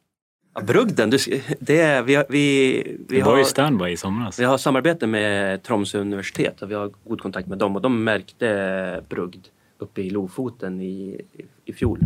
Ja, 0.55 0.61
brugden, 0.61 1.11
du, 1.11 1.19
det, 1.61 2.03
vi, 2.03 2.15
har- 2.15 2.27
vi, 2.29 2.83
vi, 3.09 3.17
Det 3.19 3.23
var 3.23 3.31
har, 3.33 3.39
ju 3.39 3.45
standby 3.45 3.89
i 3.91 3.97
somras. 3.97 4.39
vi 4.41 4.45
har 4.45 4.59
samarbete 4.59 5.07
med 5.07 5.63
Tromsö 5.63 5.99
universitet 5.99 6.63
och 6.63 6.71
vi 6.71 6.75
har 6.75 6.91
god 7.05 7.21
kontakt 7.21 7.49
med 7.49 7.59
dem 7.59 7.77
och 7.77 7.83
de 7.83 8.05
märkte 8.05 9.05
brugd 9.09 9.47
uppe 9.79 10.03
i 10.03 10.11
Lofoten 10.11 10.81
i, 10.81 11.21
i 11.65 11.73
fjol. 11.73 11.99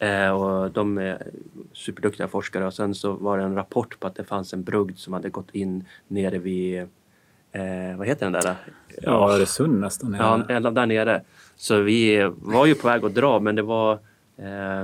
Eh, 0.00 0.30
och 0.30 0.70
de 0.70 0.98
är 0.98 1.22
superduktiga 1.72 2.28
forskare 2.28 2.66
och 2.66 2.74
sen 2.74 2.94
så 2.94 3.12
var 3.12 3.38
det 3.38 3.44
en 3.44 3.54
rapport 3.54 4.00
på 4.00 4.06
att 4.06 4.14
det 4.14 4.24
fanns 4.24 4.52
en 4.52 4.62
brugd 4.62 4.98
som 4.98 5.12
hade 5.12 5.28
gått 5.30 5.50
in 5.54 5.84
nere 6.08 6.38
vid, 6.38 6.78
eh, 7.52 7.96
vad 7.96 8.06
heter 8.06 8.26
den 8.26 8.32
där? 8.32 8.54
Ja, 9.02 9.32
Öresund 9.32 9.80
nästan. 9.80 10.16
Ja, 10.48 10.60
där 10.70 10.86
nere. 10.86 11.22
Så 11.62 11.80
vi 11.80 12.30
var 12.36 12.66
ju 12.66 12.74
på 12.74 12.88
väg 12.88 13.04
att 13.04 13.14
dra 13.14 13.40
men 13.40 13.54
det 13.54 13.62
var 13.62 13.92
eh, 14.38 14.82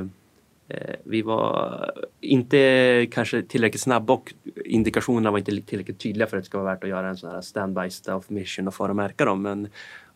eh, 0.68 0.94
vi 1.04 1.22
var 1.22 1.90
inte 2.20 3.06
kanske 3.10 3.42
tillräckligt 3.42 3.80
snabba 3.80 4.12
och 4.12 4.34
indikationerna 4.64 5.30
var 5.30 5.38
inte 5.38 5.60
tillräckligt 5.66 5.98
tydliga 5.98 6.26
för 6.26 6.36
att 6.36 6.42
det 6.42 6.46
ska 6.46 6.58
vara 6.58 6.74
värt 6.74 6.84
att 6.84 6.90
göra 6.90 7.08
en 7.08 7.16
sån 7.16 7.30
här 7.30 7.40
standby 7.40 7.90
stealth 7.90 8.32
mission 8.32 8.68
och 8.68 8.74
fara 8.74 8.90
och 8.90 8.96
märka 8.96 9.24
dem. 9.24 9.42
Men 9.42 9.68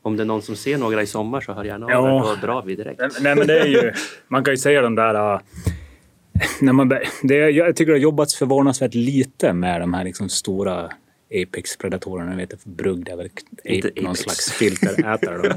om 0.02 0.16
det 0.16 0.22
är 0.22 0.24
någon 0.24 0.42
som 0.42 0.56
ser 0.56 0.78
några 0.78 1.02
i 1.02 1.06
sommar 1.06 1.40
så 1.40 1.52
hör 1.52 1.64
gärna 1.64 1.86
av 1.86 1.92
Ja. 1.92 2.36
då 2.40 2.46
drar 2.46 2.62
vi 2.62 2.74
direkt. 2.76 3.00
Nej, 3.20 3.36
men 3.36 3.46
det 3.46 3.60
är 3.60 3.66
ju... 3.66 3.92
Man 4.28 4.44
kan 4.44 4.54
ju 4.54 4.58
säga 4.58 4.82
de 4.82 4.94
där... 4.94 5.34
äh, 5.34 5.40
när 6.60 6.72
man, 6.72 6.88
det, 7.22 7.50
jag 7.50 7.76
tycker 7.76 7.92
det 7.92 7.98
har 7.98 8.02
jobbats 8.02 8.34
förvånansvärt 8.34 8.94
lite 8.94 9.52
med 9.52 9.80
de 9.80 9.94
här 9.94 10.04
liksom 10.04 10.28
stora 10.28 10.90
Apex-predatorerna. 11.34 12.36
Vet 12.36 12.64
brugd 12.64 13.08
är 13.08 13.16
väl 13.16 13.30
ape, 13.64 14.02
någon 14.02 14.16
slags 14.16 14.52
filterätare. 14.52 15.56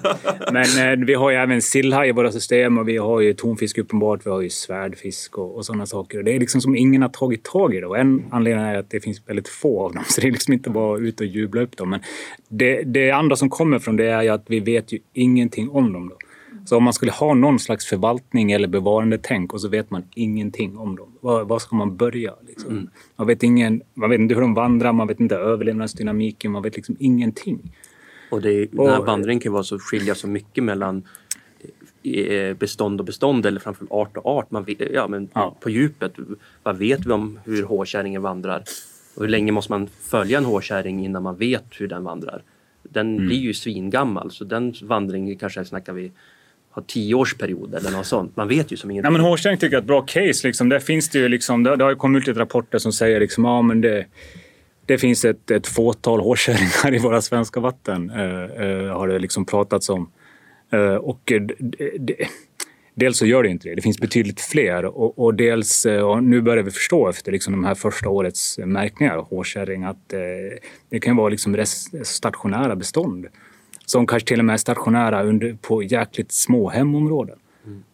Men 0.52 1.00
eh, 1.00 1.06
vi 1.06 1.14
har 1.14 1.32
ju 1.32 1.38
även 1.38 1.62
sillhaj 1.62 2.10
i 2.10 2.12
våra 2.12 2.32
system 2.32 2.78
och 2.78 2.88
vi 2.88 2.98
har 2.98 3.22
ju 3.22 3.34
tonfisk 3.34 3.78
uppenbart. 3.78 4.26
Vi 4.26 4.30
har 4.30 4.42
ju 4.42 4.50
svärdfisk 4.50 5.38
och, 5.38 5.56
och 5.56 5.66
sådana 5.66 5.86
saker. 5.86 6.24
Det 6.24 6.36
är 6.36 6.40
liksom 6.40 6.62
som 6.62 6.76
ingen 6.76 7.02
har 7.02 7.10
tagit 7.10 7.44
tag 7.44 7.76
i 7.76 7.80
det. 7.80 7.88
Och 7.88 7.98
en 7.98 8.26
anledning 8.32 8.66
är 8.66 8.76
att 8.76 8.90
det 8.90 9.00
finns 9.00 9.22
väldigt 9.26 9.48
få 9.48 9.86
av 9.86 9.94
dem. 9.94 10.04
Så 10.08 10.22
det 10.22 10.28
är 10.28 10.32
liksom 10.32 10.54
inte 10.54 10.70
bara 10.70 11.00
ut 11.00 11.20
och 11.20 11.26
jubla 11.26 11.62
upp 11.62 11.78
dem. 11.78 11.90
Men 11.90 12.00
det, 12.50 12.84
det 12.84 13.12
andra 13.12 13.36
som 13.36 13.50
kommer 13.50 13.80
från 13.80 13.96
det 13.96 14.06
är 14.06 14.22
ju 14.22 14.30
att 14.30 14.44
vi 14.48 14.60
vet 14.60 14.92
ju 14.92 15.00
ingenting 15.14 15.70
om 15.70 15.94
dem. 15.94 16.10
Då. 16.10 16.18
Så 16.66 16.78
om 16.78 16.84
man 16.84 16.94
skulle 16.94 17.12
ha 17.12 17.34
någon 17.34 17.60
slags 17.60 17.86
förvaltning 17.86 18.52
eller 18.52 18.68
bevarandetänk 18.68 19.54
och 19.54 19.62
så 19.62 19.68
vet 19.68 19.92
man 19.92 20.04
ingenting 20.16 20.78
om 20.78 20.96
dem. 20.96 21.12
Var, 21.22 21.44
var 21.46 21.60
ska 21.60 21.76
man 21.76 21.98
börja? 21.98 22.34
Liksom? 22.48 22.90
Man, 23.16 23.28
vet 23.28 23.44
ingen, 23.44 23.82
man 23.94 24.10
vet 24.10 24.20
inte 24.20 24.34
hur 24.34 24.42
de 24.42 24.54
vandrar, 24.54 24.94
man 24.94 25.08
vet 25.08 25.20
inte 25.20 25.36
överlevnadsdynamiken, 25.36 26.52
man 26.52 26.62
vet 26.64 26.76
liksom 26.76 26.96
ingenting. 27.00 27.72
Och 28.32 28.42
det, 28.42 28.66
den 28.66 28.88
här 28.88 29.02
vandringen 29.02 29.40
kan 29.40 29.50
ju 29.50 29.54
vara 29.54 29.64
så 29.64 29.80
skilja 29.80 30.16
så 30.16 30.28
mycket 30.28 30.64
mellan 30.64 31.04
eh, 32.04 32.54
bestånd 32.58 33.00
och 33.00 33.06
bestånd 33.06 33.46
eller 33.46 33.60
framför 33.60 33.88
art 33.90 34.18
och 34.18 34.26
art. 34.26 34.52
Man 34.52 34.64
vet, 34.64 34.82
ja, 34.94 35.08
men 35.08 35.30
Ja. 35.34 35.56
På 35.60 35.70
djupet, 35.70 36.14
vad 36.64 36.78
vet 36.78 37.06
vi 37.06 37.12
om 37.12 37.40
hur 37.46 37.64
hårkärringen 37.64 38.22
vandrar? 38.22 38.64
Och 39.16 39.22
hur 39.22 39.30
länge 39.30 39.52
måste 39.52 39.72
man 39.72 39.88
följa 39.88 40.38
en 40.38 40.46
hårkärring 40.46 41.06
innan 41.06 41.24
man 41.24 41.38
vet 41.38 41.66
hur 41.72 41.88
den 41.88 42.04
vandrar? 42.04 42.44
Den 42.84 43.14
Mm. 43.16 43.28
blir 43.28 43.38
ju 43.38 43.54
svingammal 43.54 44.32
så 44.32 44.44
den 44.44 44.74
vandringen 44.84 45.38
kanske 45.38 45.66
snackar 45.66 45.94
vi 45.94 46.12
ha 46.76 46.82
tioårsperiod 46.88 47.76
eller 47.76 47.92
något 47.92 48.06
sånt. 48.06 48.36
Man 48.36 48.48
vet 48.48 48.72
ju 48.72 48.78
som 48.78 48.92
ingenting. 48.92 49.08
Ja, 49.08 49.12
men 49.12 49.22
hårkärring 49.22 49.58
tycker 49.58 49.74
jag 49.74 49.80
är 49.80 49.84
ett 49.84 49.88
bra 49.88 50.02
case. 50.02 50.48
Liksom. 50.48 50.70
Där 50.70 50.80
finns 50.80 51.10
det, 51.10 51.20
ju 51.20 51.28
liksom, 51.28 51.64
det, 51.64 51.76
det 51.76 51.84
har 51.84 51.92
ju 51.92 51.96
kommit 51.98 52.22
ut 52.22 52.28
lite 52.28 52.40
rapporter 52.40 52.78
som 52.78 52.94
säger 52.94 53.20
liksom, 53.20 53.46
ja, 53.46 53.62
men 53.62 53.82
det, 53.82 54.06
det 54.86 54.98
finns 54.98 55.26
ett, 55.26 55.52
ett 55.52 55.68
fåtal 55.68 56.20
hårkärringar 56.20 56.94
i 56.96 56.98
våra 57.04 57.22
svenska 57.22 57.60
vatten. 57.60 58.10
eh, 58.10 58.44
eh, 58.44 58.98
har 58.98 59.08
det 59.08 59.20
liksom 59.20 59.46
pratats 59.46 59.90
om. 59.90 60.12
Eh, 60.72 60.96
och 60.96 61.22
det, 61.26 61.40
det, 62.00 62.16
Dels 62.98 63.18
så 63.18 63.26
gör 63.26 63.44
det 63.44 63.50
inte 63.50 63.70
det. 63.70 63.76
Det 63.76 63.82
finns 63.82 64.00
betydligt 64.00 64.42
fler. 64.42 64.86
Och, 64.86 65.20
och 65.20 65.34
dels, 65.36 65.86
eh, 65.86 66.02
och 66.02 66.24
nu 66.24 66.42
börjar 66.42 66.64
vi 66.64 66.72
förstå 66.72 67.10
efter 67.10 67.32
liksom 67.32 67.54
de 67.54 67.66
här 67.66 67.76
första 67.76 68.10
årets 68.10 68.58
märkningar 68.58 69.18
av 69.18 69.26
hårkärring 69.30 69.84
att 69.84 70.14
eh, 70.14 70.20
det 70.90 71.00
kan 71.00 71.16
vara 71.16 71.30
liksom 71.30 71.58
res- 71.58 72.08
stationära 72.08 72.76
bestånd. 72.76 73.26
Som 73.86 74.08
kanske 74.08 74.28
till 74.28 74.40
och 74.40 74.46
med 74.46 74.54
är 74.54 74.58
stationära 74.58 75.24
under, 75.24 75.58
på 75.62 75.84
jäkligt 75.84 76.32
små 76.32 76.70
hemområden. 76.70 77.38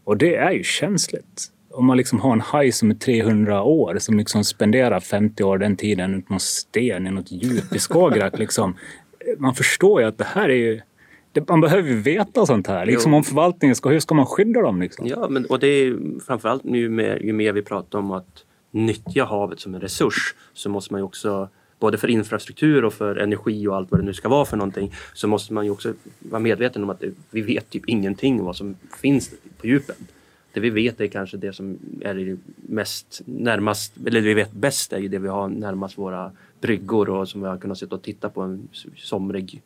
Och 0.03 0.17
det 0.17 0.35
är 0.35 0.51
ju 0.51 0.63
känsligt. 0.63 1.47
Om 1.73 1.85
man 1.85 1.97
liksom 1.97 2.19
har 2.19 2.33
en 2.33 2.41
haj 2.41 2.71
som 2.71 2.91
är 2.91 2.95
300 2.95 3.63
år 3.63 3.97
som 3.99 4.17
liksom 4.17 4.43
spenderar 4.43 4.99
50 4.99 5.43
år 5.43 5.57
den 5.57 5.75
tiden 5.75 6.15
ut 6.15 6.29
någon 6.29 6.39
sten 6.39 7.07
i 7.07 7.11
något 7.11 7.31
djup 7.31 7.75
i 7.75 7.79
Skagerrak. 7.79 8.39
liksom. 8.39 8.75
Man 9.37 9.55
förstår 9.55 10.01
ju 10.01 10.07
att 10.07 10.17
det 10.17 10.23
här 10.23 10.49
är 10.49 10.53
ju... 10.55 10.81
det- 11.31 11.49
Man 11.49 11.61
behöver 11.61 11.89
ju 11.89 11.95
veta 12.01 12.45
sånt 12.45 12.67
här. 12.67 12.85
Liksom 12.85 13.11
Jo. 13.11 13.17
om 13.17 13.23
förvaltningen 13.23 13.75
ska... 13.75 13.89
Hur 13.89 13.99
ska 13.99 14.15
man 14.15 14.25
skydda 14.25 14.61
dem? 14.61 14.81
Liksom? 14.81 15.07
Ja, 15.07 15.27
men, 15.29 15.45
och 15.45 15.59
det 15.59 15.67
är 15.67 15.97
framförallt 16.27 16.63
nu 16.63 16.89
med, 16.89 17.21
ju 17.21 17.33
mer 17.33 17.53
vi 17.53 17.61
pratar 17.61 17.99
om 17.99 18.11
att 18.11 18.45
nyttja 18.71 19.25
havet 19.25 19.59
som 19.59 19.75
en 19.75 19.81
resurs 19.81 20.35
så 20.53 20.69
måste 20.69 20.93
man 20.93 20.99
ju 21.01 21.05
också 21.05 21.49
både 21.81 21.97
för 21.97 22.07
infrastruktur 22.07 22.85
och 22.85 22.93
för 22.93 23.15
energi 23.15 23.67
och 23.67 23.75
allt 23.75 23.91
vad 23.91 23.99
det 23.99 24.05
nu 24.05 24.13
ska 24.13 24.29
vara 24.29 24.45
för 24.45 24.57
någonting 24.57 24.93
så 25.13 25.27
måste 25.27 25.53
man 25.53 25.65
ju 25.65 25.71
också 25.71 25.93
vara 26.19 26.39
medveten 26.39 26.83
om 26.83 26.89
att 26.89 27.03
vi 27.29 27.41
vet 27.41 27.69
typ 27.69 27.83
ingenting 27.89 28.39
om 28.39 28.45
vad 28.45 28.55
som 28.55 28.75
finns 29.01 29.31
på 29.57 29.67
djupen. 29.67 29.95
Det 30.53 30.59
vi 30.59 30.69
vet 30.69 31.01
är 31.01 31.07
kanske 31.07 31.37
det 31.37 31.53
som 31.53 31.77
är 32.01 32.13
det 32.13 32.37
mest 32.55 33.21
närmast, 33.25 33.93
eller 34.05 34.21
det 34.21 34.27
vi 34.27 34.33
vet 34.33 34.51
bäst 34.51 34.93
är 34.93 34.97
ju 34.97 35.07
det 35.07 35.19
vi 35.19 35.27
har 35.27 35.47
närmast 35.47 35.97
våra 35.97 36.31
bryggor 36.61 37.09
och 37.09 37.29
som 37.29 37.41
vi 37.41 37.47
har 37.47 37.57
kunnat 37.57 37.77
sitta 37.77 37.95
och 37.95 38.01
titta 38.01 38.29
på 38.29 38.41
en 38.41 38.67
somrig 38.97 39.61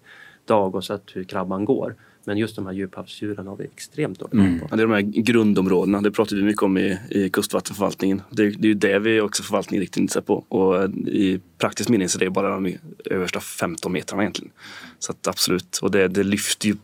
dag 0.46 0.76
och 0.76 0.84
sett 0.84 1.04
hur 1.14 1.24
krabban 1.24 1.66
går. 1.66 1.96
Men 2.26 2.38
just 2.38 2.56
de 2.56 2.66
här 2.66 2.74
djuphavsdjuren 2.74 3.48
har 3.48 3.56
vi 3.56 3.64
extremt 3.64 4.20
dålig 4.20 4.32
koll 4.32 4.60
på. 4.60 4.68
Ja, 4.72 4.76
det 4.76 4.84
är 4.84 4.88
de 4.88 4.94
här 4.94 5.02
grundområdena, 5.02 6.02
det 6.02 6.12
pratar 6.12 6.36
vi 6.36 6.44
mycket 6.44 6.64
om 6.64 6.78
i, 6.78 6.98
i 7.10 7.30
kustvattenförvaltningen. 7.30 8.22
Det, 8.30 8.44
är- 8.44 8.52
det 8.60 8.66
är 8.68 8.70
ju 8.70 8.74
det 8.74 9.00
vi 9.00 9.22
också 9.22 9.44
förvaltningen 9.44 9.82
riktar 9.82 10.02
in 10.02 10.10
sig 10.10 10.22
på. 10.22 10.46
Och 10.48 10.84
eh, 10.84 10.90
i 11.08 11.40
praktisk 11.58 11.90
mening 11.90 12.10
så 12.10 12.20
är 12.20 12.24
det 12.26 12.30
bara 12.30 12.50
de 12.60 12.78
översta 13.06 13.40
15 13.40 13.92
metrarna 13.92 14.24
egentligen. 14.24 14.52
Så 15.00 15.12
att 15.12 15.28
absolut, 15.28 15.78
och 15.82 15.92
det, 15.92 16.08
det 16.08 16.24
lyfter 16.24 16.68
ju 16.68 16.76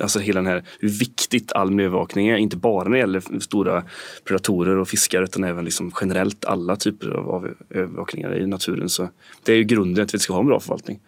Alltså 0.00 0.18
hela 0.18 0.40
den 0.40 0.46
här, 0.46 0.64
hur 0.80 0.88
viktigt 0.88 1.52
all 1.52 1.70
miljöövervakning 1.70 2.28
är, 2.28 2.36
inte 2.36 2.56
bara 2.56 2.84
när 2.84 2.90
det 2.90 2.98
gäller 2.98 3.40
stora 3.40 3.84
predatorer 4.24 4.76
och 4.76 4.88
fiskar 4.88 5.22
utan 5.22 5.44
även 5.44 5.64
liksom 5.64 5.92
generellt 6.00 6.44
alla 6.44 6.76
typer 6.76 7.08
av, 7.10 7.30
av 7.30 7.54
övervakningar 7.70 8.38
i 8.38 8.46
naturen. 8.46 8.88
Så 8.88 9.08
det 9.42 9.52
är 9.52 9.56
ju 9.56 9.64
grunden 9.64 10.04
att 10.04 10.14
vi 10.14 10.18
ska 10.18 10.32
ha 10.32 10.40
en 10.40 10.46
bra 10.46 10.60
förvaltning. 10.60 11.00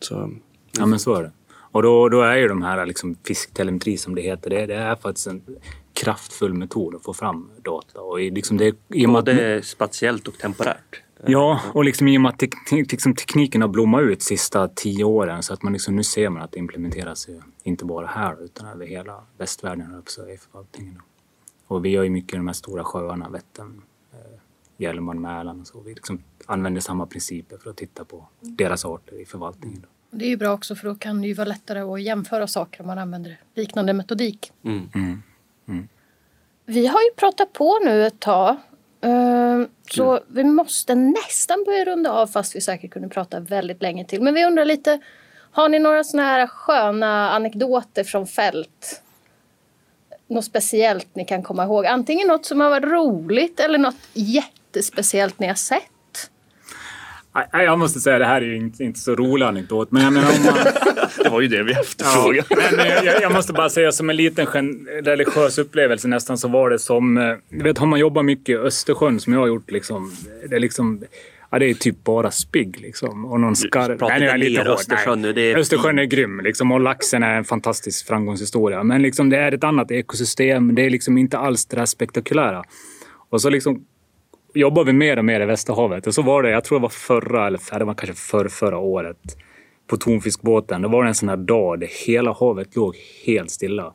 Så, 0.00 0.30
Ja, 0.78 0.86
men 0.86 0.98
så 0.98 1.14
är 1.14 1.22
det. 1.22 1.30
Och 1.72 1.82
då, 1.82 2.08
då 2.08 2.20
är 2.22 2.36
ju 2.36 2.48
de 2.48 2.62
här 2.62 2.86
liksom 2.86 3.16
fisktelemetri 3.26 3.96
som 3.96 4.14
det 4.14 4.22
heter, 4.22 4.50
det, 4.50 4.66
det 4.66 4.74
är 4.74 4.96
faktiskt 4.96 5.26
en 5.26 5.42
kraftfull 5.92 6.54
metod 6.54 6.94
att 6.94 7.02
få 7.02 7.14
fram 7.14 7.50
data. 7.62 8.00
Och 8.00 8.18
liksom 8.20 8.56
det, 8.56 8.76
i 8.88 9.06
och 9.06 9.10
med 9.10 9.18
att- 9.18 9.24
Både 9.24 9.62
spatiellt 9.62 10.28
och 10.28 10.38
temporärt. 10.38 11.02
Ja, 11.26 11.60
och 11.74 11.84
liksom 11.84 12.08
i 12.08 12.16
och 12.18 12.20
med 12.20 12.28
att 12.28 12.38
te- 12.38 12.50
liksom 12.90 13.14
tekniken 13.14 13.60
har 13.62 13.68
blommat 13.68 14.02
ut 14.02 14.22
sista 14.22 14.68
tio 14.68 15.04
åren 15.04 15.42
så 15.42 15.52
att 15.54 15.62
man 15.62 15.72
liksom, 15.72 15.96
nu 15.96 16.02
ser 16.04 16.28
man 16.28 16.42
att 16.42 16.52
det 16.52 16.58
implementeras 16.58 17.28
inte 17.62 17.84
bara 17.84 18.06
här 18.06 18.44
utan 18.44 18.68
över 18.68 18.86
hela 18.86 19.22
västvärlden 19.38 20.02
säga, 20.06 20.34
i 20.34 20.38
förvaltningen. 20.38 21.02
Och 21.66 21.84
vi 21.84 21.88
gör 21.88 22.02
ju 22.02 22.10
mycket 22.10 22.34
i 22.34 22.36
de 22.36 22.46
här 22.46 22.54
stora 22.54 22.84
sjöarna, 22.84 23.28
Vättern, 23.28 23.82
eh, 24.12 24.18
Hjälmaren, 24.76 25.20
Mälaren 25.20 25.60
och 25.60 25.66
så. 25.66 25.80
Vi 25.80 25.94
liksom 25.94 26.22
använder 26.46 26.80
samma 26.80 27.06
principer 27.06 27.56
för 27.58 27.70
att 27.70 27.76
titta 27.76 28.04
på 28.04 28.28
deras 28.40 28.84
arter 28.84 29.20
i 29.20 29.24
förvaltningen. 29.24 29.86
Det 30.14 30.24
är 30.24 30.28
ju 30.28 30.36
bra 30.36 30.52
också 30.52 30.74
för 30.74 30.88
då 30.88 30.94
kan 30.94 31.20
det 31.22 31.28
ju 31.28 31.34
vara 31.34 31.48
lättare 31.48 31.80
att 31.80 32.02
jämföra 32.02 32.46
saker 32.46 32.80
om 32.80 32.86
man 32.86 32.98
använder 32.98 33.36
liknande 33.54 33.92
metodik. 33.92 34.52
Mm. 34.64 35.22
Vi 36.66 36.86
har 36.86 37.00
ju 37.02 37.10
pratat 37.16 37.52
på 37.52 37.78
nu 37.84 38.06
ett 38.06 38.20
tag. 38.20 38.56
eh, 39.00 39.62
Så 39.90 40.20
vi 40.28 40.44
måste 40.44 40.94
nästan 40.94 41.64
börja 41.66 41.84
runda 41.84 42.12
av 42.12 42.26
fast 42.26 42.56
vi 42.56 42.60
säkert 42.60 42.90
kunde 42.90 43.08
prata 43.08 43.40
väldigt 43.40 43.82
länge 43.82 44.04
till. 44.04 44.22
Men 44.22 44.34
vi 44.34 44.44
undrar 44.44 44.64
lite, 44.64 45.00
har 45.52 45.68
ni 45.68 45.78
några 45.78 46.04
såna 46.04 46.22
här 46.22 46.46
sköna 46.46 47.30
anekdoter 47.30 48.04
från 48.04 48.26
fält? 48.26 49.02
Något 50.26 50.44
speciellt 50.44 51.14
ni 51.14 51.24
kan 51.24 51.42
komma 51.42 51.64
ihåg? 51.64 51.86
Antingen 51.86 52.28
något 52.28 52.46
som 52.46 52.60
har 52.60 52.70
varit 52.70 52.84
roligt 52.84 53.60
eller 53.60 53.78
något 53.78 53.96
jättespeciellt 54.12 55.38
ni 55.38 55.46
har 55.46 55.54
sett? 55.54 55.91
Nej, 57.52 57.64
Jag 57.64 57.78
måste 57.78 58.00
säga, 58.00 58.18
det 58.18 58.24
här 58.24 58.40
är 58.42 58.46
ju 58.46 58.56
inte, 58.56 58.84
inte 58.84 58.98
så 59.00 59.14
rolig 59.14 59.46
anekdot, 59.46 59.90
men 59.90 60.02
jag 60.02 60.12
menar 60.12 60.28
om 60.28 60.44
man... 60.44 60.54
det 61.24 61.28
var 61.30 61.40
ju 61.40 61.48
det 61.48 61.62
vi 61.62 61.72
efterfrågade. 61.72 62.46
Ja, 62.50 62.56
men 62.76 62.86
jag, 62.88 63.04
jag- 63.04 63.22
jag 63.22 63.32
måste 63.32 63.52
bara 63.52 63.68
säga 63.68 63.92
som 63.92 64.10
en 64.10 64.16
liten 64.16 64.46
religiös 65.04 65.58
upplevelse 65.58 66.08
nästan 66.08 66.38
så 66.38 66.48
var 66.48 66.70
det 66.70 66.78
som... 66.78 67.18
eh, 67.18 67.34
Du 67.48 67.62
vet, 67.64 67.78
har 67.78 67.86
man 67.86 67.98
jobbat 67.98 68.24
mycket 68.24 68.48
i 68.48 68.56
Östersjön 68.56 69.20
som 69.20 69.32
jag 69.32 69.40
har 69.40 69.46
gjort 69.46 69.70
liksom... 69.70 70.12
Det 70.48 70.56
är 70.56 70.60
liksom... 70.60 71.02
Ja, 71.50 71.58
det 71.58 71.66
är 71.70 71.74
typ 71.74 72.04
bara 72.04 72.30
spigg 72.30 72.80
liksom. 72.80 73.24
Och 73.24 73.40
någon 73.40 73.56
skarv. 73.56 73.98
prata 73.98 74.14
inte 74.18 74.36
lite 74.36 74.62
ner. 74.64 74.70
Östersjön 74.70 75.22
nu, 75.22 75.28
är 75.30 75.56
Östersjön 75.58 75.98
är 75.98 76.04
grym 76.04 76.40
liksom. 76.40 76.72
Och 76.72 76.80
laxen 76.80 77.22
är 77.22 77.34
en 77.34 77.44
fantastisk 77.44 78.06
framgångshistoria. 78.06 78.82
Men 78.82 79.02
liksom, 79.02 79.28
det 79.30 79.36
är 79.36 79.52
ett 79.52 79.64
annat 79.64 79.90
ekosystem. 79.90 80.74
Det 80.74 80.86
är 80.86 80.90
liksom 80.90 81.18
inte 81.18 81.38
alls 81.38 81.66
det 81.66 81.76
där 81.76 81.86
spektakulära. 81.86 82.64
Och 83.30 83.40
så 83.42 83.50
liksom 83.50 83.84
jobbar 84.54 84.84
vi 84.84 84.92
mer 84.92 85.18
och 85.18 85.24
mer 85.24 85.40
i 85.40 85.46
Västerhavet. 85.46 86.06
Och 86.06 86.14
så 86.14 86.22
var 86.22 86.42
det, 86.42 86.50
jag 86.50 86.64
tror 86.64 86.78
det 86.78 86.82
var 86.82 86.88
förra, 86.88 87.46
eller 87.46 87.78
det 87.78 87.84
var 87.84 87.94
kanske 87.94 88.16
för 88.16 88.48
förra 88.48 88.78
året, 88.78 89.36
på 89.86 89.96
tonfiskbåten. 89.96 90.82
Det 90.82 90.88
var 90.88 91.04
en 91.04 91.14
sån 91.14 91.28
här 91.28 91.36
dag 91.36 91.80
där 91.80 91.88
hela 92.06 92.32
havet 92.32 92.76
låg 92.76 92.96
helt 93.26 93.50
stilla. 93.50 93.94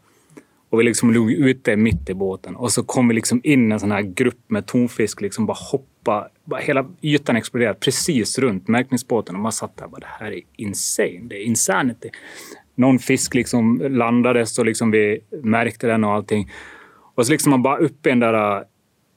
Och 0.69 0.79
vi 0.79 0.83
liksom 0.83 1.13
låg 1.13 1.31
ute 1.31 1.75
mitt 1.75 2.09
i 2.09 2.13
båten 2.13 2.55
och 2.55 2.71
så 2.71 2.83
kom 2.83 3.07
vi 3.07 3.13
liksom 3.13 3.41
in 3.43 3.71
en 3.71 3.79
sån 3.79 3.91
här 3.91 4.01
grupp 4.01 4.39
med 4.47 4.65
tonfisk, 4.65 5.21
liksom 5.21 5.45
bara 5.45 5.57
hoppa. 5.71 6.27
Bara 6.45 6.59
hela 6.59 6.85
ytan 7.01 7.35
exploderade 7.35 7.79
precis 7.79 8.39
runt 8.39 8.67
märkningsbåten 8.67 9.35
och 9.35 9.41
man 9.41 9.51
satt 9.51 9.77
där 9.77 9.85
och 9.85 9.91
bara, 9.91 9.99
det 9.99 10.25
här 10.25 10.31
är 10.31 10.41
insane. 10.55 11.21
Det 11.23 11.35
är 11.35 11.43
insanity. 11.43 12.09
Någon 12.75 12.99
fisk 12.99 13.33
liksom 13.33 13.81
landades 13.89 14.59
och 14.59 14.65
liksom 14.65 14.91
vi 14.91 15.19
märkte 15.43 15.87
den 15.87 16.03
och 16.03 16.11
allting. 16.11 16.51
Och 17.15 17.25
så 17.25 17.31
liksom 17.31 17.49
man 17.49 17.61
bara 17.61 17.77
upp 17.77 18.05
i 18.05 18.09
den 18.09 18.19
där 18.19 18.63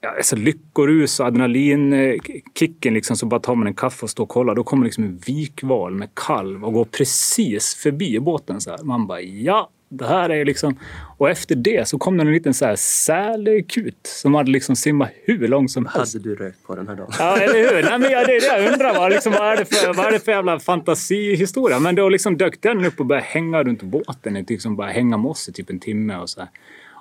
ja, 0.00 0.16
alltså 0.16 0.36
lyckorus 0.36 1.20
och 1.20 1.26
adrenalinkicken 1.26 2.94
liksom, 2.94 3.16
så 3.16 3.26
bara 3.26 3.40
tar 3.40 3.54
man 3.54 3.66
en 3.66 3.74
kaffe 3.74 4.02
och 4.02 4.10
står 4.10 4.24
och 4.24 4.30
kollar. 4.30 4.54
Då 4.54 4.64
kommer 4.64 4.84
liksom 4.84 5.04
en 5.04 5.18
vikval 5.26 5.94
med 5.94 6.08
kalv 6.14 6.64
och 6.64 6.72
går 6.72 6.84
precis 6.84 7.74
förbi 7.74 8.20
båten 8.20 8.60
så 8.60 8.70
här. 8.70 8.78
Man 8.82 9.06
bara 9.06 9.20
ja, 9.20 9.70
det 9.88 10.06
här 10.06 10.30
är 10.30 10.44
liksom... 10.44 10.76
Och 11.18 11.30
efter 11.30 11.54
det 11.54 11.88
så 11.88 11.98
kom 11.98 12.16
det 12.16 12.22
en 12.22 12.32
liten 12.32 12.54
så 12.54 12.64
här 12.64 12.76
sälkut 12.76 14.00
som 14.02 14.34
hade 14.34 14.50
liksom 14.50 14.76
simmat 14.76 15.10
hur 15.24 15.48
långt 15.48 15.70
som 15.70 15.86
helst. 15.86 16.14
Hade 16.14 16.28
du 16.28 16.34
rökt 16.34 16.66
på 16.66 16.74
den 16.74 16.88
här 16.88 16.96
dagen? 16.96 17.10
Ja, 17.18 17.36
eller 17.36 17.58
hur? 17.58 17.82
Nej, 17.82 17.98
men 17.98 18.10
ja, 18.10 18.24
det 18.26 18.36
är 18.36 18.40
det 18.40 18.62
jag 18.62 18.72
undrar. 18.72 18.94
Vad, 18.94 19.10
liksom, 19.10 19.32
vad, 19.32 19.52
är 19.52 19.56
det 19.56 19.64
för, 19.64 19.94
vad 19.94 20.06
är 20.06 20.12
det 20.12 20.20
för 20.20 20.32
jävla 20.32 20.60
fantasihistoria? 20.60 21.78
Men 21.78 21.94
då 21.94 22.08
liksom 22.08 22.36
dök 22.36 22.62
den 22.62 22.84
upp 22.84 23.00
och 23.00 23.06
började 23.06 23.26
hänga 23.26 23.62
runt 23.62 23.82
båten. 23.82 24.44
Liksom 24.48 24.76
bara 24.76 24.90
hänga 24.90 25.16
med 25.16 25.30
oss 25.30 25.48
i 25.48 25.52
typ 25.52 25.70
en 25.70 25.80
timme 25.80 26.16
och 26.16 26.30
så 26.30 26.40
här. 26.40 26.48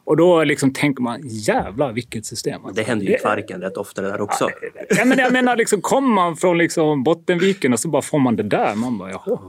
Och 0.09 0.17
då 0.17 0.43
liksom 0.43 0.73
tänker 0.73 1.03
man, 1.03 1.21
jävlar 1.23 1.93
vilket 1.93 2.25
system. 2.25 2.61
Det 2.73 2.83
händer 2.83 3.05
ju 3.05 3.15
i 3.15 3.17
Kvarken 3.17 3.61
rätt 3.61 3.77
ofta 3.77 4.01
det 4.01 4.07
där 4.07 4.21
också. 4.21 4.49
Ja, 4.89 5.05
men 5.05 5.17
jag 5.17 5.33
menar, 5.33 5.55
liksom, 5.55 5.81
kommer 5.81 6.13
man 6.13 6.35
från 6.35 6.57
liksom 6.57 7.03
Bottenviken 7.03 7.73
och 7.73 7.79
så 7.79 7.87
bara 7.89 8.01
får 8.01 8.19
man 8.19 8.35
det 8.35 8.43
där. 8.43 8.75
Man 8.75 8.97
bara, 8.97 9.11
jaha, 9.11 9.39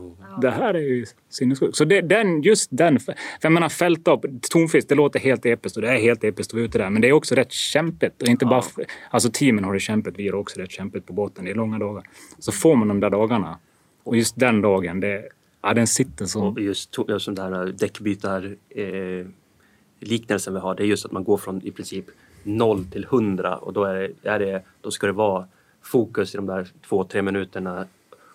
det 0.40 0.50
här 0.50 0.74
är 0.74 0.78
ju 0.78 1.06
sinnessjukt. 1.30 1.76
Så 1.76 1.84
det, 1.84 2.00
den, 2.00 2.42
just 2.42 2.68
den, 2.72 3.00
för 3.00 3.14
jag 3.40 3.52
menar 3.52 3.68
fälthopp, 3.68 4.24
tonfisk, 4.50 4.88
det 4.88 4.94
låter 4.94 5.20
helt 5.20 5.46
episkt 5.46 5.76
och 5.76 5.82
det 5.82 5.88
är 5.88 5.98
helt 5.98 6.24
episkt 6.24 6.50
att 6.50 6.54
vara 6.54 6.64
ute 6.64 6.78
där. 6.78 6.90
Men 6.90 7.02
det 7.02 7.08
är 7.08 7.12
också 7.12 7.34
rätt 7.34 7.52
kämpigt. 7.52 8.22
Och 8.22 8.28
inte 8.28 8.46
bara, 8.46 8.62
alltså 9.10 9.30
teamen 9.32 9.64
har 9.64 9.74
det 9.74 9.80
kämpigt, 9.80 10.18
vi 10.18 10.28
har 10.28 10.34
också 10.34 10.60
rätt 10.60 10.70
kämpigt 10.70 11.06
på 11.06 11.12
båten. 11.12 11.44
Det 11.44 11.50
är 11.50 11.54
långa 11.54 11.78
dagar. 11.78 12.04
Så 12.38 12.52
får 12.52 12.76
man 12.76 12.88
de 12.88 13.00
där 13.00 13.10
dagarna. 13.10 13.58
Och 14.04 14.16
just 14.16 14.40
den 14.40 14.60
dagen, 14.60 15.00
det, 15.00 15.24
ja, 15.62 15.74
den 15.74 15.86
sitter 15.86 16.24
så. 16.24 16.44
Och 16.44 16.60
just 16.60 16.94
som 17.18 17.34
där 17.34 17.66
däckbytar... 17.66 18.56
Eh, 18.70 19.26
liknelsen 20.00 20.54
vi 20.54 20.60
har 20.60 20.74
det 20.74 20.82
är 20.82 20.86
just 20.86 21.04
att 21.04 21.12
man 21.12 21.24
går 21.24 21.36
från 21.36 21.62
i 21.62 21.70
princip 21.70 22.04
noll 22.42 22.84
till 22.84 23.04
hundra 23.04 23.56
och 23.56 23.72
då, 23.72 23.84
är 23.84 23.94
det, 23.94 24.28
är 24.28 24.38
det, 24.38 24.62
då 24.80 24.90
ska 24.90 25.06
det 25.06 25.12
vara 25.12 25.46
fokus 25.82 26.34
i 26.34 26.36
de 26.36 26.46
där 26.46 26.68
två, 26.88 27.04
tre 27.04 27.22
minuterna 27.22 27.86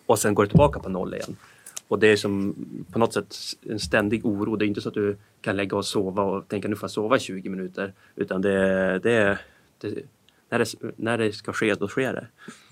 och 0.06 0.20
sen 0.20 0.36
går 0.36 0.44
det 0.44 0.50
tillbaka 0.50 0.80
på 0.80 0.90
noll 0.90 1.14
igen. 1.14 1.36
Och 1.88 2.00
det 2.00 2.08
är 2.08 2.18
som 2.18 2.56
på 2.92 3.00
något 3.00 3.14
sätt 3.14 3.36
en 3.70 3.80
ständig 3.80 4.26
oro. 4.26 4.56
Det 4.56 4.66
är 4.66 4.68
inte 4.68 4.82
så 4.82 4.90
att 4.90 4.96
du 4.96 5.18
kan 5.42 5.56
lägga 5.56 5.78
och 5.78 5.86
sova 5.86 6.24
och 6.24 6.48
tänka 6.48 6.68
nu 6.68 6.76
får 6.76 6.84
jag 6.84 6.92
sova 6.92 7.18
i 7.18 7.20
20 7.20 7.50
minuter. 7.50 7.94
Utan 8.16 8.42
det, 8.42 9.00
det, 9.00 9.40
det 9.78 10.04
när, 10.50 10.60
det, 10.60 10.76
när 10.96 11.18
det 11.18 11.32
ska 11.32 11.54
ske, 11.54 11.76
då 11.76 11.88
sker 11.88 12.14
det. 12.14 12.28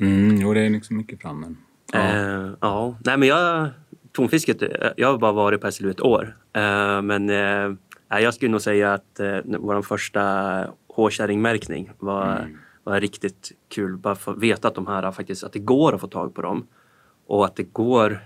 Mm, 0.06 0.42
jo, 0.42 0.54
det 0.54 0.62
är 0.62 0.70
liksom 0.70 0.98
mycket 0.98 1.22
framme. 1.22 1.56
Ja. 1.94 2.00
Eh, 2.00 2.50
ja. 2.60 2.98
Nej, 3.06 3.18
men 3.18 3.28
jag, 3.28 3.70
tonfisket, 4.12 4.64
jag 4.98 5.12
har 5.12 5.18
bara 5.18 5.32
varit 5.32 5.62
på 5.62 5.72
SLU 5.72 5.92
ett 5.92 6.02
år. 6.02 6.36
Eh, 6.54 7.02
men 7.02 7.30
eh, 7.30 7.74
jag 8.20 8.34
skulle 8.34 8.52
nog 8.52 8.62
säga 8.62 8.94
att 8.94 9.20
eh, 9.20 9.38
vår 9.46 9.82
första 9.82 10.22
hårkärringmärkning 10.88 11.92
var, 12.00 12.38
mm. 12.38 12.58
var 12.84 13.00
riktigt 13.00 13.52
kul. 13.70 13.98
Bara 13.98 14.16
för 14.16 14.32
att 14.32 14.38
veta 14.38 14.68
att, 14.68 14.76
de 14.76 14.88
här, 14.88 15.12
faktiskt, 15.12 15.44
att 15.44 15.54
det 15.54 15.60
går 15.60 15.96
att 15.96 16.02
få 16.02 16.08
tag 16.08 16.36
på 16.36 16.42
dem 16.42 16.68
och 17.28 17.46
att 17.46 17.56
det 17.56 17.64
går 17.64 18.20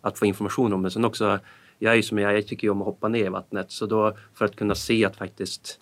att 0.00 0.18
få 0.18 0.26
information 0.26 0.72
om 0.72 0.82
det. 0.82 0.90
Sen 0.90 1.04
också, 1.04 1.38
jag 1.78 1.92
är 1.92 1.96
ju 1.96 2.02
som 2.02 2.18
jag, 2.18 2.36
jag 2.36 2.46
tycker 2.46 2.66
ju 2.66 2.70
om 2.70 2.80
att 2.82 2.86
hoppa 2.86 3.08
ner 3.08 3.24
i 3.24 3.28
vattnet 3.28 3.70
så 3.70 3.86
då 3.86 4.16
för 4.34 4.44
att 4.44 4.56
kunna 4.56 4.74
se 4.74 5.04
att 5.04 5.16
faktiskt 5.16 5.80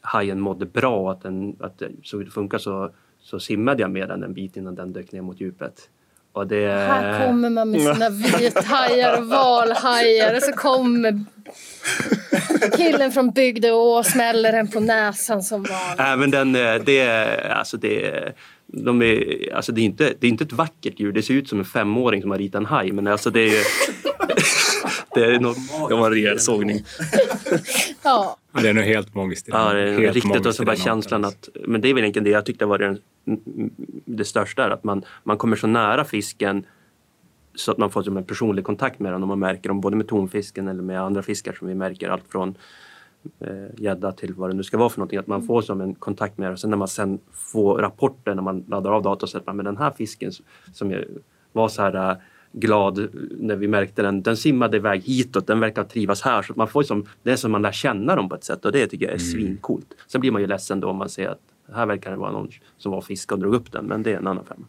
hajen 0.00 0.40
mådde 0.40 0.66
bra 0.66 0.96
och 0.96 1.12
att, 1.12 1.22
den, 1.22 1.56
att 1.60 1.78
det, 1.78 1.90
så 2.02 2.18
det 2.18 2.30
funkar 2.30 2.58
så, 2.58 2.90
så 3.18 3.40
simmade 3.40 3.82
jag 3.82 3.90
med 3.90 4.08
den 4.08 4.22
en 4.22 4.34
bit 4.34 4.56
innan 4.56 4.74
den 4.74 4.92
dök 4.92 5.12
ner 5.12 5.22
mot 5.22 5.40
djupet. 5.40 5.90
Och 6.34 6.46
det... 6.46 6.68
Här 6.68 7.26
kommer 7.26 7.50
man 7.50 7.70
med 7.70 7.80
sina 7.80 8.10
vithajar 8.38 9.18
och 9.18 9.26
valhajar 9.26 10.36
och 10.36 10.42
så 10.42 10.52
kommer 10.52 11.24
killen 12.76 13.12
från 13.12 13.30
Bygdeå 13.30 13.76
och 13.76 14.06
smäller 14.06 14.52
den 14.52 14.68
på 14.68 14.80
näsan 14.80 15.42
som 15.42 15.66
vanligt. 15.96 16.32
Den, 16.32 16.54
eh, 16.54 16.74
det, 16.74 17.08
alltså 17.50 17.76
det, 17.76 18.32
de 18.66 19.02
är, 19.02 19.54
alltså 19.54 19.72
det, 19.72 19.80
är 19.80 19.84
inte, 19.84 20.12
det 20.20 20.26
är 20.26 20.30
inte 20.30 20.44
ett 20.44 20.52
vackert 20.52 21.00
djur. 21.00 21.12
Det 21.12 21.22
ser 21.22 21.34
ut 21.34 21.48
som 21.48 21.58
en 21.58 21.64
femåring 21.64 22.22
som 22.22 22.30
har 22.30 22.38
ritat 22.38 22.58
en 22.58 22.66
haj. 22.66 22.92
Men 22.92 23.06
alltså 23.06 23.30
det 23.30 23.40
är 23.40 23.64
det 25.14 25.34
är 25.34 25.40
något, 25.40 25.56
det 25.88 25.94
var 25.94 26.06
en 26.06 26.12
rejäl 26.12 26.40
sågning. 26.40 26.84
ja. 28.02 28.36
Det 28.52 28.68
är 28.68 28.74
nog 28.74 28.84
helt 28.84 29.14
magiskt. 29.14 29.48
Ja, 29.48 29.72
det 29.72 29.80
är 29.80 30.00
helt 30.00 30.14
riktigt. 30.14 30.46
Och 30.46 30.54
så 30.54 30.64
bara 30.64 30.76
känslan 30.76 31.24
att, 31.24 31.48
men 31.66 31.80
det 31.80 31.88
är 31.88 31.94
väl 31.94 32.02
egentligen 32.02 32.24
det 32.24 32.30
jag 32.30 32.46
tyckte 32.46 32.66
var 32.66 32.78
det, 32.78 32.96
det 34.04 34.24
största. 34.24 34.72
Att 34.72 34.84
man, 34.84 35.04
man 35.22 35.36
kommer 35.36 35.56
så 35.56 35.66
nära 35.66 36.04
fisken 36.04 36.66
så 37.54 37.72
att 37.72 37.78
man 37.78 37.90
får 37.90 38.02
som 38.02 38.16
en 38.16 38.24
personlig 38.24 38.64
kontakt 38.64 39.00
med 39.00 39.12
den 39.12 39.22
och 39.22 39.28
man 39.28 39.38
märker 39.38 39.68
dem 39.68 39.80
både 39.80 39.96
med 39.96 40.08
tonfisken 40.08 40.68
eller 40.68 40.82
med 40.82 41.00
andra 41.00 41.22
fiskar 41.22 41.52
som 41.52 41.68
vi 41.68 41.74
märker 41.74 42.08
allt 42.08 42.24
från 42.28 42.54
eh, 43.40 43.48
gädda 43.76 44.08
eh, 44.08 44.14
till 44.14 44.34
vad 44.34 44.50
det 44.50 44.56
nu 44.56 44.62
ska 44.62 44.78
vara 44.78 44.88
för 44.88 44.98
någonting. 44.98 45.18
Att 45.18 45.26
man 45.26 45.42
får 45.42 45.62
som 45.62 45.80
en 45.80 45.94
kontakt 45.94 46.38
med 46.38 46.48
det 46.48 46.52
och 46.52 46.58
sen 46.58 46.70
när 46.70 46.76
man 46.76 46.88
sen 46.88 47.18
får 47.32 47.78
rapporter 47.78 48.34
när 48.34 48.42
man 48.42 48.64
laddar 48.68 48.92
av 48.92 49.02
datorn 49.02 49.56
men 49.56 49.64
den 49.64 49.76
här 49.76 49.90
fisken 49.90 50.32
som 50.72 51.02
var 51.52 51.68
så 51.68 51.82
här 51.82 52.10
eh, 52.10 52.16
glad 52.54 53.08
när 53.30 53.56
vi 53.56 53.68
märkte 53.68 54.02
den. 54.02 54.22
Den 54.22 54.36
simmade 54.36 54.76
iväg 54.76 55.02
hitåt, 55.02 55.46
den 55.46 55.60
verkar 55.60 55.84
trivas 55.84 56.22
här. 56.22 56.42
Så 56.42 56.52
man 56.56 56.68
får 56.68 56.82
som, 56.82 57.06
det 57.22 57.32
är 57.32 57.36
som 57.36 57.52
man 57.52 57.62
lär 57.62 57.72
känna 57.72 58.16
dem 58.16 58.28
på 58.28 58.34
ett 58.34 58.44
sätt 58.44 58.64
och 58.64 58.72
det 58.72 58.86
tycker 58.86 59.06
jag 59.06 59.14
är 59.14 59.18
mm. 59.18 59.32
svincoolt. 59.32 59.86
Sen 60.06 60.20
blir 60.20 60.30
man 60.30 60.40
ju 60.40 60.46
ledsen 60.46 60.80
då 60.80 60.88
om 60.88 60.96
man 60.96 61.08
ser 61.08 61.28
att 61.28 61.40
här 61.74 61.86
verkar 61.86 62.10
det 62.10 62.16
vara 62.16 62.32
någon 62.32 62.48
som 62.78 62.92
var 62.92 63.00
fisk 63.00 63.32
och 63.32 63.38
drog 63.38 63.54
upp 63.54 63.72
den, 63.72 63.84
men 63.84 64.02
det 64.02 64.12
är 64.12 64.16
en 64.16 64.26
annan 64.26 64.44
femma. 64.44 64.66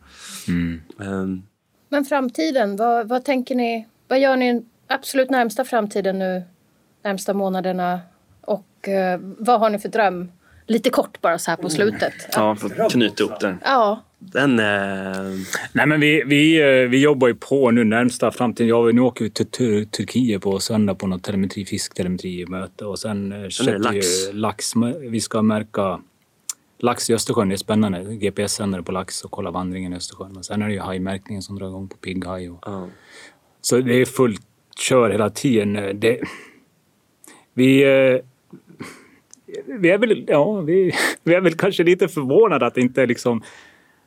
Mm. 0.47 0.81
Um, 0.97 1.43
men 1.89 2.05
framtiden, 2.05 2.75
vad, 2.75 3.07
vad 3.07 3.25
tänker 3.25 3.55
ni? 3.55 3.87
Vad 4.07 4.19
gör 4.19 4.35
ni 4.35 4.65
absolut 4.87 5.29
närmsta 5.29 5.65
framtiden 5.65 6.19
nu, 6.19 6.43
närmsta 7.03 7.33
månaderna? 7.33 7.99
Och 8.41 8.89
eh, 8.89 9.19
vad 9.21 9.59
har 9.59 9.69
ni 9.69 9.79
för 9.79 9.89
dröm? 9.89 10.31
Lite 10.67 10.89
kort 10.89 11.21
bara 11.21 11.39
så 11.39 11.51
här 11.51 11.57
på 11.57 11.69
slutet. 11.69 12.13
Ja, 12.31 12.55
för 12.55 12.81
att 12.81 12.91
knyta 12.91 13.23
ihop 13.23 13.39
det. 13.39 13.57
Ja. 13.63 14.01
Den, 14.19 14.59
eh... 14.59 15.39
Nej, 15.73 15.87
men 15.87 15.99
vi, 15.99 16.23
vi, 16.25 16.61
eh, 16.61 16.89
vi 16.89 17.01
jobbar 17.01 17.27
ju 17.27 17.35
på 17.35 17.71
nu 17.71 17.83
närmsta 17.83 18.31
framtiden. 18.31 18.69
Ja, 18.69 18.91
nu 18.93 19.01
åker 19.01 19.25
vi 19.25 19.31
till 19.31 19.45
Tur 19.45 19.85
Turkiet 19.85 20.41
på 20.41 20.59
söndag 20.59 20.95
på 20.95 21.07
något 21.07 21.23
telemetri, 21.23 21.65
fisktelemetrimöte 21.65 22.85
och 22.85 22.99
sen 22.99 23.31
eh, 23.31 23.49
köper 23.49 23.79
lax. 23.79 23.95
vi 24.27 24.33
lax. 24.33 24.73
Vi 24.99 25.21
ska 25.21 25.41
märka 25.41 26.01
lax 26.79 27.09
i 27.09 27.13
Östersjön. 27.13 27.49
Det 27.49 27.55
är 27.55 27.57
spännande. 27.57 28.15
GPS-sändare 28.15 28.83
på 28.83 28.91
lax 28.91 29.23
och 29.23 29.31
kolla 29.31 29.51
vandringen 29.51 29.93
i 29.93 29.95
Östersjön. 29.95 30.31
Men 30.33 30.43
sen 30.43 30.61
är 30.61 30.67
det 30.67 30.73
ju 30.73 30.79
hajmärkningen 30.79 31.41
som 31.41 31.59
drar 31.59 31.67
igång 31.67 31.87
på 31.87 31.97
pigghaj. 31.97 32.49
Och... 32.49 32.67
Mm. 32.67 32.89
Så 33.61 33.77
det 33.77 34.01
är 34.01 34.05
fullt 34.05 34.41
kör 34.79 35.09
hela 35.09 35.29
tiden. 35.29 35.99
Det... 35.99 36.19
Vi 37.53 37.83
eh, 37.83 38.19
vi 39.79 39.89
är 39.89 39.97
väl, 39.97 40.25
ja, 40.27 40.61
vi, 40.61 40.91
vi 41.23 41.33
är 41.33 41.41
väl 41.41 41.53
kanske 41.53 41.83
lite 41.83 42.07
förvånade 42.07 42.65
att 42.65 42.75
det 42.75 42.81
inte 42.81 43.05
liksom 43.05 43.43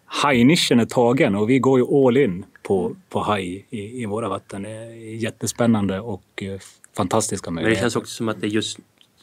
hajnischen 0.09 0.81
är 0.81 0.85
tagen 0.85 1.35
och 1.35 1.51
vi 1.51 1.59
går 1.59 1.79
ju 1.79 2.07
all 2.07 2.17
in 2.17 2.45
på, 2.63 2.97
på 3.09 3.21
haj 3.21 3.67
i, 3.71 4.03
i 4.03 4.07
våra 4.07 4.29
vatten. 4.29 4.63
Det 4.63 4.71
är 4.71 5.15
jättespännande 5.15 6.01
och 6.01 6.43
eh, 6.43 6.59
fantastiska 6.97 7.51
möjligheter. 7.51 7.81
Men 7.81 7.87
det 7.87 7.93
känns 7.93 7.97
också 7.97 8.15
som 8.15 8.29
att 8.29 8.41
det 8.41 8.47
är 8.47 8.51
just... 8.51 8.79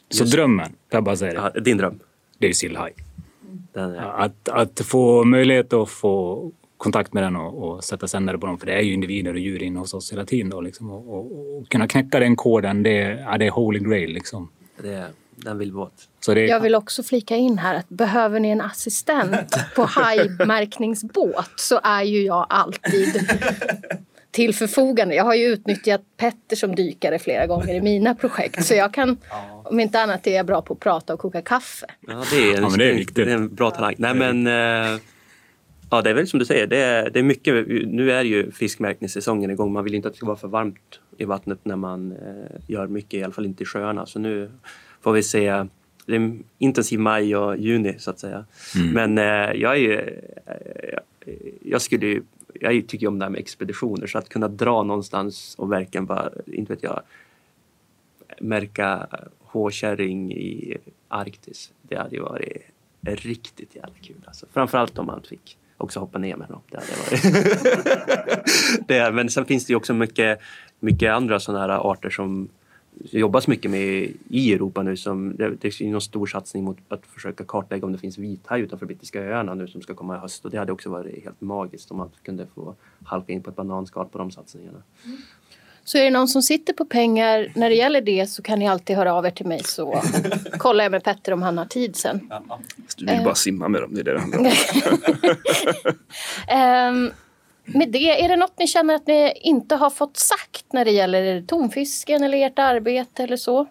just... 0.08 0.30
Så 0.30 0.36
drömmen, 0.36 0.72
jag 0.90 1.04
bara 1.04 1.16
säga 1.16 1.32
det. 1.32 1.50
Ja, 1.54 1.60
din 1.60 1.76
dröm? 1.76 1.98
Det 2.38 2.48
är 2.48 2.52
sillhaj. 2.52 2.92
Är... 3.74 3.96
Att, 3.96 4.48
att 4.48 4.80
få 4.80 5.24
möjlighet 5.24 5.72
att 5.72 5.88
få 5.90 6.50
kontakt 6.76 7.12
med 7.12 7.22
den 7.22 7.36
och, 7.36 7.68
och 7.68 7.84
sätta 7.84 8.08
sändare 8.08 8.38
på 8.38 8.46
dem. 8.46 8.58
För 8.58 8.66
det 8.66 8.72
är 8.72 8.82
ju 8.82 8.92
individer 8.92 9.32
och 9.32 9.38
djur 9.38 9.62
inne 9.62 9.78
hos 9.78 9.94
oss 9.94 10.12
hela 10.12 10.24
tiden. 10.24 10.50
Då, 10.50 10.60
liksom. 10.60 10.90
och, 10.90 11.14
och, 11.14 11.58
och, 11.58 11.68
kunna 11.68 11.88
knäcka 11.88 12.20
den 12.20 12.36
koden, 12.36 12.82
det, 12.82 13.24
ja, 13.26 13.38
det 13.38 13.46
är 13.46 13.50
holy 13.50 13.78
grail. 13.78 14.12
Liksom. 14.12 14.48
Det 14.82 14.94
är 14.94 15.08
den 15.36 15.58
vill. 15.58 15.72
Så 16.20 16.34
det... 16.34 16.46
Jag 16.46 16.60
vill 16.60 16.74
också 16.74 17.02
flika 17.02 17.36
in 17.36 17.58
här 17.58 17.74
att 17.74 17.88
behöver 17.88 18.40
ni 18.40 18.48
en 18.48 18.60
assistent 18.60 19.56
på 19.74 19.84
hajmärkningsbåt 19.84 21.52
så 21.56 21.80
är 21.82 22.02
ju 22.02 22.22
jag 22.22 22.46
alltid 22.48 23.28
till 24.36 24.54
förfogande. 24.54 25.14
Jag 25.14 25.24
har 25.24 25.34
ju 25.34 25.46
utnyttjat 25.46 26.00
Petter 26.16 26.56
som 26.56 26.74
dykare 26.74 27.18
flera 27.18 27.46
gånger 27.46 27.74
i 27.74 27.80
mina 27.80 28.14
projekt 28.14 28.64
så 28.64 28.74
jag 28.74 28.94
kan, 28.94 29.16
ja. 29.30 29.62
om 29.64 29.80
inte 29.80 30.00
annat 30.00 30.26
är 30.26 30.36
jag 30.36 30.46
bra 30.46 30.62
på 30.62 30.74
att 30.74 30.80
prata 30.80 31.14
och 31.14 31.20
koka 31.20 31.42
kaffe. 31.42 31.86
Ja, 32.00 32.24
det 32.30 32.36
är, 32.36 32.56
en, 32.56 32.62
ja, 32.62 32.76
det 32.76 32.90
är, 32.90 32.94
viktigt. 32.94 33.16
Det 33.16 33.32
är 33.32 33.36
en 33.36 33.54
bra 33.54 33.70
talang. 33.70 33.94
Nej, 33.98 34.14
men, 34.14 34.46
uh, 34.46 35.00
ja, 35.90 36.02
det 36.02 36.10
är 36.10 36.14
väl 36.14 36.26
som 36.26 36.38
du 36.38 36.44
säger, 36.44 36.66
det 36.66 36.78
är, 36.78 37.10
det 37.10 37.18
är 37.18 37.22
mycket. 37.22 37.66
Nu 37.86 38.12
är 38.12 38.24
ju 38.24 38.52
fiskmärkningssäsongen 38.52 39.50
igång. 39.50 39.72
Man 39.72 39.84
vill 39.84 39.94
inte 39.94 40.08
att 40.08 40.14
det 40.14 40.18
ska 40.18 40.26
vara 40.26 40.36
för 40.36 40.48
varmt 40.48 41.00
i 41.18 41.24
vattnet 41.24 41.58
när 41.62 41.76
man 41.76 42.12
uh, 42.12 42.60
gör 42.66 42.86
mycket, 42.86 43.14
i 43.14 43.24
alla 43.24 43.32
fall 43.32 43.46
inte 43.46 43.62
i 43.62 43.66
sjöarna. 43.66 44.06
Så 44.06 44.18
nu 44.18 44.50
får 45.06 45.12
vi 45.12 45.22
se. 45.22 45.64
Det 46.06 46.16
är 46.16 46.38
intensiv 46.58 47.00
maj 47.00 47.36
och 47.36 47.56
juni 47.56 47.94
så 47.98 48.10
att 48.10 48.18
säga. 48.18 48.44
Mm. 48.76 48.90
Men 48.92 49.18
eh, 49.18 49.60
jag 49.60 49.72
är 49.72 49.80
ju, 49.80 50.20
eh, 50.46 50.98
jag 51.62 51.82
skulle 51.82 52.06
ju, 52.06 52.22
jag 52.54 52.86
tycker 52.88 53.06
om 53.06 53.18
det 53.18 53.24
här 53.24 53.30
med 53.30 53.40
expeditioner 53.40 54.06
så 54.06 54.18
att 54.18 54.28
kunna 54.28 54.48
dra 54.48 54.82
någonstans 54.82 55.54
och 55.58 55.72
verkligen 55.72 56.06
bara, 56.06 56.30
inte 56.46 56.72
vet 56.72 56.82
jag, 56.82 57.02
märka 58.40 59.06
håkärring 59.40 60.32
i 60.32 60.76
Arktis. 61.08 61.72
Det 61.82 61.96
hade 61.96 62.16
ju 62.16 62.22
varit 62.22 62.62
riktigt 63.02 63.74
jävla 63.76 63.98
kul. 64.02 64.16
Alltså. 64.24 64.46
Framförallt 64.52 64.98
om 64.98 65.06
man 65.06 65.22
fick 65.22 65.58
också 65.76 66.00
hoppa 66.00 66.18
ner 66.18 66.36
med 66.36 66.48
dem. 66.48 66.60
Det 66.70 66.76
hade 66.76 66.92
varit 66.98 67.28
det, 68.88 69.12
men 69.12 69.30
sen 69.30 69.44
finns 69.44 69.66
det 69.66 69.72
ju 69.72 69.76
också 69.76 69.94
mycket, 69.94 70.40
mycket 70.80 71.12
andra 71.12 71.40
sådana 71.40 71.60
här 71.60 71.90
arter 71.90 72.10
som 72.10 72.48
jobbas 73.04 73.48
mycket 73.48 73.70
med 73.70 74.12
i 74.28 74.52
Europa 74.52 74.82
nu. 74.82 74.96
Som, 74.96 75.36
det, 75.36 75.44
är 75.44 75.90
någon 75.90 76.00
stor 76.00 76.26
satsning 76.26 76.64
mot 76.64 76.78
att 76.88 77.06
försöka 77.06 77.44
kartlägga 77.44 77.86
om 77.86 77.92
det 77.92 77.98
finns 77.98 78.18
vithaj 78.18 78.60
utanför 78.60 78.86
brittiska 78.86 79.20
öarna 79.20 79.54
nu 79.54 79.68
som 79.68 79.82
ska 79.82 79.94
komma 79.94 80.16
i 80.16 80.18
höst. 80.18 80.44
Och 80.44 80.50
det 80.50 80.58
hade 80.58 80.72
också 80.72 80.90
varit 80.90 81.24
helt 81.24 81.40
magiskt 81.40 81.90
om 81.90 81.96
man 81.96 82.10
kunde 82.22 82.46
få 82.54 82.74
halka 83.04 83.32
in 83.32 83.42
på 83.42 83.50
ett 83.50 83.56
bananskal 83.56 84.06
på 84.06 84.18
de 84.18 84.30
satsningarna. 84.30 84.82
Så 85.84 85.98
är 85.98 86.04
det 86.04 86.10
någon 86.10 86.28
som 86.28 86.42
sitter 86.42 86.72
på 86.72 86.84
pengar 86.84 87.52
när 87.54 87.68
det 87.68 87.76
gäller 87.76 88.00
det 88.00 88.26
så 88.26 88.42
kan 88.42 88.58
ni 88.58 88.68
alltid 88.68 88.96
höra 88.96 89.14
av 89.14 89.26
er 89.26 89.30
till 89.30 89.46
mig 89.46 89.64
så 89.64 90.02
kollar 90.58 90.84
jag 90.84 90.90
med 90.90 91.04
Petter 91.04 91.32
om 91.32 91.42
han 91.42 91.58
har 91.58 91.64
tid 91.64 91.96
sen. 91.96 92.30
Du 92.96 93.06
vill 93.06 93.24
bara 93.24 93.34
simma 93.34 93.68
med 93.68 93.82
dem, 93.82 93.94
det 93.94 94.00
är 94.00 94.04
det 94.04 94.12
det 94.12 94.20
handlar 94.20 94.38
om. 94.38 94.46
Ehm, 96.48 97.10
med 97.66 97.88
det, 97.88 98.24
är 98.24 98.28
det 98.28 98.36
något 98.36 98.58
ni 98.58 98.66
känner 98.66 98.94
att 98.94 99.06
ni 99.06 99.32
inte 99.42 99.74
har 99.76 99.90
fått 99.90 100.16
sagt 100.16 100.72
när 100.72 100.84
det 100.84 100.90
gäller 100.90 101.42
tonfisken 101.42 102.22
eller 102.24 102.46
ert 102.46 102.58
arbete 102.58 103.22
eller 103.22 103.36
så? 103.36 103.66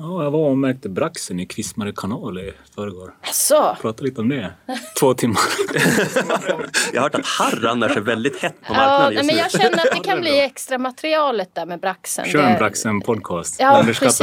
Ja, 0.00 0.24
jag 0.24 0.30
var 0.30 0.48
och 0.50 0.58
märkte 0.58 0.88
braxen 0.88 1.40
i 1.40 1.46
Kvismare 1.46 1.92
kanal 1.96 2.38
i 2.38 2.52
förrgår. 2.74 3.14
Alltså, 3.20 3.76
Pratade 3.80 4.04
lite 4.08 4.20
om 4.20 4.28
det. 4.28 4.52
Två 5.00 5.14
timmar. 5.14 5.40
Jag 6.92 7.00
har 7.00 7.02
hört 7.02 7.14
att 7.14 7.26
harr 7.26 7.66
annars 7.66 7.96
är 7.96 8.00
väldigt 8.00 8.36
hett 8.42 8.54
på 8.66 8.74
ja, 8.74 8.76
marknaden 8.76 9.14
nej, 9.14 9.14
just 9.14 9.26
men 9.26 9.36
nu. 9.36 9.42
jag 9.42 9.50
känner 9.50 9.86
att 9.86 9.96
det 10.04 10.08
kan 10.10 10.20
bli 10.20 10.40
extra 10.40 10.78
materialet 10.78 11.54
där 11.54 11.66
med 11.66 11.80
braxen. 11.80 12.24
Kör 12.24 12.42
en 12.42 12.58
braxen 12.58 13.00
podcast. 13.00 13.56
Ja, 13.60 13.82
precis. 13.86 14.18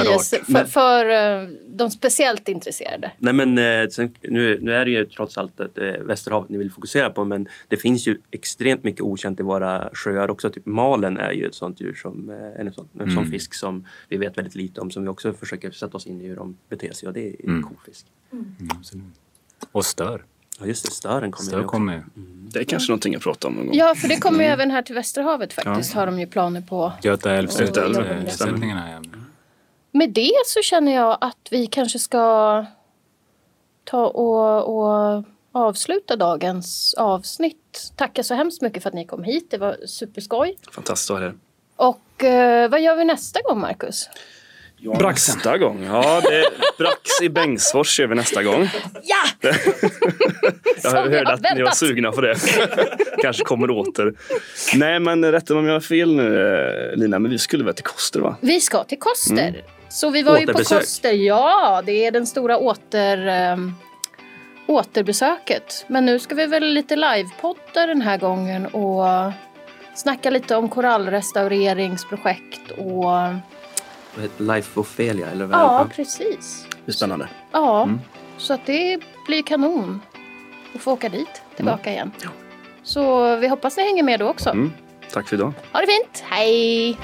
För, 0.52 0.66
för 0.66 1.10
eh, 1.42 1.48
de 1.68 1.90
speciellt 1.90 2.48
intresserade. 2.48 3.12
Nej 3.18 3.34
men 3.34 3.58
eh, 3.58 3.88
sen, 3.90 4.16
nu, 4.22 4.60
nu 4.62 4.74
är 4.76 4.86
det 4.86 4.92
ju 4.92 5.06
trots 5.06 5.38
allt 5.38 5.60
ett, 5.60 5.78
eh, 5.78 5.84
Västerhavet 5.86 6.50
ni 6.50 6.58
vill 6.58 6.72
fokusera 6.72 7.10
på 7.10 7.26
men 7.26 7.48
det 7.68 7.78
finns 7.78 8.08
ju 8.08 8.18
extremt 8.32 8.84
mycket 8.84 9.02
okänt 9.02 9.40
i 9.40 9.44
våra 9.44 9.90
sjöar 9.94 10.32
också. 10.32 10.50
Typ 10.50 10.66
malen 10.66 11.18
är 11.18 11.32
ju 11.32 11.46
ett 11.46 11.56
sånt 11.56 11.82
djur 11.82 11.94
som, 11.94 12.30
en, 12.60 12.74
sån, 12.74 12.88
en 13.00 13.08
sån 13.08 13.18
Mm. 13.18 13.32
fisk 13.32 13.54
som 13.54 13.86
vi 14.10 14.18
vet 14.18 14.38
väldigt 14.38 14.56
lite 14.56 14.82
om 14.82 14.92
som 14.92 15.04
vi 15.04 15.10
också 15.10 15.34
försöker 15.34 15.65
sätta 15.72 15.98
oss 15.98 16.06
in 16.08 16.22
i 16.22 16.28
hur 16.28 16.36
de 16.36 16.58
beter 16.70 16.94
sig 16.94 17.08
och 17.08 17.14
det 17.14 17.30
är 17.30 17.36
Mm. 17.46 17.64
kofisk. 17.64 18.06
Mm, 18.32 18.56
absolut. 18.78 19.04
Och 19.72 19.86
stör. 19.86 20.24
Ja 20.60 20.66
just 20.66 20.86
det, 20.86 20.92
stören 20.92 21.32
kommer 21.32 21.48
Stör 21.50 21.64
kommer 21.64 21.94
ju. 21.94 22.04
Det 22.50 22.60
är 22.60 22.64
kanske 22.64 22.92
någonting 22.92 23.16
att 23.16 23.22
prata 23.22 23.48
om 23.48 23.54
någon 23.54 23.66
gång. 23.66 23.76
Ja, 23.76 23.96
för 23.96 24.08
det 24.08 24.18
kommer 24.18 24.40
ju 24.44 24.50
även 24.50 24.72
här 24.72 24.82
till 24.82 24.96
Västerhavet 24.96 25.54
faktiskt. 25.54 25.94
Har 25.94 26.06
de 26.06 26.20
ju 26.20 26.28
planer 26.28 26.62
på. 26.62 26.94
Göta 27.04 27.32
älvsättningarna. 27.32 28.96
älv, 28.96 29.06
äh, 29.06 29.10
ja. 29.14 29.20
Med 29.92 30.10
det 30.10 30.32
så 30.46 30.62
känner 30.62 30.96
jag 30.96 31.18
att 31.22 31.48
vi 31.52 31.68
kanske 31.68 32.00
ska 32.00 32.66
ta 33.84 34.06
och, 34.08 34.78
och 34.78 35.24
avsluta 35.52 36.16
dagens 36.16 36.94
avsnitt. 36.98 37.92
Tacka 37.96 38.24
så 38.24 38.34
hemskt 38.34 38.62
mycket 38.62 38.84
för 38.84 38.90
att 38.90 38.94
ni 38.94 39.06
kom 39.06 39.24
hit. 39.24 39.52
Det 39.52 39.58
var 39.58 39.78
superskoj. 39.88 40.58
Fantastiskt 40.72 41.12
att 41.12 41.20
ha 41.20 41.26
det. 41.28 41.34
Och 41.76 42.24
eh, 42.24 42.70
vad 42.70 42.82
gör 42.82 42.96
vi 42.96 43.06
nästa 43.06 43.40
gång, 43.42 43.60
Marcus? 43.60 44.10
Ja, 44.86 44.96
Braxen. 44.96 45.36
Nästa 45.36 45.58
gång. 45.58 45.84
Ja, 45.84 46.22
det 46.24 46.36
är 46.36 46.46
Brax 46.78 47.22
i 47.22 47.30
Bengtsfors 47.30 47.88
kör 47.88 48.08
vi 48.08 48.16
nästa 48.16 48.44
gång. 48.44 48.70
Ja! 49.04 49.24
Jag 50.84 50.92
hörde 50.92 51.34
att 51.34 51.56
ni 51.56 51.62
var 51.62 51.72
sugna 51.72 52.12
på 52.12 52.22
det. 52.22 52.36
Kanske 53.22 53.44
kommer 53.44 53.72
åter. 53.72 54.14
Nej, 54.76 55.00
men 55.00 55.32
rätta 55.32 55.54
mig 55.54 55.60
om 55.60 55.66
jag 55.68 55.74
har 55.74 55.80
fel 55.80 56.16
nu, 56.16 56.48
eh, 56.92 56.98
Lina. 56.98 57.20
Men 57.20 57.32
vi 57.32 57.38
skulle 57.38 57.64
väl 57.64 57.74
till 57.74 57.84
Koster, 57.84 58.20
va? 58.20 58.36
Vi 58.42 58.62
ska 58.62 58.84
till 58.84 59.00
Koster. 59.00 59.64
Så 59.90 60.10
vi 60.10 60.24
var 60.24 60.40
ju 60.40 60.48
på. 60.48 60.64
Koster. 60.64 61.14
Ja, 61.14 61.82
det 61.86 62.06
är 62.06 62.12
den 62.12 62.28
stora 62.28 62.58
åter, 62.58 63.28
um, 63.54 63.74
återbesöket. 64.68 65.86
Men 65.88 66.06
nu 66.06 66.20
ska 66.20 66.36
vi 66.36 66.46
väl 66.46 66.64
lite 66.64 66.96
livepodda 66.96 67.88
den 67.88 68.02
här 68.02 68.18
gången 68.18 68.66
och 68.66 69.06
snacka 69.96 70.30
lite 70.30 70.56
om 70.56 70.70
korallrestaureringsprojekt 70.70 72.72
och... 72.78 73.06
Life 74.38 74.80
Ophelia 74.80 75.28
eller 75.32 75.46
vad 75.46 75.60
Ja, 75.60 75.88
precis. 75.96 76.68
Det 76.86 76.92
är 76.92 76.94
spännande. 76.94 77.30
Ja, 77.52 77.84
Mm. 77.84 78.00
så 78.38 78.54
att 78.54 78.66
det 78.66 79.00
blir 79.28 79.44
kanon 79.44 80.02
att 80.76 80.82
få 80.82 80.92
åka 80.92 81.10
dit 81.10 81.42
tillbaka 81.56 81.92
igen. 81.92 82.12
Så 82.84 83.36
vi 83.36 83.48
hoppas 83.48 83.78
ni 83.78 83.84
hänger 83.84 84.04
med 84.04 84.20
då 84.20 84.28
också. 84.28 84.50
Mm. 84.50 84.72
Tack 85.14 85.28
för 85.28 85.36
idag. 85.36 85.54
Ha 85.74 85.80
det 85.82 85.88
fint, 85.88 86.24
hej! 86.30 86.98